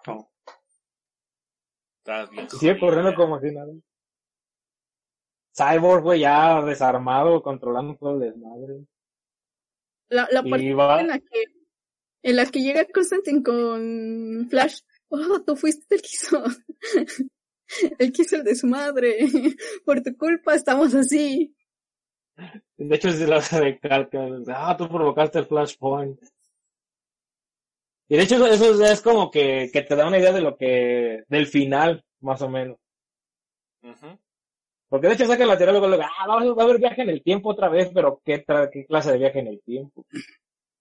No. 0.07 0.31
Estás 2.07 2.31
bien. 2.31 2.49
Sigue 2.51 2.79
corriendo 2.79 3.15
como 3.17 3.41
si 3.41 3.51
nada. 3.53 3.73
Cyborg, 5.57 6.03
güey, 6.03 6.21
ya 6.21 6.63
desarmado, 6.63 7.43
controlando 7.43 7.97
todo 7.97 8.15
el 8.15 8.21
desmadre. 8.31 8.85
La, 10.09 10.29
la 10.31 10.43
parte 10.43 10.75
va- 10.75 11.01
en 11.01 11.09
la 11.09 11.19
que, 11.19 11.45
en 12.23 12.37
la 12.37 12.47
que 12.47 12.61
llega 12.61 12.87
Constantine 12.93 13.43
con 13.43 14.47
Flash. 14.51 14.81
Oh, 15.09 15.41
tú 15.45 15.57
fuiste 15.57 15.95
el 15.97 16.03
que 16.03 16.09
hizo, 16.13 16.45
el 17.99 18.13
que 18.13 18.23
hizo 18.23 18.37
el 18.37 18.45
desmadre. 18.45 19.19
Por 19.85 20.03
tu 20.03 20.17
culpa 20.17 20.55
estamos 20.55 20.95
así. 20.95 21.57
De 22.77 22.95
hecho, 22.97 23.09
es 23.09 23.19
de 23.19 23.27
la 23.27 23.41
recalca. 23.41 24.21
Ah, 24.49 24.77
tú 24.77 24.89
provocaste 24.89 25.39
el 25.39 25.47
flashpoint. 25.47 26.21
Y 28.09 28.17
de 28.17 28.23
hecho, 28.23 28.47
eso, 28.47 28.71
eso 28.73 28.85
es 28.85 29.01
como 29.03 29.31
que, 29.31 29.71
que 29.73 29.83
te 29.83 29.97
da 29.97 30.07
una 30.07 30.19
idea 30.19 30.33
de 30.33 30.41
lo 30.41 30.57
que, 30.57 31.25
del 31.29 31.47
final, 31.47 32.05
más 32.21 32.41
o 32.43 32.49
menos. 32.49 32.79
Porque 34.89 35.09
de 35.09 35.15
hecho 35.15 35.27
saca 35.27 35.45
la 35.47 35.57
teoría 35.57 35.73
luego, 35.73 35.89
luego, 35.89 36.05
ah, 36.05 36.27
va 36.29 36.41
a 36.41 36.55
va 36.55 36.63
a 36.63 36.65
haber 36.67 36.79
viaje 36.79 37.03
en 37.03 37.11
el 37.11 37.23
tiempo 37.23 37.51
otra 37.51 37.69
vez, 37.69 37.91
pero 37.93 38.21
¿qué, 38.25 38.45
tra- 38.45 38.69
qué 38.73 38.87
clase 38.87 39.13
de 39.13 39.19
viaje 39.19 39.41
en 39.41 39.49
el 39.49 39.61
tiempo? 39.63 40.07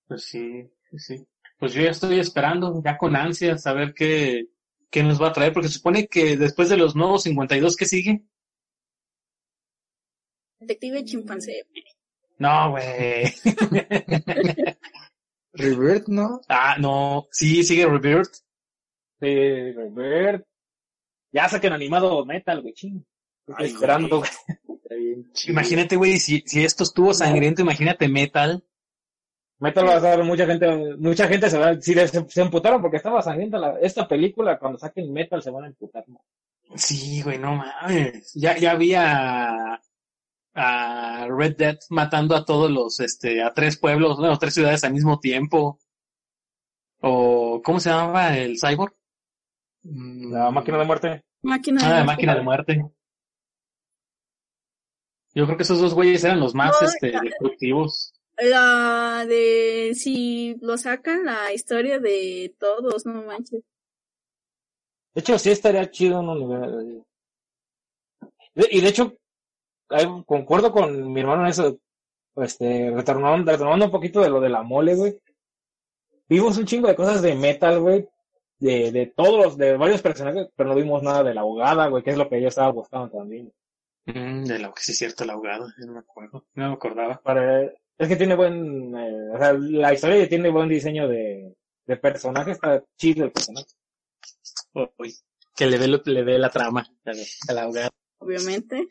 Pues 0.08 0.24
sí, 0.26 0.70
pues 0.90 1.06
sí. 1.06 1.26
Pues 1.60 1.74
yo 1.74 1.82
ya 1.82 1.92
estoy 1.92 2.20
esperando, 2.20 2.82
ya 2.84 2.98
con 2.98 3.16
ansias, 3.16 3.66
a 3.68 3.74
ver 3.74 3.94
qué, 3.94 4.48
qué 4.92 5.04
nos 5.04 5.22
va 5.22 5.30
a 5.30 5.34
traer, 5.34 5.54
porque 5.54 5.70
se 5.70 5.76
supone 5.76 6.08
que 6.08 6.38
después 6.38 6.70
de 6.70 6.78
los 6.78 6.96
nuevos 6.96 7.24
52, 7.24 7.76
¿qué 7.76 7.86
sigue? 7.86 8.22
Detective 10.60 11.04
chimpancé. 11.06 11.64
No, 12.40 12.72
güey. 12.72 13.34
Rebirth, 15.56 16.08
¿no? 16.08 16.42
ah, 16.50 16.76
no. 16.80 17.28
Sí, 17.32 17.64
sigue 17.64 17.86
Rebirth. 17.86 18.34
Sí, 19.20 19.72
Robert. 19.74 20.46
Ya 21.32 21.50
saquen 21.50 21.74
animado 21.74 22.26
metal, 22.26 22.62
güey, 22.62 22.74
ching. 22.74 23.04
Ay, 23.56 23.68
esperando, 23.68 24.20
güey. 24.20 24.30
güey. 24.66 24.80
Está 24.82 24.96
bien 24.96 25.32
chido. 25.34 25.52
Imagínate, 25.54 25.96
güey, 25.96 26.18
si, 26.20 26.42
si 26.46 26.64
esto 26.64 26.84
estuvo 26.84 27.14
sangriento, 27.14 27.62
imagínate 27.62 28.08
Metal. 28.08 28.64
Metal 29.60 29.88
va 29.88 29.96
a 29.96 30.00
dar 30.02 30.24
mucha 30.24 30.46
gente, 30.46 30.96
mucha 30.98 31.28
gente 31.28 31.50
se 31.50 31.58
va, 31.58 31.80
si 31.82 31.96
les- 31.96 32.12
se, 32.12 32.26
se 32.28 32.42
emputaron 32.42 32.82
porque 32.82 32.98
estaba 32.98 33.22
sangrienta 33.22 33.58
la, 33.58 33.80
esta 33.80 34.08
película, 34.08 34.60
cuando 34.60 34.78
saquen 34.78 35.12
Metal 35.14 35.42
se 35.42 35.50
van 35.52 35.64
a 35.64 35.68
emputar, 35.68 36.04
¿no? 36.08 36.22
Sí, 36.76 37.22
güey, 37.22 37.38
no 37.38 37.56
mames. 37.56 38.34
Ya, 38.34 38.58
ya 38.58 38.72
había 38.72 39.80
a 40.56 41.28
Red 41.30 41.58
Dead 41.58 41.78
matando 41.90 42.36
a 42.36 42.46
todos 42.46 42.72
los, 42.72 43.00
este, 43.02 43.44
a 43.44 43.54
tres 43.54 43.78
pueblos, 43.78 44.18
bueno, 44.18 44.38
tres 44.40 44.54
ciudades 44.54 44.84
al 44.84 44.94
mismo 44.94 45.20
tiempo. 45.20 45.80
O, 47.02 47.62
¿cómo 47.64 47.80
se 47.80 47.90
llamaba 47.90 48.38
el 48.38 48.58
cyborg? 48.60 48.96
Mm, 49.84 50.32
La 50.34 50.50
máquina 50.52 50.78
de 50.80 50.86
muerte. 50.86 51.26
Máquina 51.44 51.82
Ah, 51.84 51.90
la 51.90 51.98
de 51.98 52.04
máquina 52.06 52.36
de 52.36 52.42
muerte. 52.42 52.86
Yo 55.34 55.46
creo 55.46 55.58
que 55.58 55.64
esos 55.64 55.80
dos 55.82 55.94
güeyes 55.94 56.24
eran 56.24 56.40
los 56.40 56.56
más, 56.56 56.76
No, 56.82 56.88
este, 56.88 57.12
la- 57.12 57.22
destructivos. 57.22 58.14
La 58.38 59.26
de 59.28 59.94
si 59.96 60.56
lo 60.62 60.78
sacan 60.78 61.26
la 61.26 61.54
historia 61.54 62.00
de 62.00 62.54
todos, 62.60 63.06
no 63.06 63.24
manches. 63.24 63.62
De 65.14 65.22
hecho, 65.22 65.38
sí 65.40 65.52
estaría 65.52 65.90
chido 65.92 66.20
un 66.20 66.30
universo. 66.30 67.06
De- 68.56 68.68
Y 68.72 68.82
de 68.82 68.88
hecho, 68.90 69.14
ahí 69.90 70.06
concuerdo 70.26 70.72
con 70.72 71.12
mi 71.12 71.22
hermano 71.22 71.44
en 71.44 71.50
eso. 71.50 71.78
Este, 72.36 72.92
retornando, 72.92 73.52
retornando 73.52 73.86
un 73.86 73.92
poquito 73.92 74.22
de 74.22 74.30
lo 74.30 74.42
de 74.42 74.50
la 74.50 74.62
mole, 74.64 74.96
güey. 74.96 75.20
Vimos 76.28 76.58
un 76.58 76.66
chingo 76.66 76.88
de 76.88 76.96
cosas 76.96 77.22
de 77.22 77.36
metal, 77.36 77.80
güey. 77.80 78.08
De, 78.58 78.92
de 78.92 79.08
todos 79.08 79.46
los, 79.46 79.58
de 79.58 79.76
varios 79.76 80.02
personajes, 80.02 80.48
pero 80.56 80.70
no 80.70 80.76
vimos 80.76 81.04
nada 81.04 81.24
de 81.24 81.34
la 81.34 81.42
abogada, 81.42 81.88
güey, 81.88 82.04
que 82.04 82.12
es 82.12 82.18
lo 82.18 82.30
que 82.30 82.42
yo 82.42 82.48
estaba 82.48 82.72
buscando 82.72 83.10
también. 83.10 83.52
Mm, 84.06 84.46
de 84.46 84.60
lo 84.60 84.74
que 84.74 84.82
sí 84.82 84.92
es 84.92 84.98
cierto, 84.98 85.26
la 85.26 85.34
ahogada, 85.34 85.68
no 85.78 85.94
me 85.94 86.00
acuerdo, 86.00 86.46
no 86.54 86.70
me 86.70 86.74
acordaba. 86.74 87.22
Para, 87.22 87.64
es 87.64 88.08
que 88.08 88.16
tiene 88.16 88.36
buen, 88.36 88.96
eh, 88.96 89.30
o 89.34 89.38
sea, 89.38 89.54
la 89.54 89.94
historia 89.94 90.30
tiene 90.30 90.50
buen 90.50 90.70
diseño 90.70 91.08
de, 91.08 91.54
de 91.86 91.98
personaje, 91.98 92.52
está 92.52 92.84
chido 92.98 93.26
el 93.26 93.32
personaje. 93.32 93.68
Uy, 94.74 95.14
que 95.56 95.66
le 95.66 95.78
dé, 95.78 95.88
le 95.88 96.24
dé 96.24 96.38
la 96.38 96.50
trama 96.50 96.88
a 97.06 97.12
la, 97.12 97.24
a 97.50 97.54
la 97.54 97.62
ahogada. 97.64 97.90
Obviamente. 98.20 98.88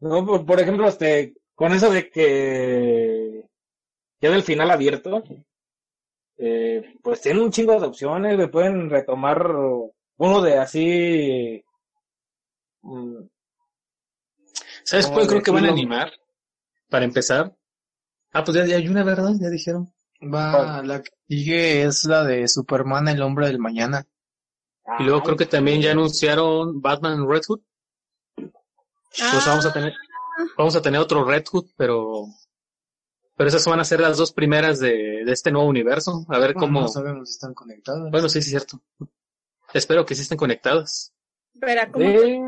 No, 0.00 0.24
por, 0.24 0.46
por 0.46 0.60
ejemplo, 0.60 0.88
este, 0.88 1.34
con 1.54 1.72
eso 1.72 1.90
de 1.90 2.10
que 2.10 3.44
queda 4.20 4.36
el 4.36 4.42
final 4.42 4.70
abierto, 4.70 5.22
eh, 6.38 6.94
pues 7.02 7.20
tienen 7.20 7.42
un 7.42 7.50
chingo 7.50 7.78
de 7.78 7.86
opciones, 7.86 8.38
le 8.38 8.48
pueden 8.48 8.88
retomar 8.88 9.46
uno 10.16 10.42
de 10.42 10.58
así, 10.58 11.64
mm, 12.82 13.24
¿Sabes 14.84 15.06
¿Cómo 15.06 15.18
cuál 15.18 15.28
creo 15.28 15.42
que 15.42 15.50
van 15.50 15.66
a 15.66 15.70
animar? 15.70 16.10
Para 16.88 17.04
empezar. 17.04 17.54
Ah, 18.32 18.42
pues 18.44 18.56
ya, 18.56 18.66
ya 18.66 18.76
hay 18.76 18.88
una, 18.88 19.04
¿verdad? 19.04 19.30
Ya 19.40 19.48
dijeron. 19.48 19.92
Va, 20.22 20.82
la 20.82 21.02
que 21.02 21.10
sigue 21.28 21.82
es 21.84 22.04
la 22.04 22.24
de 22.24 22.46
Superman, 22.48 23.08
el 23.08 23.22
hombre 23.22 23.46
del 23.46 23.58
mañana. 23.58 24.06
Y 24.98 25.04
luego 25.04 25.22
creo 25.22 25.36
que 25.36 25.46
también 25.46 25.80
ya 25.80 25.92
anunciaron 25.92 26.80
Batman 26.80 27.28
Red 27.28 27.42
Hood. 27.46 27.60
Pues 29.16 29.46
vamos 29.46 29.66
a 29.66 29.72
tener, 29.72 29.92
vamos 30.56 30.76
a 30.76 30.82
tener 30.82 31.00
otro 31.00 31.24
Red 31.24 31.44
Hood, 31.50 31.66
pero, 31.76 32.26
pero 33.36 33.48
esas 33.48 33.66
van 33.66 33.80
a 33.80 33.84
ser 33.84 34.00
las 34.00 34.16
dos 34.16 34.32
primeras 34.32 34.78
de, 34.78 35.24
de 35.24 35.32
este 35.32 35.50
nuevo 35.50 35.68
universo. 35.68 36.24
A 36.28 36.38
ver 36.38 36.54
Bueno, 36.54 36.60
cómo. 36.60 36.80
No 36.82 36.88
sabemos 36.88 37.28
si 37.28 37.32
están 37.34 37.54
conectadas. 37.54 38.10
Bueno, 38.10 38.28
sí, 38.28 38.40
sí, 38.40 38.54
es 38.54 38.62
cierto. 38.66 38.82
Espero 39.72 40.04
que 40.06 40.14
sí 40.14 40.22
estén 40.22 40.38
conectadas. 40.38 41.12
Pero 41.58 41.92
como 41.92 42.20
sí, 42.20 42.38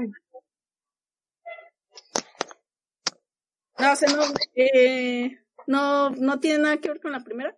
no, 3.79 3.93
o 3.93 3.97
sea, 3.97 4.09
no, 4.15 4.23
eh, 4.55 5.39
no, 5.67 6.11
no 6.11 6.39
tiene 6.39 6.59
nada 6.61 6.77
que 6.79 6.89
ver 6.89 7.01
con 7.01 7.13
la 7.13 7.25
primera. 7.25 7.57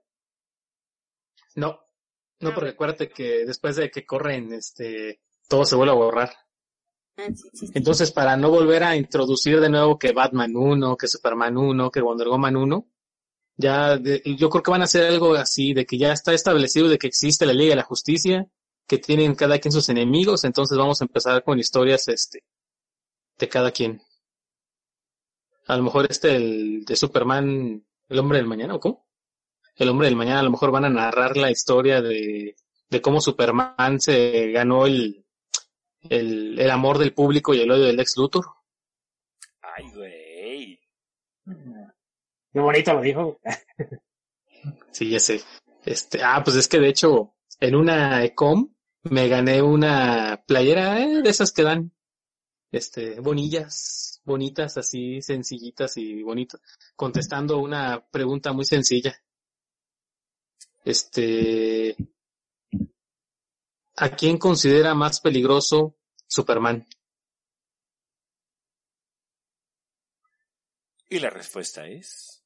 No, 1.55 1.81
no, 2.41 2.51
Ah, 2.51 2.55
porque 2.55 2.71
acuérdate 2.71 3.11
que 3.11 3.45
después 3.45 3.77
de 3.77 3.91
que 3.91 4.07
corren, 4.07 4.53
este, 4.53 5.21
todo 5.49 5.65
se 5.65 5.77
vuelve 5.77 5.93
a 5.93 5.97
borrar. 5.97 6.35
Ah. 7.17 7.29
Entonces, 7.75 8.13
para 8.13 8.37
no 8.37 8.51
volver 8.51 8.83
a 8.83 8.97
introducir 8.97 9.61
de 9.61 9.69
nuevo 9.69 9.99
que 9.99 10.13
Batman 10.13 10.57
1, 10.57 10.97
que 10.97 11.09
Superman 11.09 11.57
1, 11.57 11.91
que 11.91 12.01
Wonder 12.01 12.29
Woman 12.29 12.57
1, 12.57 12.89
ya 13.57 13.97
yo 13.99 14.51
creo 14.51 14.63
que 14.63 14.71
van 14.71 14.81
a 14.81 14.85
hacer 14.85 15.07
algo 15.07 15.35
así, 15.35 15.75
de 15.75 15.87
que 15.87 15.99
ya 15.99 16.13
está 16.13 16.33
establecido 16.35 16.89
de 16.89 16.99
que 16.99 17.07
existe 17.07 17.47
la 17.47 17.53
Liga 17.53 17.71
de 17.71 17.77
la 17.77 17.83
Justicia, 17.85 18.49
que 18.87 18.99
tienen 18.99 19.35
cada 19.35 19.59
quien 19.59 19.73
sus 19.73 19.89
enemigos, 19.89 20.45
entonces 20.45 20.77
vamos 20.77 21.01
a 21.01 21.05
empezar 21.05 21.43
con 21.45 21.59
historias 21.59 22.09
este 22.09 22.45
de 23.39 23.49
cada 23.49 23.71
quien. 23.71 24.03
A 25.67 25.77
lo 25.77 25.85
mejor 25.85 26.07
este 26.11 26.37
el 26.37 26.85
de 26.85 26.97
Superman, 26.97 27.85
el 28.09 28.19
hombre 28.19 28.39
del 28.39 28.47
mañana, 28.47 28.75
¿o 28.75 28.81
cómo? 28.81 29.07
El 29.77 29.89
hombre 29.89 30.07
del 30.09 30.17
mañana 30.17 30.41
a 30.41 30.43
lo 30.43 30.51
mejor 30.51 30.71
van 30.71 30.85
a 30.85 30.91
narrar 30.91 31.37
la 31.37 31.51
historia 31.51 32.03
de, 32.03 32.57
de 32.91 33.01
cómo 33.01 33.21
Superman 33.21 34.01
se 34.01 34.51
ganó 34.53 34.87
el, 34.87 35.24
el, 36.09 36.59
el 36.59 36.71
amor 36.71 36.99
del 36.99 37.13
público 37.13 37.55
y 37.55 37.61
el 37.61 37.71
odio 37.71 37.85
del 37.85 38.01
ex 38.01 38.17
Luthor. 38.17 38.47
Ay, 39.61 39.91
güey. 39.95 40.81
qué 42.53 42.61
bonito 42.61 42.95
lo 42.95 43.01
dijo. 43.01 43.41
Sí, 44.93 45.11
ya 45.11 45.21
sé. 45.21 45.41
Este, 45.85 46.23
ah, 46.23 46.41
pues 46.43 46.57
es 46.57 46.69
que 46.69 46.79
de 46.79 46.89
hecho, 46.89 47.35
en 47.61 47.75
una 47.75 48.25
Ecom 48.25 48.73
me 49.05 49.29
gané 49.29 49.61
una 49.61 50.43
playera 50.47 51.01
eh, 51.01 51.23
de 51.23 51.29
esas 51.29 51.53
que 51.53 51.63
dan, 51.63 51.93
este, 52.73 53.21
bonillas, 53.21 54.23
bonitas, 54.25 54.79
así, 54.79 55.21
sencillitas 55.21 55.97
y 55.97 56.23
bonitas, 56.23 56.61
contestando 56.97 57.59
una 57.59 58.05
pregunta 58.11 58.53
muy 58.53 58.65
sencilla. 58.65 59.15
Este, 60.85 61.97
¿a 63.97 64.11
quién 64.11 64.39
considera 64.39 64.95
más 64.95 65.21
peligroso 65.21 65.97
Superman? 66.27 66.87
Y 71.09 71.19
la 71.19 71.31
respuesta 71.31 71.87
es... 71.87 72.43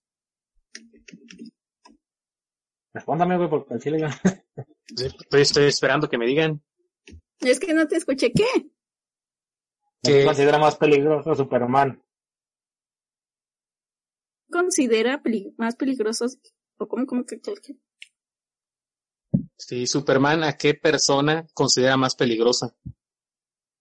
Respóndame, 2.93 3.37
güey, 3.37 3.49
porque 3.49 3.75
al 3.75 3.81
chile 3.81 4.01
ya. 4.01 4.09
Estoy, 4.97 5.43
estoy 5.43 5.65
esperando 5.67 6.09
que 6.09 6.19
me 6.19 6.27
digan. 6.27 6.63
Es 7.41 7.61
que 7.61 7.73
no 7.73 7.87
te 7.87 7.97
escuché, 7.97 8.33
¿qué? 8.33 8.71
¿Qué? 10.03 10.25
considera 10.25 10.59
más 10.59 10.77
peligroso 10.77 11.35
Superman? 11.35 12.03
¿Considera 14.51 15.23
peli- 15.23 15.55
más 15.59 15.77
peligrosos? 15.77 16.39
¿O 16.79 16.89
cómo, 16.89 17.07
cómo 17.07 17.25
que, 17.25 17.41
que- 17.41 17.55
que- 17.55 17.77
Sí, 19.59 19.87
Superman, 19.89 20.45
¿a 20.45 20.57
qué 20.57 20.75
persona 20.75 21.47
considera 21.53 21.97
más 21.97 22.15
peligrosa? 22.15 22.75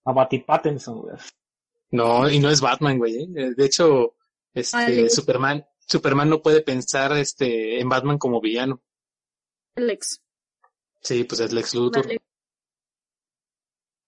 A 0.05 0.11
Batty 0.11 0.39
Pattinson, 0.39 1.01
güey. 1.01 1.15
No, 1.91 2.29
y 2.29 2.39
no 2.39 2.49
es 2.49 2.61
Batman, 2.61 2.97
güey. 2.97 3.23
¿eh? 3.23 3.53
De 3.55 3.65
hecho, 3.65 4.15
este. 4.53 5.09
Superman, 5.09 5.65
Superman 5.79 6.29
no 6.29 6.41
puede 6.41 6.61
pensar, 6.61 7.15
este, 7.17 7.79
en 7.79 7.87
Batman 7.87 8.17
como 8.17 8.41
villano. 8.41 8.81
Alex? 9.75 10.21
Sí, 11.01 11.23
pues 11.23 11.41
es 11.41 11.53
Lex 11.53 11.75
Luthor. 11.75 12.05
Vale. 12.05 12.21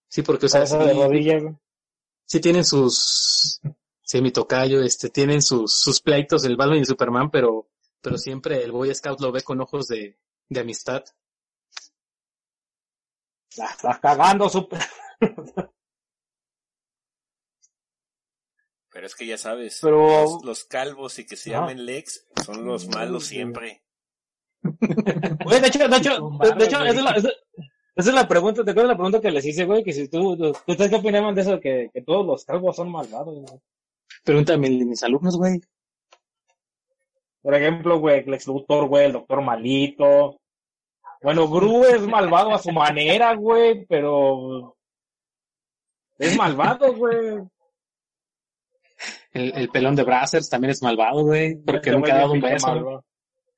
Sí, 0.08 0.22
porque, 0.22 0.46
o 0.46 0.48
sea, 0.48 0.60
de 0.60 0.66
sí, 0.66 0.74
rodillas, 0.74 1.42
güey. 1.42 1.54
sí 2.26 2.40
tienen 2.40 2.64
sus, 2.64 3.60
sí, 4.02 4.20
mi 4.20 4.32
tocayo, 4.32 4.82
este, 4.82 5.08
tienen 5.08 5.40
sus, 5.40 5.72
sus 5.72 6.00
pleitos 6.00 6.44
el 6.44 6.56
Batman 6.56 6.80
y 6.80 6.84
Superman, 6.84 7.30
pero, 7.30 7.70
pero 8.00 8.18
siempre 8.18 8.64
el 8.64 8.72
Boy 8.72 8.92
Scout 8.92 9.20
lo 9.20 9.30
ve 9.30 9.42
con 9.42 9.60
ojos 9.60 9.86
de, 9.86 10.18
de 10.48 10.60
amistad. 10.60 11.04
La 13.56 13.66
estás 13.66 13.98
cagando, 13.98 14.48
super. 14.48 14.80
Pero 18.92 19.06
es 19.06 19.14
que 19.14 19.26
ya 19.26 19.38
sabes, 19.38 19.78
Pero- 19.82 20.06
los, 20.24 20.44
los 20.44 20.64
calvos 20.64 21.18
y 21.18 21.26
que 21.26 21.36
se 21.36 21.50
llamen 21.50 21.84
Lex 21.86 22.26
son 22.44 22.64
los 22.64 22.88
malos 22.88 23.26
siempre. 23.26 23.82
Güey, 25.44 25.60
de 25.60 25.68
hecho, 25.68 25.88
de 25.88 25.96
hecho, 25.96 26.30
de, 26.42 26.54
de 26.54 26.64
hecho, 26.64 26.84
esa 26.84 26.88
es 26.98 27.02
la, 27.02 27.10
esa, 27.12 27.28
esa 27.96 28.08
es 28.10 28.14
la 28.14 28.28
pregunta, 28.28 28.62
¿te 28.64 28.72
acuerdas 28.72 28.90
la 28.90 28.96
pregunta 28.96 29.20
que 29.20 29.30
les 29.30 29.46
hice, 29.46 29.64
güey? 29.64 29.82
Que 29.82 29.92
si 29.92 30.08
tú, 30.08 30.36
tú, 30.36 30.52
tú 30.52 30.72
¿ustedes 30.72 30.90
qué 30.90 30.96
opinaban 30.96 31.34
de 31.34 31.42
eso? 31.42 31.60
Que, 31.60 31.88
que 31.94 32.02
todos 32.02 32.26
los 32.26 32.44
calvos 32.44 32.76
son 32.76 32.90
malvados, 32.90 33.40
güey. 33.40 33.60
Pregúntame 34.24 34.66
a 34.66 34.70
mis 34.70 35.02
alumnos, 35.02 35.36
güey. 35.38 35.60
Por 37.42 37.54
ejemplo, 37.54 37.98
güey, 38.00 38.22
Lex 38.24 38.48
Luthor, 38.48 38.86
güey, 38.88 39.06
el 39.06 39.12
doctor 39.12 39.40
Malito. 39.40 40.39
Bueno, 41.22 41.48
Gru 41.48 41.84
es 41.84 42.00
malvado 42.06 42.52
a 42.54 42.58
su 42.58 42.70
manera, 42.72 43.34
güey, 43.34 43.84
pero 43.86 44.76
es 46.18 46.36
malvado, 46.36 46.94
güey. 46.94 47.38
El, 49.32 49.52
el 49.56 49.68
pelón 49.68 49.94
de 49.96 50.02
Brazzers 50.02 50.48
también 50.48 50.70
es 50.72 50.82
malvado, 50.82 51.22
güey, 51.24 51.56
porque 51.56 51.78
Este 51.78 51.92
nunca 51.92 52.14
ha 52.14 52.18
dado 52.18 52.32
un 52.32 52.40
beso. 52.40 52.66
malvado. 52.66 53.04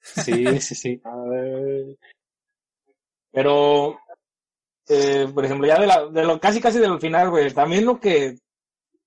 Sí, 0.01 0.61
sí, 0.61 0.75
sí. 0.75 1.01
A 1.05 1.17
ver. 1.29 1.97
Pero, 3.31 3.99
eh, 4.89 5.27
por 5.33 5.45
ejemplo, 5.45 5.67
ya 5.67 5.79
de, 5.81 5.87
la, 5.87 6.07
de 6.07 6.25
lo 6.25 6.39
casi 6.41 6.61
casi 6.61 6.79
del 6.79 7.01
final, 7.01 7.31
güey, 7.31 7.53
también 7.55 7.87
lo 7.87 7.99
que, 7.99 8.37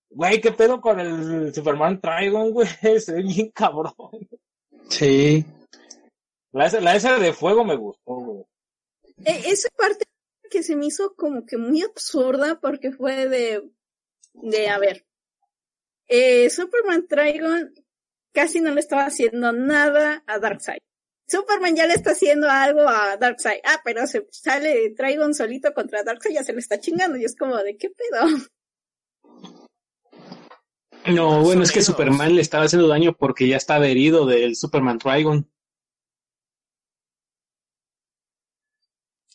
güey, 0.10 0.42
qué 0.42 0.52
pedo 0.52 0.82
con 0.82 1.00
el 1.00 1.54
Superman 1.54 2.02
Trigon, 2.02 2.52
güey, 2.52 2.68
se 3.00 3.14
ve 3.14 3.22
bien 3.22 3.52
cabrón. 3.52 3.94
Sí. 4.90 5.46
La, 6.54 6.66
S- 6.68 6.82
la 6.82 6.96
S 6.96 7.08
de 7.20 7.34
fuego 7.34 7.64
me 7.64 7.76
gustó, 7.76 8.14
esa 9.24 9.70
parte 9.78 10.06
que 10.50 10.64
se 10.64 10.76
me 10.76 10.88
hizo 10.88 11.16
como 11.16 11.46
que 11.46 11.58
muy 11.58 11.82
absurda 11.82 12.60
porque 12.60 12.92
fue 12.92 13.28
de, 13.28 13.64
de 14.34 14.70
a 14.70 14.78
ver, 14.80 15.06
eh, 16.08 16.50
Superman 16.50 17.08
Trigon 17.08 17.74
casi 18.32 18.62
no 18.62 18.72
le 18.74 18.80
estaba 18.82 19.06
haciendo 19.06 19.52
nada 19.52 20.24
a 20.28 20.40
Darkseid. 20.40 20.80
Superman 21.28 21.76
ya 21.76 21.88
le 21.88 21.96
está 21.96 22.12
haciendo 22.12 22.48
algo 22.50 22.88
a 22.88 23.18
Darkseid. 23.18 23.62
Ah, 23.64 23.82
pero 23.84 24.06
se 24.06 24.28
sale 24.32 24.92
Trigon 24.96 25.34
solito 25.34 25.74
contra 25.74 26.04
Darkseid, 26.04 26.36
ya 26.36 26.44
se 26.44 26.54
le 26.54 26.60
está 26.60 26.80
chingando. 26.80 27.18
Y 27.18 27.26
es 27.26 27.36
como 27.36 27.58
de 27.58 27.78
qué 27.78 27.90
pedo. 27.90 28.28
No, 31.08 31.42
bueno, 31.42 31.64
es 31.64 31.72
que. 31.72 31.82
Superman 31.82 32.36
le 32.36 32.42
estaba 32.42 32.66
haciendo 32.66 32.88
daño 32.88 33.14
porque 33.14 33.48
ya 33.48 33.58
estaba 33.58 33.88
herido 33.88 34.26
del 34.26 34.56
Superman 34.56 35.00
Trigon. 35.00 35.50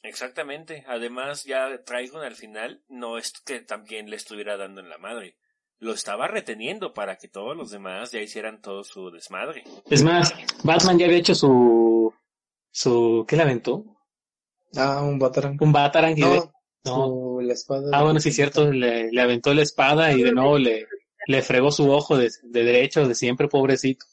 Exactamente. 0.02 0.84
Además, 0.88 1.44
ya 1.44 1.82
Trigon 1.84 2.22
al 2.22 2.34
final 2.36 2.82
no 2.88 3.18
es 3.18 3.32
que 3.44 3.60
también 3.60 4.08
le 4.08 4.16
estuviera 4.16 4.56
dando 4.56 4.80
en 4.80 4.88
la 4.88 4.98
madre. 4.98 5.36
Lo 5.78 5.92
estaba 5.92 6.26
reteniendo 6.28 6.92
para 6.92 7.16
que 7.16 7.28
todos 7.28 7.56
los 7.56 7.70
demás 7.70 8.10
ya 8.12 8.20
hicieran 8.20 8.60
todo 8.60 8.84
su 8.84 9.10
desmadre. 9.10 9.64
Es 9.88 10.02
más, 10.02 10.34
Batman 10.62 10.98
ya 10.98 11.06
había 11.06 11.18
hecho 11.18 11.34
su, 11.34 12.12
su, 12.70 13.24
¿qué 13.28 13.36
le 13.36 13.42
aventó? 13.42 13.84
Ah, 14.76 15.02
un 15.02 15.18
Batarang. 15.18 15.56
Un 15.60 15.72
Batarang 15.72 16.12
y 16.18 16.20
de- 16.22 16.26
No, 16.26 16.52
no. 16.84 16.94
su- 16.94 17.40
la 17.42 17.52
espada. 17.54 17.90
Ah, 17.92 18.02
bueno, 18.02 18.20
sí, 18.20 18.30
cierto, 18.30 18.70
le, 18.70 19.10
le 19.10 19.20
aventó 19.20 19.52
la 19.54 19.62
espada 19.62 20.12
y 20.12 20.22
de 20.22 20.32
nuevo 20.32 20.58
le, 20.58 20.86
le 21.26 21.42
fregó 21.42 21.70
su 21.72 21.90
ojo 21.90 22.16
de, 22.18 22.30
de 22.42 22.64
derecho, 22.64 23.06
de 23.08 23.14
siempre, 23.14 23.48
pobrecito. 23.48 24.04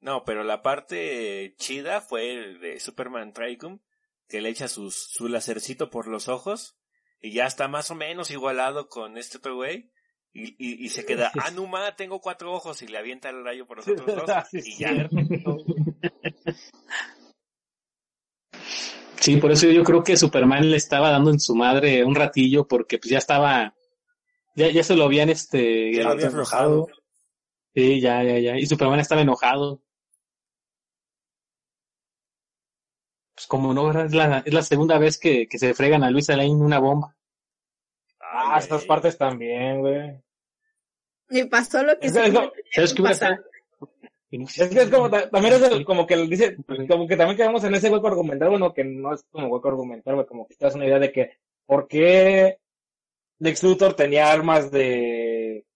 No, 0.00 0.24
pero 0.24 0.42
la 0.42 0.62
parte 0.62 1.54
chida 1.58 2.00
fue 2.00 2.32
el 2.32 2.60
de 2.60 2.80
Superman 2.80 3.32
Trigon, 3.32 3.80
que 4.28 4.40
le 4.40 4.48
echa 4.48 4.68
sus, 4.68 4.94
su 5.10 5.28
lacercito 5.28 5.90
por 5.90 6.08
los 6.08 6.28
ojos 6.28 6.76
y 7.20 7.32
ya 7.32 7.46
está 7.46 7.68
más 7.68 7.90
o 7.90 7.94
menos 7.94 8.30
igualado 8.30 8.88
con 8.88 9.16
este 9.16 9.38
otro 9.38 9.56
güey. 9.56 9.90
Y, 10.34 10.54
y, 10.58 10.84
y 10.84 10.88
se 10.88 11.04
queda, 11.04 11.30
ah, 11.40 11.50
no 11.50 11.66
ma, 11.66 11.94
tengo 11.94 12.20
cuatro 12.20 12.52
ojos 12.52 12.82
y 12.82 12.88
le 12.88 12.98
avienta 12.98 13.28
el 13.28 13.44
rayo 13.44 13.66
por 13.66 13.78
los 13.78 13.88
otros 13.88 14.06
dos. 14.06 14.24
Ah, 14.28 14.46
y 14.52 14.78
ya. 14.78 15.08
Sí, 19.16 19.36
por 19.36 19.52
eso 19.52 19.68
yo 19.68 19.84
creo 19.84 20.02
que 20.02 20.16
Superman 20.16 20.68
le 20.68 20.76
estaba 20.76 21.10
dando 21.10 21.30
en 21.30 21.38
su 21.38 21.54
madre 21.54 22.04
un 22.04 22.16
ratillo 22.16 22.66
porque 22.66 22.98
pues 22.98 23.10
ya 23.10 23.18
estaba, 23.18 23.72
ya, 24.56 24.68
ya 24.70 24.82
se 24.82 24.96
lo 24.96 25.04
habían 25.04 25.30
este, 25.30 25.94
Ya 25.94 26.02
lo 26.02 26.10
había 26.10 26.26
aflojado. 26.26 26.88
Sí, 27.74 28.00
ya, 28.00 28.24
ya, 28.24 28.38
ya. 28.38 28.58
Y 28.58 28.66
Superman 28.66 28.98
estaba 28.98 29.20
enojado. 29.20 29.80
Pues 33.34 33.46
como 33.46 33.72
no, 33.72 33.90
es 34.02 34.12
la, 34.14 34.42
es 34.44 34.52
la 34.52 34.62
segunda 34.62 34.98
vez 34.98 35.18
que, 35.18 35.46
que 35.48 35.58
se 35.58 35.74
fregan 35.74 36.04
a 36.04 36.10
Luisa 36.10 36.36
Lane 36.36 36.50
una 36.50 36.78
bomba. 36.78 37.16
Ah, 38.20 38.52
Ay, 38.54 38.60
estas 38.60 38.84
partes 38.84 39.16
también, 39.18 39.80
güey. 39.80 40.20
Me 41.28 41.46
pasó 41.46 41.82
lo 41.82 41.98
que 41.98 42.06
Es 42.08 42.12
que- 42.12 42.20
es. 42.26 42.94
Y 44.30 44.42
Es 44.44 44.54
que 44.70 44.80
es 44.80 44.90
como, 44.90 45.10
ta- 45.10 45.28
también 45.28 45.54
es 45.54 45.62
el- 45.62 45.84
como 45.84 46.06
que 46.06 46.16
dice, 46.26 46.56
como 46.88 47.06
que 47.06 47.16
también 47.16 47.36
quedamos 47.36 47.62
en 47.64 47.74
ese 47.74 47.90
hueco 47.90 48.06
argumental, 48.06 48.48
bueno, 48.50 48.72
que 48.72 48.82
no 48.84 49.12
es 49.14 49.22
como 49.30 49.48
hueco 49.48 49.68
argumental, 49.68 50.14
güey, 50.14 50.26
como 50.26 50.46
que 50.46 50.54
te 50.54 50.64
das 50.64 50.74
una 50.74 50.86
idea 50.86 50.98
de 50.98 51.12
que, 51.12 51.36
¿por 51.66 51.86
qué 51.86 52.58
Lex 53.40 53.62
Luthor 53.62 53.94
tenía 53.94 54.32
armas 54.32 54.70
de, 54.70 55.66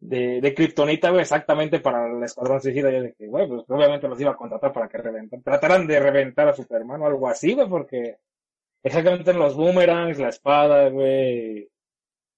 de, 0.00 0.40
de 0.40 0.54
Kryptonita, 0.54 1.10
güey, 1.10 1.22
exactamente 1.22 1.80
para 1.80 2.06
el 2.06 2.22
Escuadrón 2.22 2.60
Suicida? 2.60 2.90
Yo 2.90 3.02
dije, 3.02 3.26
güey, 3.26 3.46
pues 3.48 3.64
obviamente 3.68 4.08
los 4.08 4.20
iba 4.20 4.30
a 4.32 4.36
contratar 4.36 4.72
para 4.72 4.88
que 4.88 4.98
reventan, 4.98 5.42
trataran 5.42 5.86
de 5.86 5.98
reventar 6.00 6.48
a 6.48 6.52
Superman 6.54 7.02
o 7.02 7.06
algo 7.06 7.28
así, 7.28 7.54
güey, 7.54 7.68
porque 7.68 8.18
exactamente 8.82 9.30
en 9.32 9.38
los 9.38 9.56
boomerangs, 9.56 10.18
la 10.18 10.28
espada, 10.28 10.88
güey, 10.88 11.68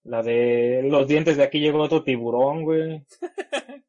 la 0.05 0.23
de 0.23 0.83
los 0.85 1.07
dientes 1.07 1.37
de 1.37 1.43
aquí 1.43 1.61
llegó 1.61 1.81
otro 1.83 2.03
tiburón, 2.03 2.63
güey. 2.65 3.05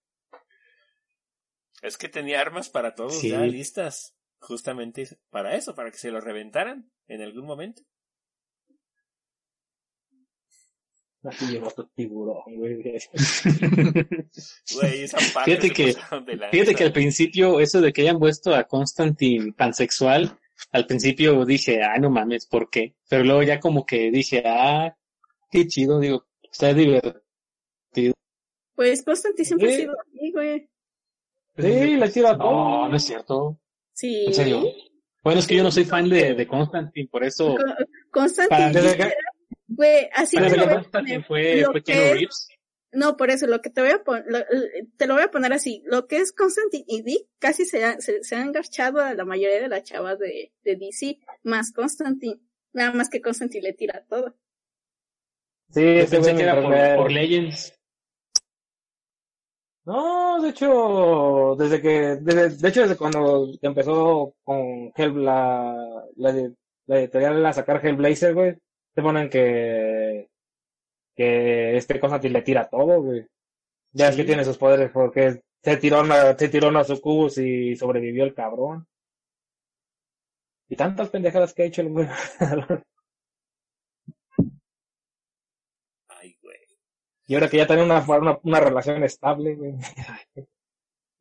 Es 1.81 1.97
que 1.97 2.09
tenía 2.09 2.39
armas 2.41 2.69
para 2.69 2.93
todos 2.93 3.19
Sí. 3.19 3.29
ya 3.29 3.39
listas. 3.41 4.15
Justamente 4.39 5.07
para 5.29 5.55
eso, 5.55 5.75
para 5.75 5.91
que 5.91 5.97
se 5.97 6.11
lo 6.11 6.19
reventaran 6.19 6.91
en 7.07 7.21
algún 7.21 7.45
momento. 7.45 7.83
Aquí 11.23 11.45
llegó 11.45 11.67
otro 11.67 11.87
tiburón, 11.95 12.41
güey. 12.55 12.81
Güey, 12.81 12.95
esa 15.03 15.17
parte 15.33 15.51
Fíjate 15.51 15.71
que-. 15.71 15.95
Fíjate 16.51 16.75
que 16.75 16.83
al 16.83 16.93
principio, 16.93 17.59
eso 17.59 17.81
de 17.81 17.93
que 17.93 18.01
hayan 18.01 18.19
puesto 18.19 18.55
a 18.55 18.63
Constantine 18.63 19.53
pansexual, 19.53 20.37
al 20.71 20.85
principio 20.87 21.45
dije, 21.45 21.81
ah, 21.83 21.97
no 21.99 22.09
mames, 22.09 22.47
¿por 22.47 22.69
qué? 22.69 22.95
Pero 23.09 23.23
luego 23.23 23.43
ya 23.43 23.59
como 23.59 23.85
que 23.85 24.09
dije, 24.11 24.41
ah, 24.45 24.95
qué 25.51 25.67
chido, 25.67 25.99
digo, 25.99 26.25
está 26.51 26.73
divertido. 26.73 27.21
Pues 28.75 29.03
Constantine 29.03 29.45
siempre 29.45 29.73
ha 29.73 29.77
sido 29.77 29.93
así, 29.99 30.31
güey. 30.31 30.69
Sí, 31.57 31.97
le 31.97 32.09
tira 32.09 32.37
todo. 32.37 32.51
No, 32.51 32.89
no 32.89 32.95
es 32.95 33.03
cierto. 33.03 33.59
Sí. 33.93 34.25
¿En 34.25 34.33
serio? 34.33 34.63
Bueno, 35.23 35.39
es 35.39 35.45
que 35.47 35.55
yo 35.55 35.61
no 35.63 35.69
soy 35.71 35.85
fan 35.85 36.09
de, 36.09 36.33
de 36.33 36.47
Constantine, 36.47 37.07
por 37.11 37.23
eso... 37.23 37.55
Con- 37.55 37.75
Constantine, 38.09 38.71
Para- 38.73 39.13
güey, 39.75 40.09
así 40.13 40.37
te 40.37 40.43
que 40.49 40.57
lo 40.57 40.65
voy 40.65 40.73
a 40.73 40.75
Constantine 40.75 41.23
poner. 41.23 41.27
fue, 41.27 41.61
Lo 41.61 41.71
fue 41.71 41.83
que 41.83 42.11
es-. 42.23 42.47
No, 42.93 43.15
por 43.15 43.29
eso, 43.31 43.47
lo 43.47 43.61
que 43.61 43.69
te 43.69 43.79
voy 43.81 43.91
a 43.91 44.03
poner, 44.03 44.25
te 44.97 45.07
lo 45.07 45.13
voy 45.13 45.23
a 45.23 45.31
poner 45.31 45.53
así. 45.53 45.81
Lo 45.85 46.07
que 46.07 46.17
es 46.17 46.33
Constantine 46.33 46.83
y 46.87 47.01
Dick 47.03 47.25
casi 47.39 47.63
se, 47.65 47.85
ha- 47.85 48.01
se, 48.01 48.21
se 48.23 48.35
han 48.35 48.47
engarchado 48.47 48.99
a 48.99 49.13
la 49.13 49.23
mayoría 49.23 49.61
de 49.61 49.69
las 49.69 49.83
chavas 49.83 50.19
de, 50.19 50.51
de 50.63 50.75
DC, 50.75 51.19
más 51.43 51.71
Constantine. 51.71 52.39
Nada 52.73 52.91
más 52.93 53.09
que 53.09 53.21
Constantine 53.21 53.63
le 53.63 53.73
tira 53.73 54.05
todo. 54.09 54.35
Sí, 55.69 55.81
Yo 55.99 56.05
pensé 56.09 56.35
que 56.35 56.43
era 56.43 56.61
por, 56.97 57.09
Legends. 57.11 57.73
No, 59.85 60.41
de 60.41 60.49
hecho, 60.49 61.55
desde 61.57 61.81
que, 61.81 61.89
desde, 62.21 62.49
de 62.49 62.67
hecho, 62.69 62.81
desde 62.81 62.97
cuando 62.97 63.47
empezó 63.61 64.35
con 64.43 64.91
Hell, 64.95 65.23
la, 65.25 66.03
la, 66.17 66.31
de- 66.33 66.53
la 66.85 66.99
editorial 66.99 67.43
a 67.45 67.53
sacar 67.53 67.83
Hellblazer, 67.85 68.33
güey, 68.33 68.57
te 68.93 69.01
ponen 69.01 69.29
que, 69.29 70.29
que 71.15 71.77
este 71.77 71.99
Constantine 71.99 72.33
le 72.33 72.41
tira 72.41 72.69
todo, 72.69 73.01
güey. 73.01 73.25
Ya 73.93 74.07
es 74.09 74.15
Sí. 74.15 74.21
que 74.21 74.27
tiene 74.27 74.45
sus 74.45 74.57
poderes 74.57 74.91
porque 74.91 75.41
se 75.63 75.77
tiró 75.77 76.01
una, 76.01 76.37
se 76.37 76.49
tiró 76.49 76.69
una 76.69 76.83
sucubus 76.83 77.37
y 77.37 77.75
sobrevivió 77.75 78.23
el 78.23 78.33
cabrón. 78.33 78.87
Y 80.69 80.75
tantas 80.75 81.09
pendejadas 81.09 81.53
que 81.53 81.63
ha 81.63 81.65
hecho 81.65 81.81
el 81.81 81.89
güey. 81.89 82.07
Ay, 86.07 86.37
güey. 86.41 86.57
Y 87.27 87.33
ahora 87.35 87.49
que 87.49 87.57
ya 87.57 87.67
tiene 87.67 87.83
una, 87.83 87.99
una, 88.07 88.39
una 88.43 88.59
relación 88.59 89.03
estable, 89.03 89.55
güey. 89.55 89.73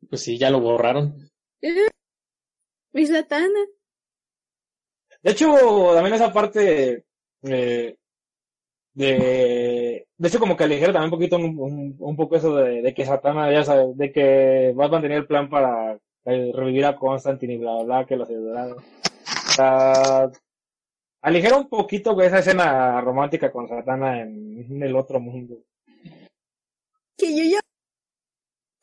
Pues 0.09 0.21
sí, 0.21 0.37
ya 0.37 0.49
lo 0.49 0.59
borraron. 0.59 1.29
Miss 2.93 3.09
Latana. 3.09 3.59
De 5.21 5.31
hecho, 5.31 5.53
también 5.93 6.15
esa 6.15 6.33
parte 6.33 7.05
eh, 7.43 7.95
de, 8.93 10.07
de 10.17 10.27
hecho 10.27 10.39
como 10.39 10.57
que 10.57 10.65
aligera 10.65 10.93
también 10.93 11.13
un 11.13 11.17
poquito 11.17 11.37
un, 11.37 11.95
un, 11.97 12.15
poco 12.15 12.35
eso 12.35 12.55
de, 12.55 12.81
de 12.81 12.93
que 12.93 13.05
Satana 13.05 13.51
ya 13.51 13.63
sabe, 13.63 13.93
de 13.95 14.11
que 14.11 14.73
Batman 14.75 15.01
tenía 15.01 15.17
el 15.17 15.27
plan 15.27 15.49
para 15.49 15.97
eh, 16.25 16.51
revivir 16.53 16.85
a 16.85 16.95
Constantine 16.95 17.53
y 17.53 17.57
bla 17.57 17.75
bla 17.75 17.83
bla 17.83 18.05
que 18.05 18.15
los 18.15 18.29
ayudara. 18.29 18.75
O 18.75 20.31
aligera 21.21 21.57
un 21.57 21.69
poquito 21.69 22.19
esa 22.21 22.39
escena 22.39 22.99
romántica 23.01 23.51
con 23.51 23.67
Satana 23.67 24.21
en, 24.21 24.81
el 24.81 24.95
otro 24.95 25.19
mundo. 25.19 25.63
Que 27.17 27.35
yo 27.35 27.43
ya 27.43 27.59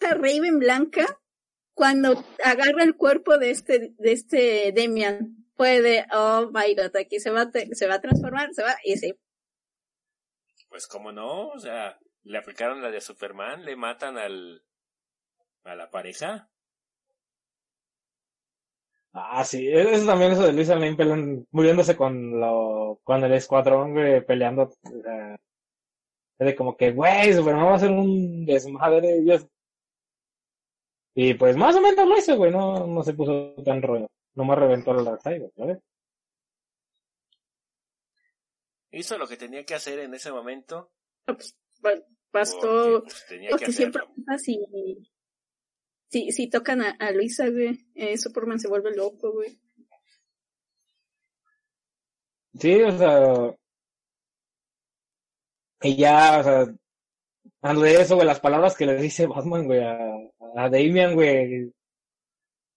esta 0.00 0.14
Raven 0.14 0.58
blanca 0.58 1.06
cuando 1.74 2.24
agarra 2.44 2.84
el 2.84 2.96
cuerpo 2.96 3.38
de 3.38 3.50
este, 3.50 3.94
de 3.98 4.12
este 4.12 4.72
Demian. 4.72 5.47
Puede, 5.58 6.06
oh 6.14 6.50
my 6.54 6.74
god, 6.76 6.96
aquí 6.96 7.18
se 7.20 7.30
va, 7.30 7.42
a 7.42 7.50
se 7.50 7.86
va 7.88 7.94
a 7.96 8.00
transformar, 8.00 8.54
se 8.54 8.62
va, 8.62 8.76
y 8.84 8.96
sí. 8.96 9.12
Pues 10.70 10.86
cómo 10.86 11.10
no, 11.12 11.48
o 11.48 11.58
sea, 11.58 11.98
le 12.22 12.38
aplicaron 12.38 12.80
la 12.80 12.90
de 12.90 13.00
Superman, 13.00 13.64
le 13.64 13.74
matan 13.76 14.16
al 14.18 14.62
a 15.64 15.74
la 15.74 15.90
pareja. 15.90 16.48
Ah, 19.12 19.44
sí, 19.44 19.68
eso 19.68 20.06
también 20.06 20.32
eso 20.32 20.42
de 20.46 20.52
Lane 20.52 20.94
peleando- 20.96 21.44
muriéndose 21.50 21.96
con 21.96 22.38
lo, 22.40 23.00
con 23.02 23.24
el 23.24 23.32
escuadrón, 23.32 23.92
güey, 23.94 24.24
peleando, 24.24 24.62
o 24.64 25.02
sea, 25.02 25.34
es 26.38 26.46
de 26.46 26.54
como 26.54 26.76
que, 26.76 26.92
güey, 26.92 27.32
Superman 27.32 27.66
va 27.66 27.74
a 27.74 27.78
ser 27.80 27.90
un 27.90 28.46
desmadre, 28.46 29.20
Dios. 29.22 29.46
Y 31.14 31.34
pues 31.34 31.56
más 31.56 31.74
o 31.74 31.80
menos 31.80 32.06
lo 32.08 32.16
hizo, 32.16 32.36
güey, 32.36 32.52
no, 32.52 32.86
no 32.86 33.02
se 33.02 33.12
puso 33.14 33.54
tan 33.64 33.82
rollo, 33.82 34.08
nomás 34.38 34.58
reventó 34.58 34.92
el 34.96 35.04
Darkseid, 35.04 35.42
¿sabes? 35.56 35.78
Hizo 38.90 39.18
lo 39.18 39.26
que 39.28 39.36
tenía 39.36 39.64
que 39.64 39.74
hacer 39.74 39.98
en 39.98 40.14
ese 40.14 40.32
momento. 40.32 40.92
Pues, 41.26 41.56
ba- 41.80 42.02
bastó, 42.32 42.92
porque, 43.00 43.00
pues, 43.10 43.26
tenía 43.28 43.48
que 43.48 43.54
porque 43.56 43.72
siempre 43.72 44.02
pasa 44.26 44.38
si, 44.38 44.58
si, 46.10 46.32
si 46.32 46.48
tocan 46.48 46.80
a, 46.82 46.90
a 46.98 47.10
Luisa, 47.10 47.48
güey, 47.50 47.86
eh, 47.94 48.16
Superman 48.16 48.58
se 48.58 48.68
vuelve 48.68 48.94
loco, 48.94 49.32
güey. 49.32 49.60
Sí, 52.58 52.80
o 52.82 52.96
sea, 52.98 53.56
y 55.82 55.96
ya, 55.96 56.38
o 56.40 56.42
sea, 56.42 56.66
hablando 57.60 57.82
de 57.82 58.00
eso, 58.00 58.14
güey, 58.14 58.26
las 58.26 58.40
palabras 58.40 58.74
que 58.76 58.86
le 58.86 58.96
dice 58.96 59.26
Batman, 59.26 59.66
güey, 59.66 59.80
a, 59.80 59.96
a 60.56 60.68
Damian, 60.70 61.14
güey, 61.14 61.72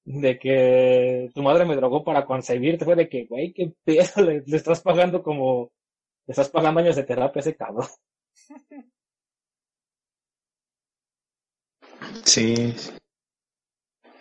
de 0.05 0.39
que 0.39 1.29
tu 1.33 1.43
madre 1.43 1.65
me 1.65 1.75
drogó 1.75 2.03
para 2.03 2.25
concebirte, 2.25 2.85
fue 2.85 2.95
de 2.95 3.09
que, 3.09 3.25
güey, 3.25 3.53
qué 3.53 3.73
pedo, 3.83 4.21
le, 4.23 4.43
estás 4.55 4.81
pagando 4.81 5.21
como, 5.23 5.71
le 6.27 6.31
estás 6.31 6.49
pagando 6.49 6.79
años 6.79 6.95
de 6.95 7.03
terapia 7.03 7.39
ese 7.39 7.55
cabrón. 7.55 7.87
Sí. 12.23 12.73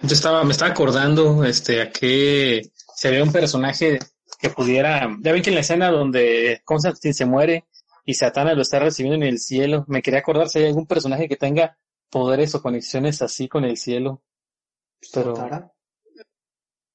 Yo 0.02 0.14
estaba, 0.14 0.44
me 0.44 0.52
estaba 0.52 0.70
acordando, 0.70 1.44
este, 1.44 1.82
a 1.82 1.90
que 1.90 2.70
se 2.94 3.08
había 3.08 3.22
un 3.22 3.32
personaje 3.32 3.98
que 4.38 4.50
pudiera, 4.50 5.08
ya 5.20 5.32
ven 5.32 5.42
que 5.42 5.50
en 5.50 5.54
la 5.54 5.60
escena 5.60 5.90
donde 5.90 6.62
Constantine 6.64 7.14
se 7.14 7.26
muere 7.26 7.66
y 8.04 8.14
Satana 8.14 8.54
lo 8.54 8.62
está 8.62 8.78
recibiendo 8.78 9.16
en 9.16 9.30
el 9.30 9.38
cielo, 9.38 9.84
me 9.88 10.02
quería 10.02 10.20
acordar 10.20 10.48
si 10.48 10.60
hay 10.60 10.66
algún 10.66 10.86
personaje 10.86 11.28
que 11.28 11.36
tenga 11.36 11.78
poderes 12.10 12.54
o 12.54 12.62
conexiones 12.62 13.22
así 13.22 13.48
con 13.48 13.64
el 13.64 13.76
cielo. 13.76 14.22
Pero 15.12 15.34
¿Tara? 15.34 15.72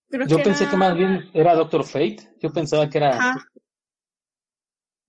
Creo 0.10 0.28
yo 0.28 0.38
que 0.38 0.43
pensé 0.43 0.64
era- 0.64 0.72
que 0.72 0.78
más 0.78 0.95
bien 0.95 1.30
era 1.34 1.56
Doctor 1.56 1.84
Fate. 1.86 2.18
Yo 2.39 2.51
pensaba 2.51 2.89
que 2.89 2.97
era 2.99 3.18
Ajá. 3.18 3.51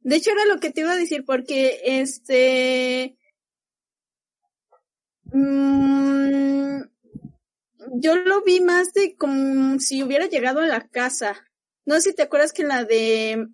De 0.00 0.16
hecho 0.16 0.30
era 0.30 0.44
lo 0.46 0.60
que 0.60 0.70
te 0.70 0.82
iba 0.82 0.92
a 0.92 0.96
decir 0.96 1.24
porque 1.24 1.80
este 1.84 3.16
mm, 5.32 6.80
yo 8.00 8.16
lo 8.16 8.42
vi 8.42 8.60
más 8.60 8.92
de 8.92 9.16
como 9.16 9.78
si 9.80 10.02
hubiera 10.02 10.26
llegado 10.26 10.60
a 10.60 10.66
la 10.66 10.88
casa. 10.88 11.36
No 11.84 11.96
sé 11.96 12.10
si 12.10 12.14
te 12.14 12.22
acuerdas 12.22 12.52
que 12.52 12.62
en 12.62 12.68
la 12.68 12.84
de 12.84 13.48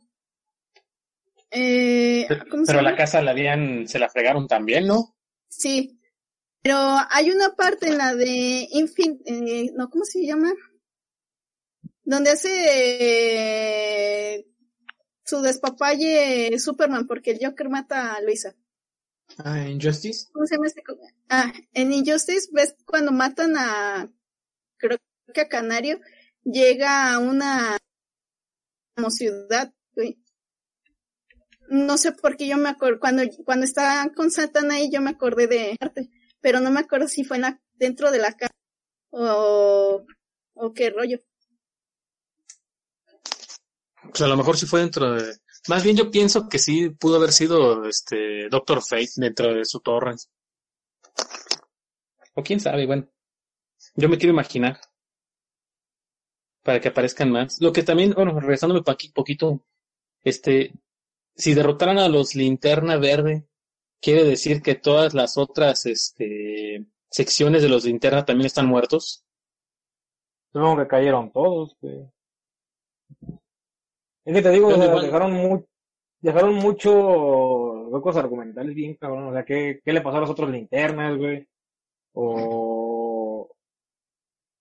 eh, 1.51 2.27
¿cómo 2.51 2.65
se 2.65 2.73
pero 2.73 2.83
la 2.83 2.97
casa 2.97 3.21
la 3.23 3.33
habían, 3.33 3.87
se 3.89 3.99
la 3.99 4.09
fregaron 4.09 4.47
también, 4.47 4.87
¿no? 4.87 5.15
Sí. 5.49 5.99
Pero 6.63 6.77
hay 7.11 7.31
una 7.31 7.55
parte 7.55 7.89
en 7.89 7.99
la 7.99 8.15
de 8.15 8.69
Infin 8.71 9.21
eh, 9.27 9.73
no, 9.75 9.91
¿cómo 9.91 10.05
se 10.05 10.25
llama? 10.25 10.53
Donde 12.05 12.31
hace 12.31 12.51
eh, 14.37 14.47
su 15.25 15.41
despapalle 15.43 16.59
Superman 16.59 17.07
porque 17.07 17.33
el 17.33 17.39
Joker 17.45 17.69
mata 17.69 18.15
a 18.15 18.21
Luisa. 18.21 18.55
Ah, 19.39 19.67
Injustice. 19.67 20.29
¿Cómo 20.33 20.47
se 20.47 20.55
llama 20.55 20.67
este? 20.67 20.83
Ah, 21.29 21.53
en 21.73 21.93
Injustice 21.93 22.49
ves 22.53 22.77
cuando 22.85 23.13
matan 23.13 23.57
a 23.57 24.09
creo 24.77 24.99
que 25.33 25.41
a 25.41 25.49
Canario 25.49 26.01
llega 26.45 27.13
a 27.13 27.19
una 27.19 27.77
como 28.95 29.11
ciudad. 29.11 29.73
No 31.69 31.97
sé 31.97 32.13
por 32.13 32.37
qué 32.37 32.47
yo 32.47 32.57
me 32.59 32.69
acuerdo 32.69 33.01
cuando 33.01 33.23
cuando 33.45 33.65
está 33.65 34.11
con 34.15 34.31
Satana 34.31 34.75
ahí 34.75 34.91
yo 34.93 35.01
me 35.01 35.11
acordé 35.11 35.47
de 35.47 35.77
arte, 35.81 36.11
pero 36.43 36.61
no 36.61 36.71
me 36.71 36.81
acuerdo 36.81 37.09
si 37.09 37.25
fue 37.25 37.37
en 37.39 37.43
la, 37.43 37.61
dentro 37.75 38.11
de 38.11 38.19
la 38.19 38.33
casa 38.35 38.53
o 39.11 40.05
o 40.55 40.73
qué 40.73 40.91
rollo. 40.91 41.19
Pues 44.03 44.21
a 44.21 44.27
lo 44.27 44.37
mejor 44.37 44.57
sí 44.57 44.67
fue 44.67 44.81
dentro 44.81 45.13
de... 45.13 45.37
Más 45.69 45.85
bien 45.85 45.97
yo 45.97 46.11
pienso 46.11 46.49
que 46.49 46.59
sí 46.59 46.91
pudo 46.91 47.17
haber 47.17 47.33
sido 47.33 47.87
este 47.87 48.49
Doctor 48.49 48.83
Fate 48.83 49.13
dentro 49.17 49.55
de 49.55 49.65
su 49.65 49.81
torre. 49.81 50.17
O 52.35 52.43
quién 52.43 52.59
sabe, 52.61 52.87
bueno. 52.87 53.09
Yo 53.95 54.09
me 54.09 54.19
quiero 54.19 54.33
imaginar. 54.33 54.81
Para 56.63 56.81
que 56.81 56.89
aparezcan 56.89 57.31
más. 57.31 57.61
Lo 57.61 57.73
que 57.73 57.83
también, 57.83 58.13
bueno, 58.13 58.39
regresándome 58.39 58.83
pa 58.83 58.93
aquí 58.93 59.11
poquito, 59.11 59.65
este, 60.23 60.73
si 61.35 61.55
derrotaran 61.55 61.99
a 61.99 62.09
los 62.09 62.35
linterna 62.35 62.97
verde, 62.97 63.47
quiere 64.03 64.25
decir 64.25 64.61
que 64.61 64.75
todas 64.75 65.15
las 65.15 65.39
otras, 65.39 65.87
este, 65.87 66.85
secciones 67.11 67.63
de 67.63 67.69
los 67.71 67.85
linterna 67.87 68.25
también 68.27 68.47
están 68.47 68.67
muertos. 68.67 69.25
Supongo 70.53 70.83
que 70.83 70.89
cayeron 70.89 71.31
todos. 71.33 71.77
Es 74.25 74.35
que 74.35 74.43
te 74.43 74.51
digo, 74.51 74.67
o 74.67 74.71
Pero 74.71 74.83
sea, 74.83 74.91
igual- 74.91 75.07
dejaron 75.07 75.33
mu 75.33 75.65
dejaron 76.21 76.55
muchos 76.55 76.95
huecos 77.91 78.17
argumentales 78.17 78.75
bien 78.77 78.95
cabrón, 78.95 79.29
o 79.29 79.33
sea, 79.33 79.45
¿qué, 79.45 79.81
qué 79.85 79.93
le 79.93 80.01
pasó 80.03 80.19
a 80.19 80.21
los 80.21 80.31
otros 80.31 80.51
linternas, 80.51 81.19
güey? 81.19 81.49
O 82.15 83.51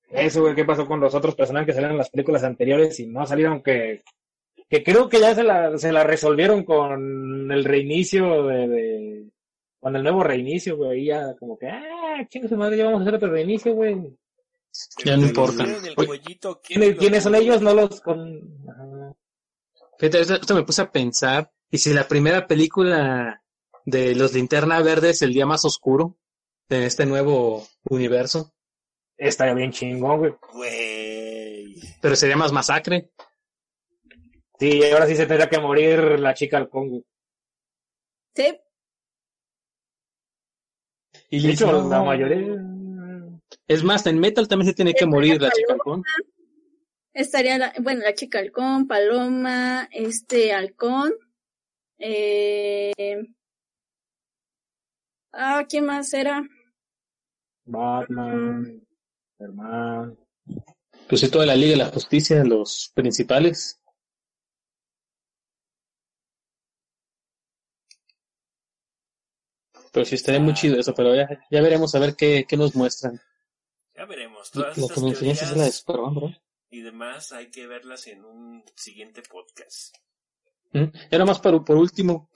eso, 0.09 0.41
güey, 0.41 0.55
qué 0.55 0.65
pasó 0.65 0.87
con 0.87 0.99
los 0.99 1.13
otros 1.13 1.35
personajes 1.35 1.67
que 1.67 1.73
salieron 1.73 1.93
en 1.93 1.99
las 1.99 2.09
películas 2.09 2.43
anteriores 2.43 2.99
y 2.99 3.05
no 3.07 3.25
salieron 3.27 3.61
que 3.61 4.01
que 4.71 4.83
creo 4.83 5.09
que 5.09 5.19
ya 5.19 5.35
se 5.35 5.43
la, 5.43 5.77
se 5.77 5.91
la 5.91 6.05
resolvieron 6.05 6.63
con 6.63 7.51
el 7.51 7.65
reinicio 7.65 8.47
de, 8.47 8.67
de 8.69 9.25
con 9.81 9.95
el 9.97 10.01
nuevo 10.01 10.23
reinicio, 10.23 10.77
güey, 10.77 11.01
y 11.01 11.05
ya 11.07 11.35
como 11.35 11.57
que, 11.57 11.67
ah, 11.67 12.25
chingue 12.29 12.47
su 12.47 12.55
madre, 12.55 12.77
ya 12.77 12.85
vamos 12.85 13.01
a 13.01 13.03
hacer 13.03 13.15
otro 13.15 13.29
reinicio, 13.29 13.73
güey. 13.73 14.17
Ya 15.03 15.17
no 15.17 15.25
importa. 15.25 15.63
En 15.63 15.69
el 15.71 15.93
Oye, 15.97 16.07
cuellito, 16.07 16.61
¿quién 16.63 16.95
¿Quiénes, 16.95 17.23
son 17.23 17.35
ellos? 17.35 17.61
No 17.61 17.73
los 17.73 17.99
con... 17.99 18.41
Ajá. 18.69 19.13
Fíjate, 19.99 20.21
esto, 20.21 20.35
esto 20.35 20.55
me 20.55 20.63
puse 20.63 20.83
a 20.83 20.91
pensar, 20.91 21.51
y 21.69 21.77
si 21.77 21.93
la 21.93 22.07
primera 22.07 22.47
película 22.47 23.43
de 23.85 24.15
los 24.15 24.33
Linterna 24.33 24.81
Verde 24.81 25.09
es 25.09 25.21
el 25.21 25.33
día 25.33 25.45
más 25.45 25.65
oscuro 25.65 26.17
de 26.69 26.85
este 26.85 27.05
nuevo 27.05 27.67
universo, 27.89 28.53
Estaría 29.17 29.53
bien 29.53 29.71
chingón, 29.71 30.17
güey. 30.17 30.33
Güey. 30.53 31.75
pero 32.01 32.15
sería 32.15 32.35
más 32.35 32.51
masacre. 32.51 33.11
Sí, 34.61 34.83
ahora 34.91 35.07
sí 35.07 35.15
se 35.15 35.25
tendría 35.25 35.49
que 35.49 35.59
morir 35.59 36.19
la 36.19 36.35
chica 36.35 36.57
al 36.57 36.69
Congo. 36.69 37.01
Sí, 38.35 38.59
Y 41.31 41.41
De 41.41 41.53
hecho, 41.53 41.71
no, 41.71 41.89
la 41.89 42.03
mayoría... 42.03 42.63
Es 43.67 43.83
más, 43.83 44.05
en 44.05 44.19
Metal 44.19 44.47
también 44.47 44.67
se 44.69 44.75
tiene 44.75 44.93
que 44.93 45.07
morir 45.07 45.41
la 45.41 45.49
chica 45.49 45.73
halcón. 45.73 46.03
estaría, 47.11 47.57
la, 47.57 47.73
bueno, 47.79 48.01
la 48.03 48.13
chica 48.13 48.37
halcón, 48.37 48.87
Paloma, 48.87 49.89
este 49.91 50.53
halcón, 50.53 51.11
eh, 51.97 52.93
ah, 55.33 55.65
¿quién 55.67 55.85
más 55.87 56.13
era? 56.13 56.47
Batman, 57.65 58.79
Superman... 59.31 60.19
Pues 61.09 61.21
sí, 61.21 61.31
toda 61.31 61.47
la 61.47 61.55
Liga 61.55 61.71
de 61.71 61.77
la 61.77 61.89
Justicia, 61.89 62.43
los 62.43 62.91
principales. 62.93 63.80
Pero 69.91 70.05
sí 70.05 70.15
estaría 70.15 70.39
muy 70.39 70.53
chido 70.53 70.79
eso, 70.79 70.93
pero 70.93 71.15
ya, 71.15 71.27
ya 71.49 71.61
veremos 71.61 71.93
a 71.95 71.99
ver 71.99 72.15
qué, 72.15 72.45
qué 72.47 72.57
nos 72.57 72.75
muestran. 72.75 73.19
Ya 73.95 74.05
veremos. 74.05 74.55
La 74.55 74.73
Todas 74.73 74.91
que 74.91 75.01
me 75.01 75.09
enseñaste 75.09 75.45
es 75.45 75.57
la 75.57 75.63
de 75.65 75.71
Superman, 75.71 76.37
y 76.73 76.81
demás 76.81 77.33
hay 77.33 77.51
que 77.51 77.67
verlas 77.67 78.07
en 78.07 78.23
un 78.23 78.63
siguiente 78.75 79.21
podcast. 79.29 79.97
Mm. 80.71 80.85
Ya 81.11 81.17
nomás 81.17 81.39
por, 81.39 81.65
por 81.65 81.75
último, 81.75 82.29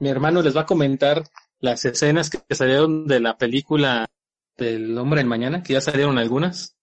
mi 0.00 0.08
hermano 0.08 0.42
les 0.42 0.56
va 0.56 0.62
a 0.62 0.66
comentar 0.66 1.22
las 1.60 1.84
escenas 1.84 2.30
que 2.30 2.42
salieron 2.54 3.06
de 3.06 3.20
la 3.20 3.38
película 3.38 4.10
del 4.56 4.98
Hombre 4.98 5.20
en 5.20 5.28
Mañana, 5.28 5.62
que 5.62 5.74
ya 5.74 5.80
salieron 5.80 6.18
algunas. 6.18 6.76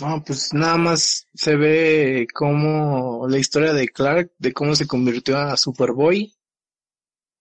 No, 0.00 0.22
pues 0.24 0.54
nada 0.54 0.76
más 0.76 1.26
se 1.34 1.56
ve 1.56 2.28
como 2.32 3.26
la 3.26 3.38
historia 3.38 3.72
de 3.72 3.88
Clark, 3.88 4.32
de 4.38 4.52
cómo 4.52 4.76
se 4.76 4.86
convirtió 4.86 5.36
a 5.36 5.56
Superboy 5.56 6.32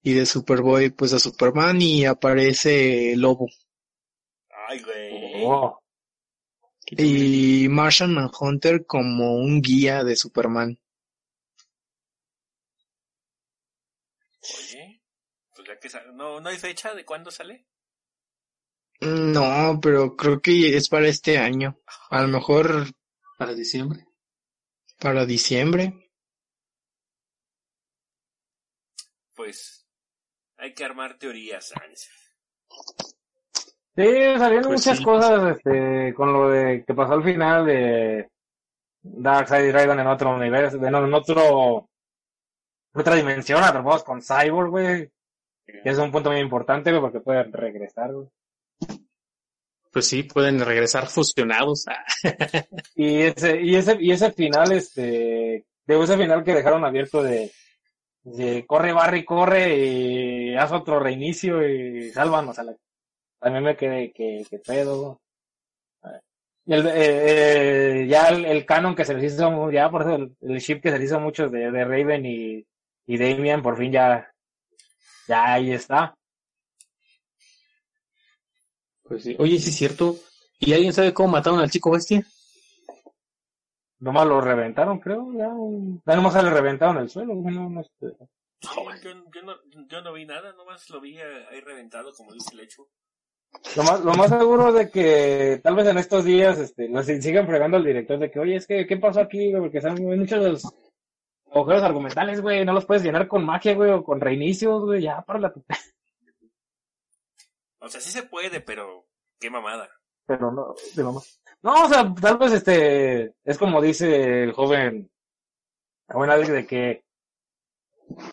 y 0.03 0.13
de 0.13 0.25
Superboy 0.25 0.89
pues 0.91 1.13
a 1.13 1.19
Superman 1.19 1.81
y 1.81 2.05
aparece 2.05 3.15
Lobo. 3.17 3.47
Ay, 4.67 4.79
güey. 4.83 5.43
Oh, 5.45 5.79
Y 6.91 7.67
Martian 7.69 8.13
Manhunter 8.13 8.85
como 8.85 9.35
un 9.37 9.61
guía 9.61 10.03
de 10.03 10.15
Superman. 10.15 10.77
Oye, 14.57 15.01
pues 15.55 15.67
ya 15.67 15.79
que 15.79 15.89
sa- 15.89 16.03
no, 16.13 16.41
no 16.41 16.49
hay 16.49 16.57
fecha 16.57 16.93
de 16.93 17.05
cuándo 17.05 17.31
sale. 17.31 17.67
No, 19.01 19.77
pero 19.81 20.15
creo 20.15 20.41
que 20.41 20.77
es 20.77 20.87
para 20.87 21.09
este 21.09 21.37
año. 21.37 21.77
A 22.09 22.21
lo 22.21 22.29
mejor 22.29 22.85
Para 23.37 23.53
diciembre. 23.53 24.05
para 24.99 25.25
diciembre. 25.25 25.93
Pues 29.33 29.78
hay 30.59 30.73
que 30.73 30.83
armar 30.83 31.17
teorías. 31.17 31.73
Sí, 33.95 34.03
salieron 34.37 34.67
Pues 34.67 34.85
muchas 34.85 34.97
sí. 34.97 35.03
cosas 35.03 35.57
este, 35.57 36.13
con 36.13 36.31
lo 36.33 36.49
de 36.49 36.83
que 36.85 36.93
pasó 36.93 37.13
al 37.13 37.23
final 37.23 37.65
de 37.65 38.29
Darkseid 39.01 39.65
y 39.65 39.71
Raven 39.71 39.99
en 39.99 40.07
otro 40.07 40.35
universo, 40.35 40.77
de, 40.77 40.91
no, 40.91 41.05
en 41.05 41.13
otro 41.13 41.89
otra 42.93 43.15
dimensión, 43.15 43.63
atrapados 43.63 44.03
con 44.03 44.21
Cyborg, 44.21 44.69
güey. 44.69 45.09
Que 45.65 45.89
es 45.89 45.97
un 45.97 46.11
punto 46.11 46.31
muy 46.31 46.39
importante, 46.39 46.89
güey, 46.91 47.01
porque 47.01 47.19
pueden 47.19 47.53
regresar, 47.53 48.11
güey. 48.11 48.27
Pues 49.91 50.07
sí, 50.07 50.23
pueden 50.23 50.59
regresar 50.59 51.07
fusionados. 51.07 51.85
Y 52.95 53.21
ese, 53.21 53.61
y 53.61 53.75
ese, 53.75 53.97
y 53.99 54.11
ese 54.11 54.31
final, 54.31 54.71
este, 54.71 55.65
de 55.85 56.03
ese 56.03 56.17
final 56.17 56.43
que 56.43 56.53
dejaron 56.53 56.83
abierto 56.83 57.23
de, 57.23 57.51
de 58.23 58.65
corre, 58.65 58.93
barre 58.93 59.19
y 59.19 59.25
corre 59.25 59.77
y 59.77 60.55
haz 60.55 60.71
otro 60.71 60.99
reinicio 60.99 61.67
y 61.67 62.11
sálvanos 62.11 62.59
a 62.59 62.63
la, 62.63 62.75
también 63.39 63.63
me 63.63 63.77
quedé 63.77 64.11
que, 64.11 64.45
pedo. 64.65 65.21
Y 66.65 66.73
el, 66.73 66.87
eh, 66.87 66.91
eh, 68.03 68.07
ya 68.07 68.27
el, 68.27 68.65
canon 68.65 68.95
que 68.95 69.05
se 69.05 69.15
les 69.15 69.33
hizo, 69.33 69.71
ya 69.71 69.89
por 69.89 70.01
eso 70.01 70.15
el, 70.15 70.35
el 70.41 70.59
ship 70.59 70.81
que 70.81 70.91
se 70.91 70.99
les 70.99 71.07
hizo 71.07 71.19
mucho 71.19 71.49
de, 71.49 71.71
de 71.71 71.85
Raven 71.85 72.25
y, 72.25 72.65
y 73.07 73.17
Damian, 73.17 73.63
por 73.63 73.77
fin 73.77 73.91
ya, 73.91 74.31
ya 75.27 75.53
ahí 75.53 75.71
está. 75.71 76.13
Pues 79.03 79.23
sí. 79.23 79.35
Oye, 79.39 79.57
sí 79.57 79.69
es 79.69 79.75
cierto. 79.75 80.15
¿Y 80.59 80.73
alguien 80.73 80.93
sabe 80.93 81.13
cómo 81.13 81.29
mataron 81.29 81.59
al 81.59 81.71
chico 81.71 81.91
bestia? 81.91 82.23
Nomás 83.99 84.27
lo 84.27 84.39
reventaron, 84.39 84.99
creo, 84.99 85.31
ya, 85.33 85.49
ya 86.05 86.15
nomás 86.15 86.33
se 86.33 86.43
le 86.43 86.49
reventaron 86.49 86.97
el 86.99 87.09
suelo, 87.09 87.35
güey, 87.35 87.53
no, 87.53 87.69
no, 87.69 87.81
este, 87.81 88.15
Sí, 88.61 88.69
yo, 89.03 89.11
yo 89.33 89.41
no, 89.43 89.55
yo 89.87 90.01
no 90.01 90.13
vi 90.13 90.25
nada, 90.25 90.51
nomás 90.53 90.89
lo 90.89 90.99
vi 90.99 91.17
eh, 91.17 91.45
ahí 91.49 91.61
reventado, 91.61 92.13
como 92.13 92.33
dice 92.33 92.53
el 92.53 92.59
hecho. 92.59 92.87
Lo 93.75 93.83
más, 93.83 94.01
lo 94.01 94.13
más 94.13 94.29
seguro 94.29 94.71
de 94.73 94.91
que 94.91 95.59
tal 95.63 95.75
vez 95.75 95.87
en 95.87 95.97
estos 95.97 96.25
días 96.25 96.59
este, 96.59 96.87
nos 96.89 97.05
sigan 97.05 97.47
fregando 97.47 97.77
al 97.77 97.85
director 97.85 98.19
de 98.19 98.29
que, 98.29 98.39
oye, 98.39 98.55
es 98.57 98.67
que, 98.67 98.85
¿qué 98.85 98.97
pasó 98.97 99.21
aquí? 99.21 99.51
Porque 99.57 99.81
saben, 99.81 100.05
muchos 100.05 100.43
de 100.43 100.51
los 100.51 100.65
agujeros 101.51 101.83
argumentales, 101.83 102.41
güey, 102.41 102.65
no 102.65 102.73
los 102.73 102.85
puedes 102.85 103.03
llenar 103.03 103.27
con 103.27 103.45
magia, 103.45 103.73
güey, 103.75 103.91
o 103.91 104.03
con 104.03 104.19
reinicios, 104.19 104.83
güey, 104.83 105.01
ya, 105.01 105.21
para 105.21 105.39
la... 105.39 105.53
O 107.79 107.87
sea, 107.87 108.01
sí 108.01 108.11
se 108.11 108.23
puede, 108.23 108.59
pero 108.59 109.07
qué 109.39 109.49
mamada. 109.49 109.89
Pero 110.25 110.51
no, 110.51 110.75
de 110.95 111.03
mamá. 111.03 111.21
No, 111.61 111.83
o 111.83 111.87
sea, 111.89 112.13
tal 112.21 112.37
vez 112.37 112.53
este, 112.53 113.33
es 113.43 113.57
como 113.57 113.81
dice 113.81 114.43
el 114.43 114.53
joven, 114.53 115.09
el 116.07 116.13
joven 116.13 116.29
Alex, 116.29 116.49
de 116.49 116.65
que, 116.65 117.03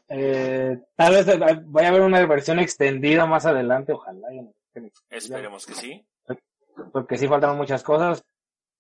eh, 0.09 0.79
tal 0.95 1.13
vez 1.13 1.27
vaya 1.67 1.89
a 1.89 1.91
haber 1.91 2.03
una 2.03 2.25
versión 2.25 2.59
extendida 2.61 3.27
más 3.27 3.45
adelante, 3.45 3.93
ojalá. 3.93 4.29
Esperemos 5.11 5.67
que 5.67 5.75
sí. 5.75 6.07
porque 6.93 7.19
sí 7.19 7.27
faltaron 7.27 7.57
muchas 7.57 7.83
cosas, 7.83 8.25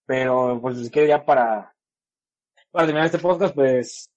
pero 0.05 0.61
pues 0.61 0.79
si 0.79 0.91
quiero 0.91 1.09
ya 1.09 1.25
para, 1.25 1.75
para 2.71 2.87
terminar 2.87 3.07
este 3.07 3.19
podcast, 3.19 3.55
pues, 3.55 4.11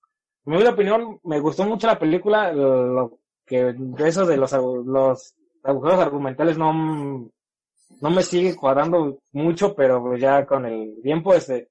en 0.45 0.53
mi 0.53 0.63
opinión, 0.63 1.19
me 1.23 1.39
gustó 1.39 1.63
mucho 1.65 1.87
la 1.87 1.97
película, 1.97 2.51
lo, 2.51 2.85
lo 2.85 3.19
que 3.45 3.73
de 3.73 4.07
eso 4.07 4.25
de 4.27 4.37
los, 4.37 4.51
los 4.53 5.33
agujeros 5.63 5.99
argumentales 5.99 6.57
no, 6.57 7.31
no 8.01 8.09
me 8.09 8.23
sigue 8.23 8.55
cuadrando 8.55 9.19
mucho, 9.33 9.75
pero 9.75 10.15
ya 10.17 10.45
con 10.45 10.65
el 10.65 11.01
tiempo, 11.01 11.33
este, 11.33 11.69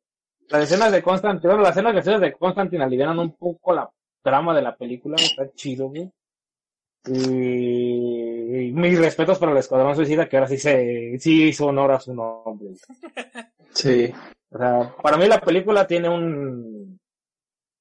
las 0.49 0.65
escenas 0.65 0.93
de 0.93 1.03
Constantine, 1.03 1.49
bueno, 1.49 1.63
las 1.63 1.73
escenas 1.73 1.95
de 1.95 2.01
escenas 2.01 2.21
de 2.21 2.33
Constantine 2.33 2.85
alivianan 2.85 3.19
un 3.19 3.33
poco 3.33 3.73
la 3.73 3.89
trama 4.23 4.55
de 4.55 4.63
la 4.63 4.77
película, 4.77 5.17
está 5.17 5.51
chido, 5.55 5.89
güey. 5.89 6.11
Y, 7.07 8.69
y 8.69 8.73
mis 8.73 8.99
respetos 8.99 9.39
para 9.39 9.53
el 9.53 9.59
Escuadrón 9.59 9.97
Suicida, 9.97 10.29
que 10.29 10.37
ahora 10.37 10.49
sí 10.49 10.59
se, 10.59 11.19
sí 11.19 11.49
hizo 11.49 11.67
honor 11.67 11.93
a 11.93 12.01
su 12.01 12.15
nombre. 12.15 12.69
Sí. 13.73 14.13
O 14.51 14.59
sea, 14.59 14.95
para 15.03 15.17
mí 15.17 15.27
la 15.27 15.41
película 15.41 15.87
tiene 15.87 16.09
un... 16.09 16.99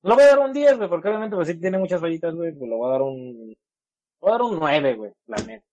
No 0.04 0.16
voy 0.16 0.24
a 0.24 0.28
dar 0.28 0.40
un 0.40 0.54
10, 0.54 0.78
güey, 0.78 0.90
porque 0.90 1.08
obviamente 1.10 1.36
pues 1.36 1.48
sí 1.48 1.60
tiene 1.60 1.78
muchas 1.78 2.00
fallitas, 2.00 2.34
güey, 2.36 2.54
pues 2.54 2.70
le 2.70 2.76
voy 2.76 2.88
a 2.88 2.92
dar 2.92 3.02
un... 3.02 3.56
Voy 4.20 4.30
a 4.30 4.32
dar 4.34 4.42
un 4.42 4.60
9, 4.60 4.96
güey, 4.96 5.12
la 5.28 5.38
neta. 5.38 5.66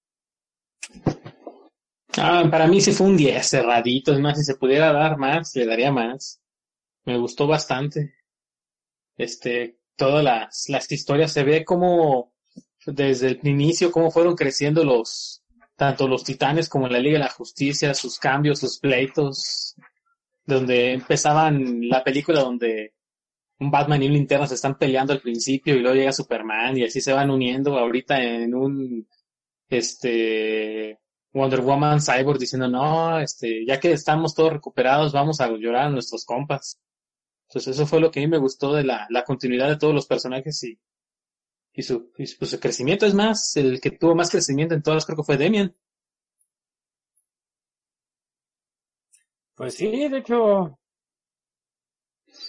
Ah, 2.18 2.44
para 2.50 2.66
mí 2.66 2.80
sí 2.80 2.92
fue 2.92 3.06
un 3.06 3.16
10 3.16 3.46
cerradito. 3.48 4.12
Es 4.12 4.20
más, 4.20 4.38
si 4.38 4.44
se 4.44 4.56
pudiera 4.56 4.92
dar 4.92 5.16
más, 5.18 5.54
le 5.56 5.66
daría 5.66 5.92
más. 5.92 6.40
Me 7.04 7.18
gustó 7.18 7.46
bastante. 7.46 8.14
Este, 9.16 9.78
todas 9.96 10.24
las, 10.24 10.68
las 10.68 10.90
historias 10.90 11.32
se 11.32 11.44
ve 11.44 11.64
como 11.64 12.32
desde 12.86 13.28
el 13.28 13.40
inicio, 13.46 13.92
cómo 13.92 14.10
fueron 14.10 14.34
creciendo 14.34 14.84
los, 14.84 15.42
tanto 15.76 16.08
los 16.08 16.24
titanes 16.24 16.68
como 16.68 16.88
la 16.88 16.98
Liga 16.98 17.18
de 17.18 17.24
la 17.24 17.30
Justicia, 17.30 17.94
sus 17.94 18.18
cambios, 18.18 18.60
sus 18.60 18.78
pleitos, 18.78 19.76
donde 20.44 20.92
empezaban 20.92 21.88
la 21.88 22.04
película 22.04 22.40
donde 22.40 22.94
un 23.58 23.70
Batman 23.70 24.02
y 24.02 24.06
un 24.06 24.12
linterna 24.14 24.46
se 24.46 24.56
están 24.56 24.76
peleando 24.76 25.12
al 25.12 25.20
principio 25.20 25.74
y 25.74 25.80
luego 25.80 25.96
llega 25.96 26.12
Superman 26.12 26.76
y 26.76 26.84
así 26.84 27.00
se 27.00 27.12
van 27.12 27.30
uniendo 27.30 27.78
ahorita 27.78 28.22
en 28.22 28.54
un, 28.54 29.08
este, 29.68 30.98
Wonder 31.34 31.60
Woman 31.60 32.00
Cyborg 32.00 32.38
diciendo, 32.38 32.68
no, 32.68 33.18
este, 33.20 33.66
ya 33.66 33.80
que 33.80 33.92
estamos 33.92 34.34
todos 34.34 34.52
recuperados, 34.54 35.12
vamos 35.12 35.40
a 35.40 35.48
llorar 35.48 35.86
a 35.86 35.90
nuestros 35.90 36.24
compas. 36.24 36.80
Entonces 37.48 37.76
eso 37.76 37.86
fue 37.86 38.00
lo 38.00 38.10
que 38.10 38.20
a 38.20 38.22
mí 38.22 38.28
me 38.28 38.38
gustó 38.38 38.74
de 38.74 38.84
la, 38.84 39.06
la 39.10 39.24
continuidad 39.24 39.68
de 39.68 39.76
todos 39.76 39.94
los 39.94 40.06
personajes 40.06 40.62
y, 40.64 40.78
y 41.74 41.82
su, 41.82 42.12
y 42.18 42.26
su, 42.26 42.38
pues, 42.38 42.50
su 42.52 42.60
crecimiento 42.60 43.06
es 43.06 43.14
más, 43.14 43.56
el 43.56 43.80
que 43.80 43.90
tuvo 43.92 44.14
más 44.14 44.30
crecimiento 44.30 44.74
en 44.74 44.82
todas 44.82 45.04
creo 45.06 45.16
que 45.18 45.24
fue 45.24 45.36
Demian. 45.36 45.74
Pues 49.56 49.74
sí, 49.74 50.08
de 50.08 50.18
hecho, 50.18 50.78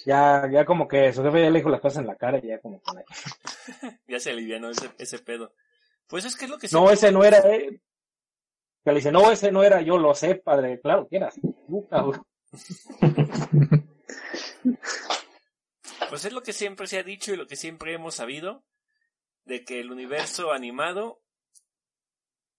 ya, 0.06 0.50
ya 0.52 0.66
como 0.66 0.88
que 0.88 1.12
su 1.14 1.24
jefe 1.24 1.42
ya 1.42 1.50
le 1.50 1.60
dijo 1.60 1.70
las 1.70 1.82
cosas 1.82 2.02
en 2.02 2.08
la 2.08 2.16
cara 2.16 2.40
y 2.40 2.48
ya 2.48 2.60
como 2.60 2.82
que... 2.82 3.04
Ya 4.08 4.20
se 4.20 4.32
alivianó 4.32 4.70
ese, 4.70 4.92
ese 4.98 5.20
pedo. 5.20 5.54
Pues 6.08 6.26
es 6.26 6.36
que 6.36 6.46
es 6.46 6.52
lo 6.52 6.58
que 6.58 6.68
No, 6.72 6.90
ese 6.92 7.12
no 7.12 7.24
era, 7.24 7.40
eh. 7.40 7.82
Que 8.86 8.92
le 8.92 8.98
dice, 8.98 9.12
no, 9.12 9.30
ese 9.32 9.52
no 9.52 9.64
era, 9.64 9.82
yo 9.82 9.98
lo 9.98 10.16
sé, 10.16 10.36
padre. 10.36 10.80
Claro 10.80 11.08
que 11.10 11.18
eras. 11.18 11.36
tú. 11.42 11.88
Pues 16.10 16.24
es 16.24 16.34
lo 16.34 16.44
que 16.44 16.54
siempre 16.54 16.88
se 16.88 17.00
ha 17.00 17.04
dicho 17.04 17.34
y 17.34 17.36
lo 17.36 17.48
que 17.48 17.56
siempre 17.56 17.94
hemos 17.94 18.16
sabido, 18.16 18.64
de 19.44 19.64
que 19.66 19.80
el 19.80 19.92
universo 19.92 20.52
animado 20.54 21.22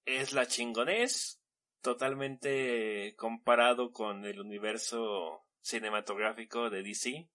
es 0.04 0.32
la 0.32 0.46
chingonés, 0.46 1.40
totalmente 1.80 3.14
comparado 3.16 3.92
con 3.92 4.24
el 4.24 4.40
universo 4.40 5.44
cinematográfico 5.60 6.70
de 6.70 6.82
DC, 6.82 7.28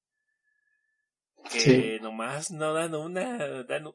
que 1.52 1.60
Sí. 1.60 1.98
nomás 2.02 2.52
no 2.52 2.74
dan 2.74 2.94
una, 2.94 3.64
dan, 3.64 3.92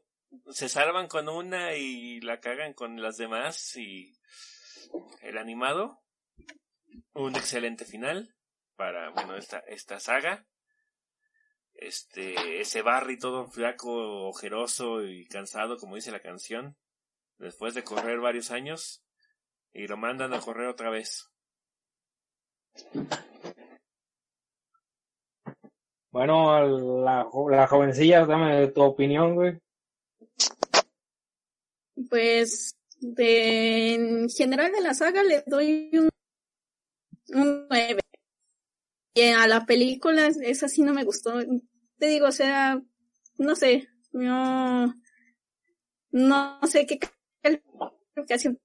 se 0.50 0.68
salvan 0.68 1.08
con 1.08 1.28
una 1.28 1.74
y 1.76 2.20
la 2.22 2.40
cagan 2.40 2.72
con 2.72 3.00
las 3.00 3.18
demás 3.18 3.76
y 3.76 4.12
el 5.22 5.38
animado, 5.38 6.02
un 7.14 7.36
excelente 7.36 7.84
final 7.84 8.34
para, 8.76 9.10
bueno, 9.10 9.36
esta, 9.36 9.58
esta 9.60 10.00
saga 10.00 10.46
este 11.78 12.60
ese 12.60 12.82
Barry 12.82 13.18
todo 13.18 13.46
flaco, 13.46 14.28
ojeroso 14.28 15.04
y 15.04 15.26
cansado, 15.26 15.76
como 15.76 15.96
dice 15.96 16.10
la 16.10 16.20
canción, 16.20 16.76
después 17.38 17.74
de 17.74 17.84
correr 17.84 18.18
varios 18.18 18.50
años, 18.50 19.02
y 19.72 19.86
lo 19.86 19.96
mandan 19.96 20.32
a 20.32 20.40
correr 20.40 20.68
otra 20.68 20.90
vez. 20.90 21.30
Bueno, 26.10 27.04
la, 27.04 27.26
la 27.50 27.66
jovencilla, 27.66 28.24
dame 28.24 28.68
tu 28.68 28.82
opinión, 28.82 29.34
güey. 29.34 29.58
Pues 32.08 32.74
de 33.14 33.94
en 33.94 34.28
general 34.28 34.72
de 34.72 34.80
la 34.80 34.94
saga 34.94 35.22
le 35.22 35.42
doy 35.46 35.90
un, 35.92 36.08
un 37.34 37.66
9. 37.68 38.00
Y 39.14 39.22
a 39.22 39.46
la 39.46 39.64
película 39.64 40.26
esa 40.26 40.68
sí 40.68 40.82
no 40.82 40.92
me 40.92 41.04
gustó. 41.04 41.34
Te 41.98 42.06
digo, 42.06 42.26
o 42.26 42.32
sea, 42.32 42.80
no 43.38 43.56
sé, 43.56 43.88
no, 44.12 44.94
no 46.10 46.60
sé 46.66 46.86
qué 46.86 46.98
calificación 47.42 48.60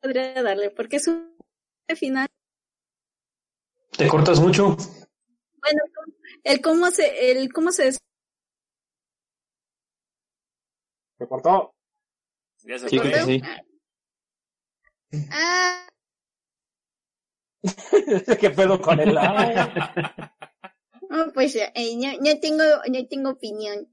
podría 0.00 0.42
darle, 0.42 0.70
porque 0.70 0.96
es 0.96 1.08
un 1.08 1.34
final, 1.96 2.28
¿Te 3.96 4.08
cortas 4.08 4.40
mucho? 4.40 4.76
bueno, 5.64 5.80
el 6.42 6.60
cómo 6.60 6.90
se, 6.90 7.30
el 7.30 7.52
cómo 7.52 7.70
se 7.70 7.92
Se 7.92 8.00
cortó. 11.28 11.74
Ya 12.64 12.78
se 12.78 12.88
Sí, 12.88 12.98
que 12.98 13.20
sí. 13.22 13.42
ah, 15.30 15.86
¿Qué 18.40 18.50
pedo 18.50 18.80
con 18.80 19.00
el 19.00 19.14
la? 19.14 20.12
oh, 21.10 21.32
pues 21.32 21.56
eh, 21.56 21.72
no, 21.96 22.12
no 22.20 22.40
tengo, 22.40 22.62
no 22.90 23.06
tengo 23.08 23.30
opinión. 23.30 23.88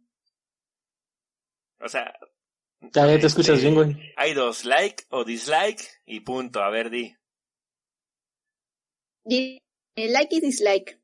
O 1.79 1.87
sea, 1.89 2.13
Ya, 2.93 3.07
ya 3.07 3.19
te 3.19 3.27
escuchas 3.27 3.57
Este, 3.57 3.69
bien, 3.69 3.75
güey. 3.75 4.13
hay 4.17 4.33
dos, 4.33 4.65
like 4.65 5.03
o 5.09 5.23
dislike, 5.23 5.81
y 6.05 6.21
punto, 6.21 6.61
a 6.61 6.69
ver, 6.69 6.89
di. 6.89 7.15
Di- 9.23 9.61
eh, 9.95 10.09
Like 10.09 10.35
y 10.35 10.41
dislike. 10.41 10.99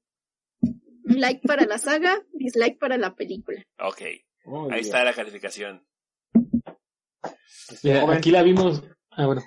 Like 1.03 1.41
para 1.47 1.65
la 1.65 1.77
saga, 1.77 2.21
dislike 2.33 2.77
para 2.79 2.97
la 2.97 3.15
película. 3.15 3.63
Ok, 3.79 4.01
Muy 4.45 4.63
ahí 4.71 4.79
bien. 4.81 4.85
está 4.85 5.03
la 5.05 5.13
calificación. 5.13 5.87
Mira, 7.83 8.01
joven. 8.01 8.17
aquí 8.17 8.31
la 8.31 8.43
vimos. 8.43 8.83
Ah, 9.11 9.25
bueno. 9.25 9.43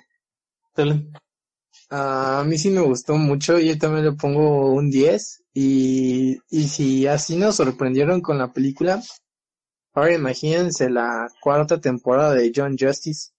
Dale. 0.75 1.07
A 1.89 2.43
mí 2.45 2.57
sí 2.57 2.69
me 2.69 2.81
gustó 2.81 3.15
mucho, 3.15 3.59
yo 3.59 3.77
también 3.77 4.05
le 4.05 4.11
pongo 4.13 4.71
un 4.71 4.89
10 4.89 5.43
y, 5.53 6.37
y 6.49 6.67
si 6.69 7.05
así 7.05 7.35
nos 7.35 7.57
sorprendieron 7.57 8.21
con 8.21 8.37
la 8.37 8.53
película, 8.53 9.01
ahora 9.93 10.13
imagínense 10.13 10.89
la 10.89 11.27
cuarta 11.41 11.81
temporada 11.81 12.33
de 12.33 12.51
John 12.55 12.77
Justice. 12.79 13.31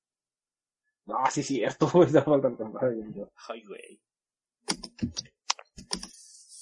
No, 1.06 1.16
sí, 1.30 1.42
cierto, 1.42 1.86
esa 2.04 2.22
falta 2.22 2.50
de 2.50 2.56
temporada, 2.56 2.94
yo. 3.14 3.30
Ay, 3.48 3.64
güey. 3.64 4.00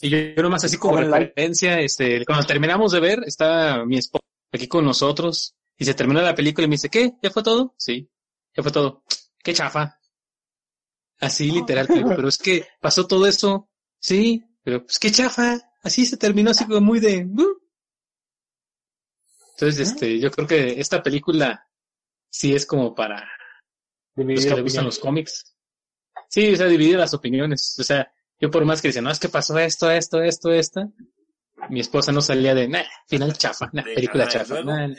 Y 0.03 0.09
yo, 0.09 0.19
yo 0.37 0.43
nomás 0.43 0.65
así 0.65 0.77
como 0.77 0.97
referencia, 0.97 1.81
este, 1.81 2.25
cuando 2.25 2.47
terminamos 2.47 2.93
de 2.93 3.01
ver, 3.01 3.19
está 3.27 3.85
mi 3.85 3.99
esposa 3.99 4.25
aquí 4.53 4.69
con 4.69 4.85
nosotros 4.85 5.57
y 5.81 5.85
se 5.87 5.95
terminó 5.95 6.21
la 6.21 6.35
película 6.35 6.67
y 6.67 6.69
me 6.69 6.75
dice, 6.75 6.91
¿qué? 6.91 7.15
¿Ya 7.23 7.31
fue 7.31 7.43
todo? 7.43 7.75
Sí, 7.79 8.07
ya 8.55 8.63
fue 8.63 8.71
todo. 8.71 9.03
Qué 9.43 9.55
chafa. 9.55 9.99
Así 11.19 11.51
literal, 11.51 11.87
pero, 11.89 12.29
es 12.29 12.37
que 12.37 12.67
pasó 12.83 13.07
todo 13.07 13.27
eso. 13.27 13.71
Sí, 13.99 14.45
pero 14.63 14.85
pues 14.85 14.99
qué 14.99 15.11
chafa. 15.11 15.59
Así 15.83 16.05
se 16.05 16.19
terminó 16.19 16.51
así 16.51 16.67
como 16.67 16.83
muy 16.83 17.01
de... 17.01 17.25
"Uh". 17.25 17.59
Entonces, 19.53 19.89
este, 19.89 20.21
yo 20.21 20.31
creo 20.31 20.47
que 20.47 20.79
esta 20.79 21.03
película 21.03 21.67
sí 22.29 22.55
es 22.55 22.67
como 22.67 22.95
para 22.95 23.27
los 24.17 24.45
que 24.45 24.55
le 24.55 24.61
gustan 24.63 24.85
los 24.85 24.99
cómics. 24.99 25.57
Sí, 26.29 26.53
o 26.53 26.57
sea, 26.57 26.67
dividir 26.67 26.99
las 26.99 27.15
opiniones. 27.15 27.75
O 27.79 27.85
sea, 27.85 28.13
yo 28.39 28.51
por 28.51 28.67
más 28.67 28.83
que 28.83 28.89
decía, 28.89 29.01
no, 29.01 29.11
es 29.11 29.19
que 29.19 29.31
pasó 29.31 29.59
esto, 29.59 29.91
esto, 29.91 30.23
esto, 30.23 30.51
esto. 30.53 30.93
Mi 31.71 31.81
esposa 31.81 32.13
no 32.13 32.21
salía 32.21 32.55
de, 32.55 32.69
nah, 32.69 32.85
final 33.09 33.33
chafa, 33.37 33.71
nah, 33.73 33.83
película 33.83 34.27
nada, 34.27 34.37
¿y 34.37 34.39
chafa. 34.39 34.55
luego? 34.61 34.71
nah, 34.71 34.87
nah". 34.89 34.97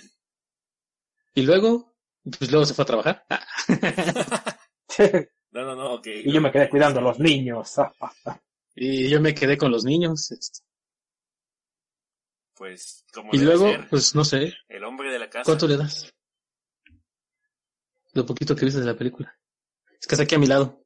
Y 1.34 1.44
luego, 1.44 1.96
pues 2.38 2.52
luego 2.52 2.66
se 2.66 2.74
fue 2.74 2.84
a 2.84 2.86
trabajar. 2.86 3.26
Ah, 3.30 3.46
No, 5.54 5.66
no, 5.66 5.76
no, 5.76 5.94
ok. 5.96 6.08
y 6.08 6.32
yo 6.32 6.40
me 6.40 6.50
quedé 6.52 6.70
cuidando 6.70 7.00
a 7.00 7.04
los 7.04 7.20
niños. 7.20 7.76
y 8.76 9.10
yo 9.10 9.20
me 9.20 9.34
quedé 9.34 9.58
con 9.58 9.70
los 9.72 9.84
niños. 9.84 10.32
este. 10.32 10.60
Pues, 12.56 13.06
como 13.14 13.30
Y 13.34 13.40
debe 13.40 13.52
luego, 13.52 13.70
ser, 13.72 13.90
pues 13.90 14.16
no 14.16 14.24
sé, 14.24 14.54
el 14.70 14.84
hombre 14.84 15.12
de 15.12 15.20
la 15.20 15.30
casa. 15.30 15.44
¿cuánto 15.46 15.68
le 15.68 15.78
das? 15.78 16.14
Lo 18.14 18.26
poquito 18.26 18.56
que 18.56 18.66
viste 18.66 18.80
de 18.80 18.86
la 18.86 18.98
película. 18.98 19.34
Es 20.00 20.08
que 20.08 20.16
está 20.16 20.24
aquí 20.24 20.36
a 20.36 20.40
mi 20.40 20.48
lado. 20.48 20.84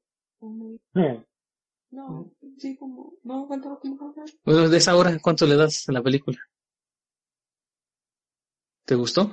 No, 1.91 2.31
sí, 2.57 2.75
como, 2.77 3.17
no, 3.23 3.45
¿cuánto 3.47 3.79
como 3.79 4.15
Bueno, 4.43 4.67
de 4.69 4.77
esa 4.77 4.95
hora, 4.95 5.17
¿cuánto 5.21 5.45
le 5.45 5.55
das 5.55 5.87
a 5.89 5.91
la 5.91 6.01
película? 6.01 6.37
¿Te 8.85 8.95
gustó? 8.95 9.31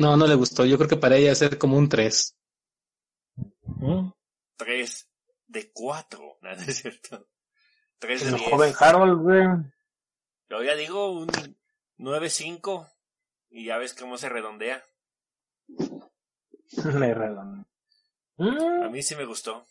No, 0.00 0.16
no 0.16 0.26
le 0.26 0.34
gustó. 0.34 0.64
Yo 0.64 0.78
creo 0.78 0.88
que 0.88 0.96
para 0.96 1.16
ella 1.16 1.34
ser 1.34 1.58
como 1.58 1.76
un 1.76 1.88
3. 1.88 2.36
Tres 4.56 5.08
de 5.46 5.70
cuatro. 5.72 6.38
No, 6.42 6.54
no 6.54 6.62
es 6.62 6.78
cierto. 6.78 7.28
Tres 7.98 8.22
de 8.22 8.28
El 8.30 8.36
diez. 8.36 8.50
joven 8.50 8.72
Harold, 8.78 9.20
güey. 9.20 9.46
Yo 10.48 10.62
ya 10.62 10.74
digo 10.74 11.12
un 11.12 11.28
9-5 11.98 12.90
y 13.50 13.66
ya 13.66 13.76
ves 13.76 13.92
cómo 13.94 14.16
se 14.16 14.30
redondea. 14.30 14.82
Le 15.68 17.14
redondo. 17.14 17.66
A 18.38 18.88
mí 18.88 19.02
sí 19.02 19.14
me 19.16 19.26
gustó. 19.26 19.66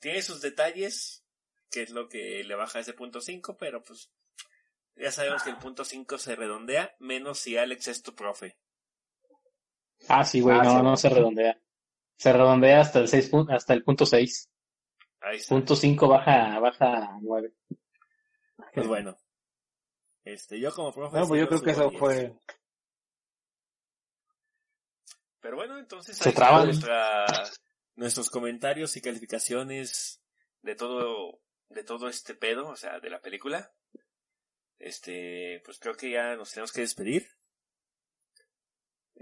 Tiene 0.00 0.20
sus 0.20 0.42
detalles, 0.42 1.24
que 1.70 1.82
es 1.82 1.90
lo 1.90 2.08
que 2.10 2.44
le 2.44 2.54
baja 2.54 2.80
ese 2.80 2.92
punto 2.92 3.22
5, 3.22 3.56
pero 3.56 3.82
pues 3.82 4.10
ya 4.96 5.10
sabemos 5.10 5.42
que 5.42 5.50
el 5.50 5.56
punto 5.56 5.84
5 5.84 6.18
se 6.18 6.36
redondea, 6.36 6.94
menos 6.98 7.38
si 7.38 7.56
Alex 7.56 7.88
es 7.88 8.02
tu 8.02 8.14
profe. 8.14 8.58
Ah, 10.08 10.24
sí, 10.24 10.40
güey, 10.40 10.56
Ah, 10.58 10.62
no, 10.64 10.70
sí. 10.76 10.82
no 10.82 10.96
se 10.96 11.08
redondea. 11.08 11.60
Se 12.16 12.32
redondea 12.32 12.80
hasta 12.80 12.98
el 13.00 13.08
6, 13.08 13.30
hasta 13.50 13.74
el 13.74 13.82
punto 13.84 14.04
6. 14.06 14.48
Ahí 15.20 15.36
está. 15.36 15.54
Punto 15.54 15.76
5 15.76 16.08
baja, 16.08 16.58
baja 16.58 16.86
a 17.04 17.18
9. 17.20 17.52
Pues 18.74 18.86
bueno. 18.86 19.16
Este, 20.24 20.60
yo 20.60 20.72
como 20.74 20.92
profe. 20.92 21.18
No, 21.18 21.26
pues 21.26 21.40
yo 21.40 21.48
creo 21.48 21.62
que 21.62 21.70
eso 21.70 21.88
10. 21.88 21.98
fue. 21.98 22.32
Pero 25.40 25.56
bueno, 25.56 25.78
entonces 25.78 26.16
Se 26.16 26.32
traban. 26.32 26.66
nuestra, 26.66 27.24
nuestros 27.96 28.28
comentarios 28.30 28.96
y 28.96 29.00
calificaciones 29.00 30.22
de 30.62 30.74
todo, 30.74 31.40
de 31.70 31.82
todo 31.84 32.08
este 32.08 32.34
pedo, 32.34 32.68
o 32.68 32.76
sea, 32.76 33.00
de 33.00 33.08
la 33.10 33.20
película. 33.20 33.72
Este, 34.78 35.62
pues 35.64 35.78
creo 35.78 35.94
que 35.94 36.10
ya 36.10 36.36
nos 36.36 36.50
tenemos 36.52 36.72
que 36.72 36.82
despedir. 36.82 37.28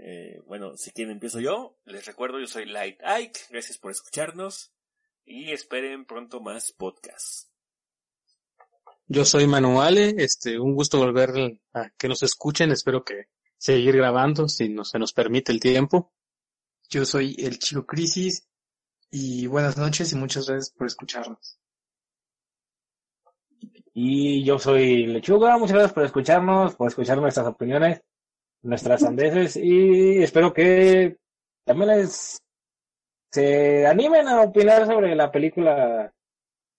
Eh, 0.01 0.41
bueno, 0.47 0.77
si 0.77 0.91
quieren 0.91 1.13
empiezo 1.13 1.39
yo. 1.39 1.77
Les 1.85 2.05
recuerdo, 2.05 2.39
yo 2.39 2.47
soy 2.47 2.65
Light 2.65 2.99
Ike. 3.03 3.39
Gracias 3.49 3.77
por 3.77 3.91
escucharnos. 3.91 4.71
Y 5.25 5.51
esperen 5.51 6.05
pronto 6.05 6.39
más 6.39 6.71
podcasts. 6.71 7.51
Yo 9.07 9.25
soy 9.25 9.47
Manuale, 9.47 10.15
este, 10.17 10.59
un 10.59 10.73
gusto 10.73 10.99
volver 10.99 11.59
a 11.73 11.89
que 11.97 12.07
nos 12.07 12.23
escuchen. 12.23 12.71
Espero 12.71 13.03
que 13.03 13.25
seguir 13.57 13.97
grabando 13.97 14.47
si 14.47 14.69
nos, 14.69 14.89
se 14.89 14.99
nos 14.99 15.13
permite 15.13 15.51
el 15.51 15.59
tiempo. 15.59 16.13
Yo 16.89 17.05
soy 17.05 17.35
el 17.39 17.59
Chico 17.59 17.85
Crisis 17.85 18.47
y 19.11 19.47
buenas 19.47 19.77
noches 19.77 20.11
y 20.13 20.15
muchas 20.15 20.47
gracias 20.47 20.71
por 20.71 20.87
escucharnos. 20.87 21.59
Y 23.93 24.43
yo 24.43 24.57
soy 24.57 25.07
Lechuga, 25.07 25.57
muchas 25.57 25.73
gracias 25.73 25.93
por 25.93 26.05
escucharnos, 26.05 26.75
por 26.75 26.87
escuchar 26.87 27.17
nuestras 27.17 27.47
opiniones, 27.47 28.01
nuestras 28.61 29.01
sandeces 29.01 29.55
y 29.55 30.21
espero 30.21 30.53
que 30.53 31.17
también 31.65 31.89
les 31.97 32.37
se 33.31 33.85
animen 33.85 34.27
a 34.27 34.41
opinar 34.41 34.85
sobre 34.85 35.15
la 35.15 35.31
película 35.31 36.11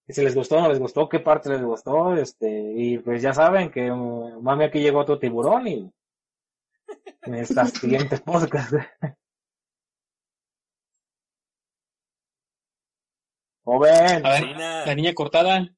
si 0.09 0.23
les 0.23 0.35
gustó 0.35 0.57
o 0.57 0.61
no 0.63 0.69
les 0.69 0.81
gustó, 0.81 1.09
qué 1.09 1.21
parte 1.21 1.49
les 1.51 1.63
gustó, 1.63 2.17
este, 2.17 2.49
y 2.75 2.99
pues 2.99 3.23
ya 3.23 3.33
saben 3.33 3.71
que 3.71 3.93
um, 3.93 4.43
mami 4.43 4.65
aquí 4.65 4.81
llegó 4.81 4.99
otro 4.99 5.21
tiburón 5.21 5.69
y 5.69 5.89
en 7.23 7.35
estas 7.35 7.71
siguientes 7.81 8.21
podcasts. 8.21 8.75
Joven, 13.65 14.27
A 14.27 14.31
ver, 14.31 14.57
la 14.57 14.95
niña 14.97 15.15
cortada. 15.15 15.69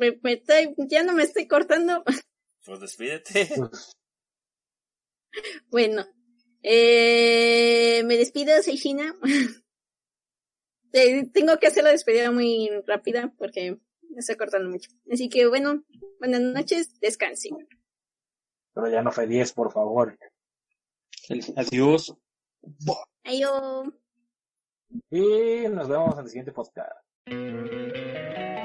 Me- 0.00 0.18
me 0.22 0.32
estoy- 0.32 0.74
ya 0.88 1.04
no 1.04 1.12
me 1.12 1.22
estoy 1.22 1.46
cortando. 1.46 2.02
Pues 2.64 2.80
despídete. 2.80 3.48
Bueno, 5.70 6.04
eh, 6.62 8.02
me 8.04 8.16
despido, 8.16 8.62
soy 8.62 8.78
China. 8.78 9.14
Eh, 10.94 11.26
Tengo 11.32 11.56
que 11.56 11.68
hacer 11.68 11.84
la 11.84 11.90
despedida 11.90 12.30
muy 12.30 12.68
rápida 12.86 13.32
porque 13.38 13.78
me 14.10 14.18
estoy 14.18 14.36
cortando 14.36 14.68
mucho. 14.68 14.90
Así 15.10 15.30
que 15.30 15.46
bueno, 15.46 15.82
buenas 16.18 16.42
noches, 16.42 17.00
descansen. 17.00 17.66
pero 18.74 18.90
ya 18.90 19.00
no 19.00 19.10
fue 19.10 19.26
10, 19.26 19.54
por 19.54 19.72
favor. 19.72 20.18
Adiós. 21.56 22.14
Adiós. 23.24 23.88
Y 25.10 25.66
nos 25.70 25.88
vemos 25.88 26.12
en 26.18 26.24
el 26.24 26.28
siguiente 26.28 26.52
podcast. 26.52 26.92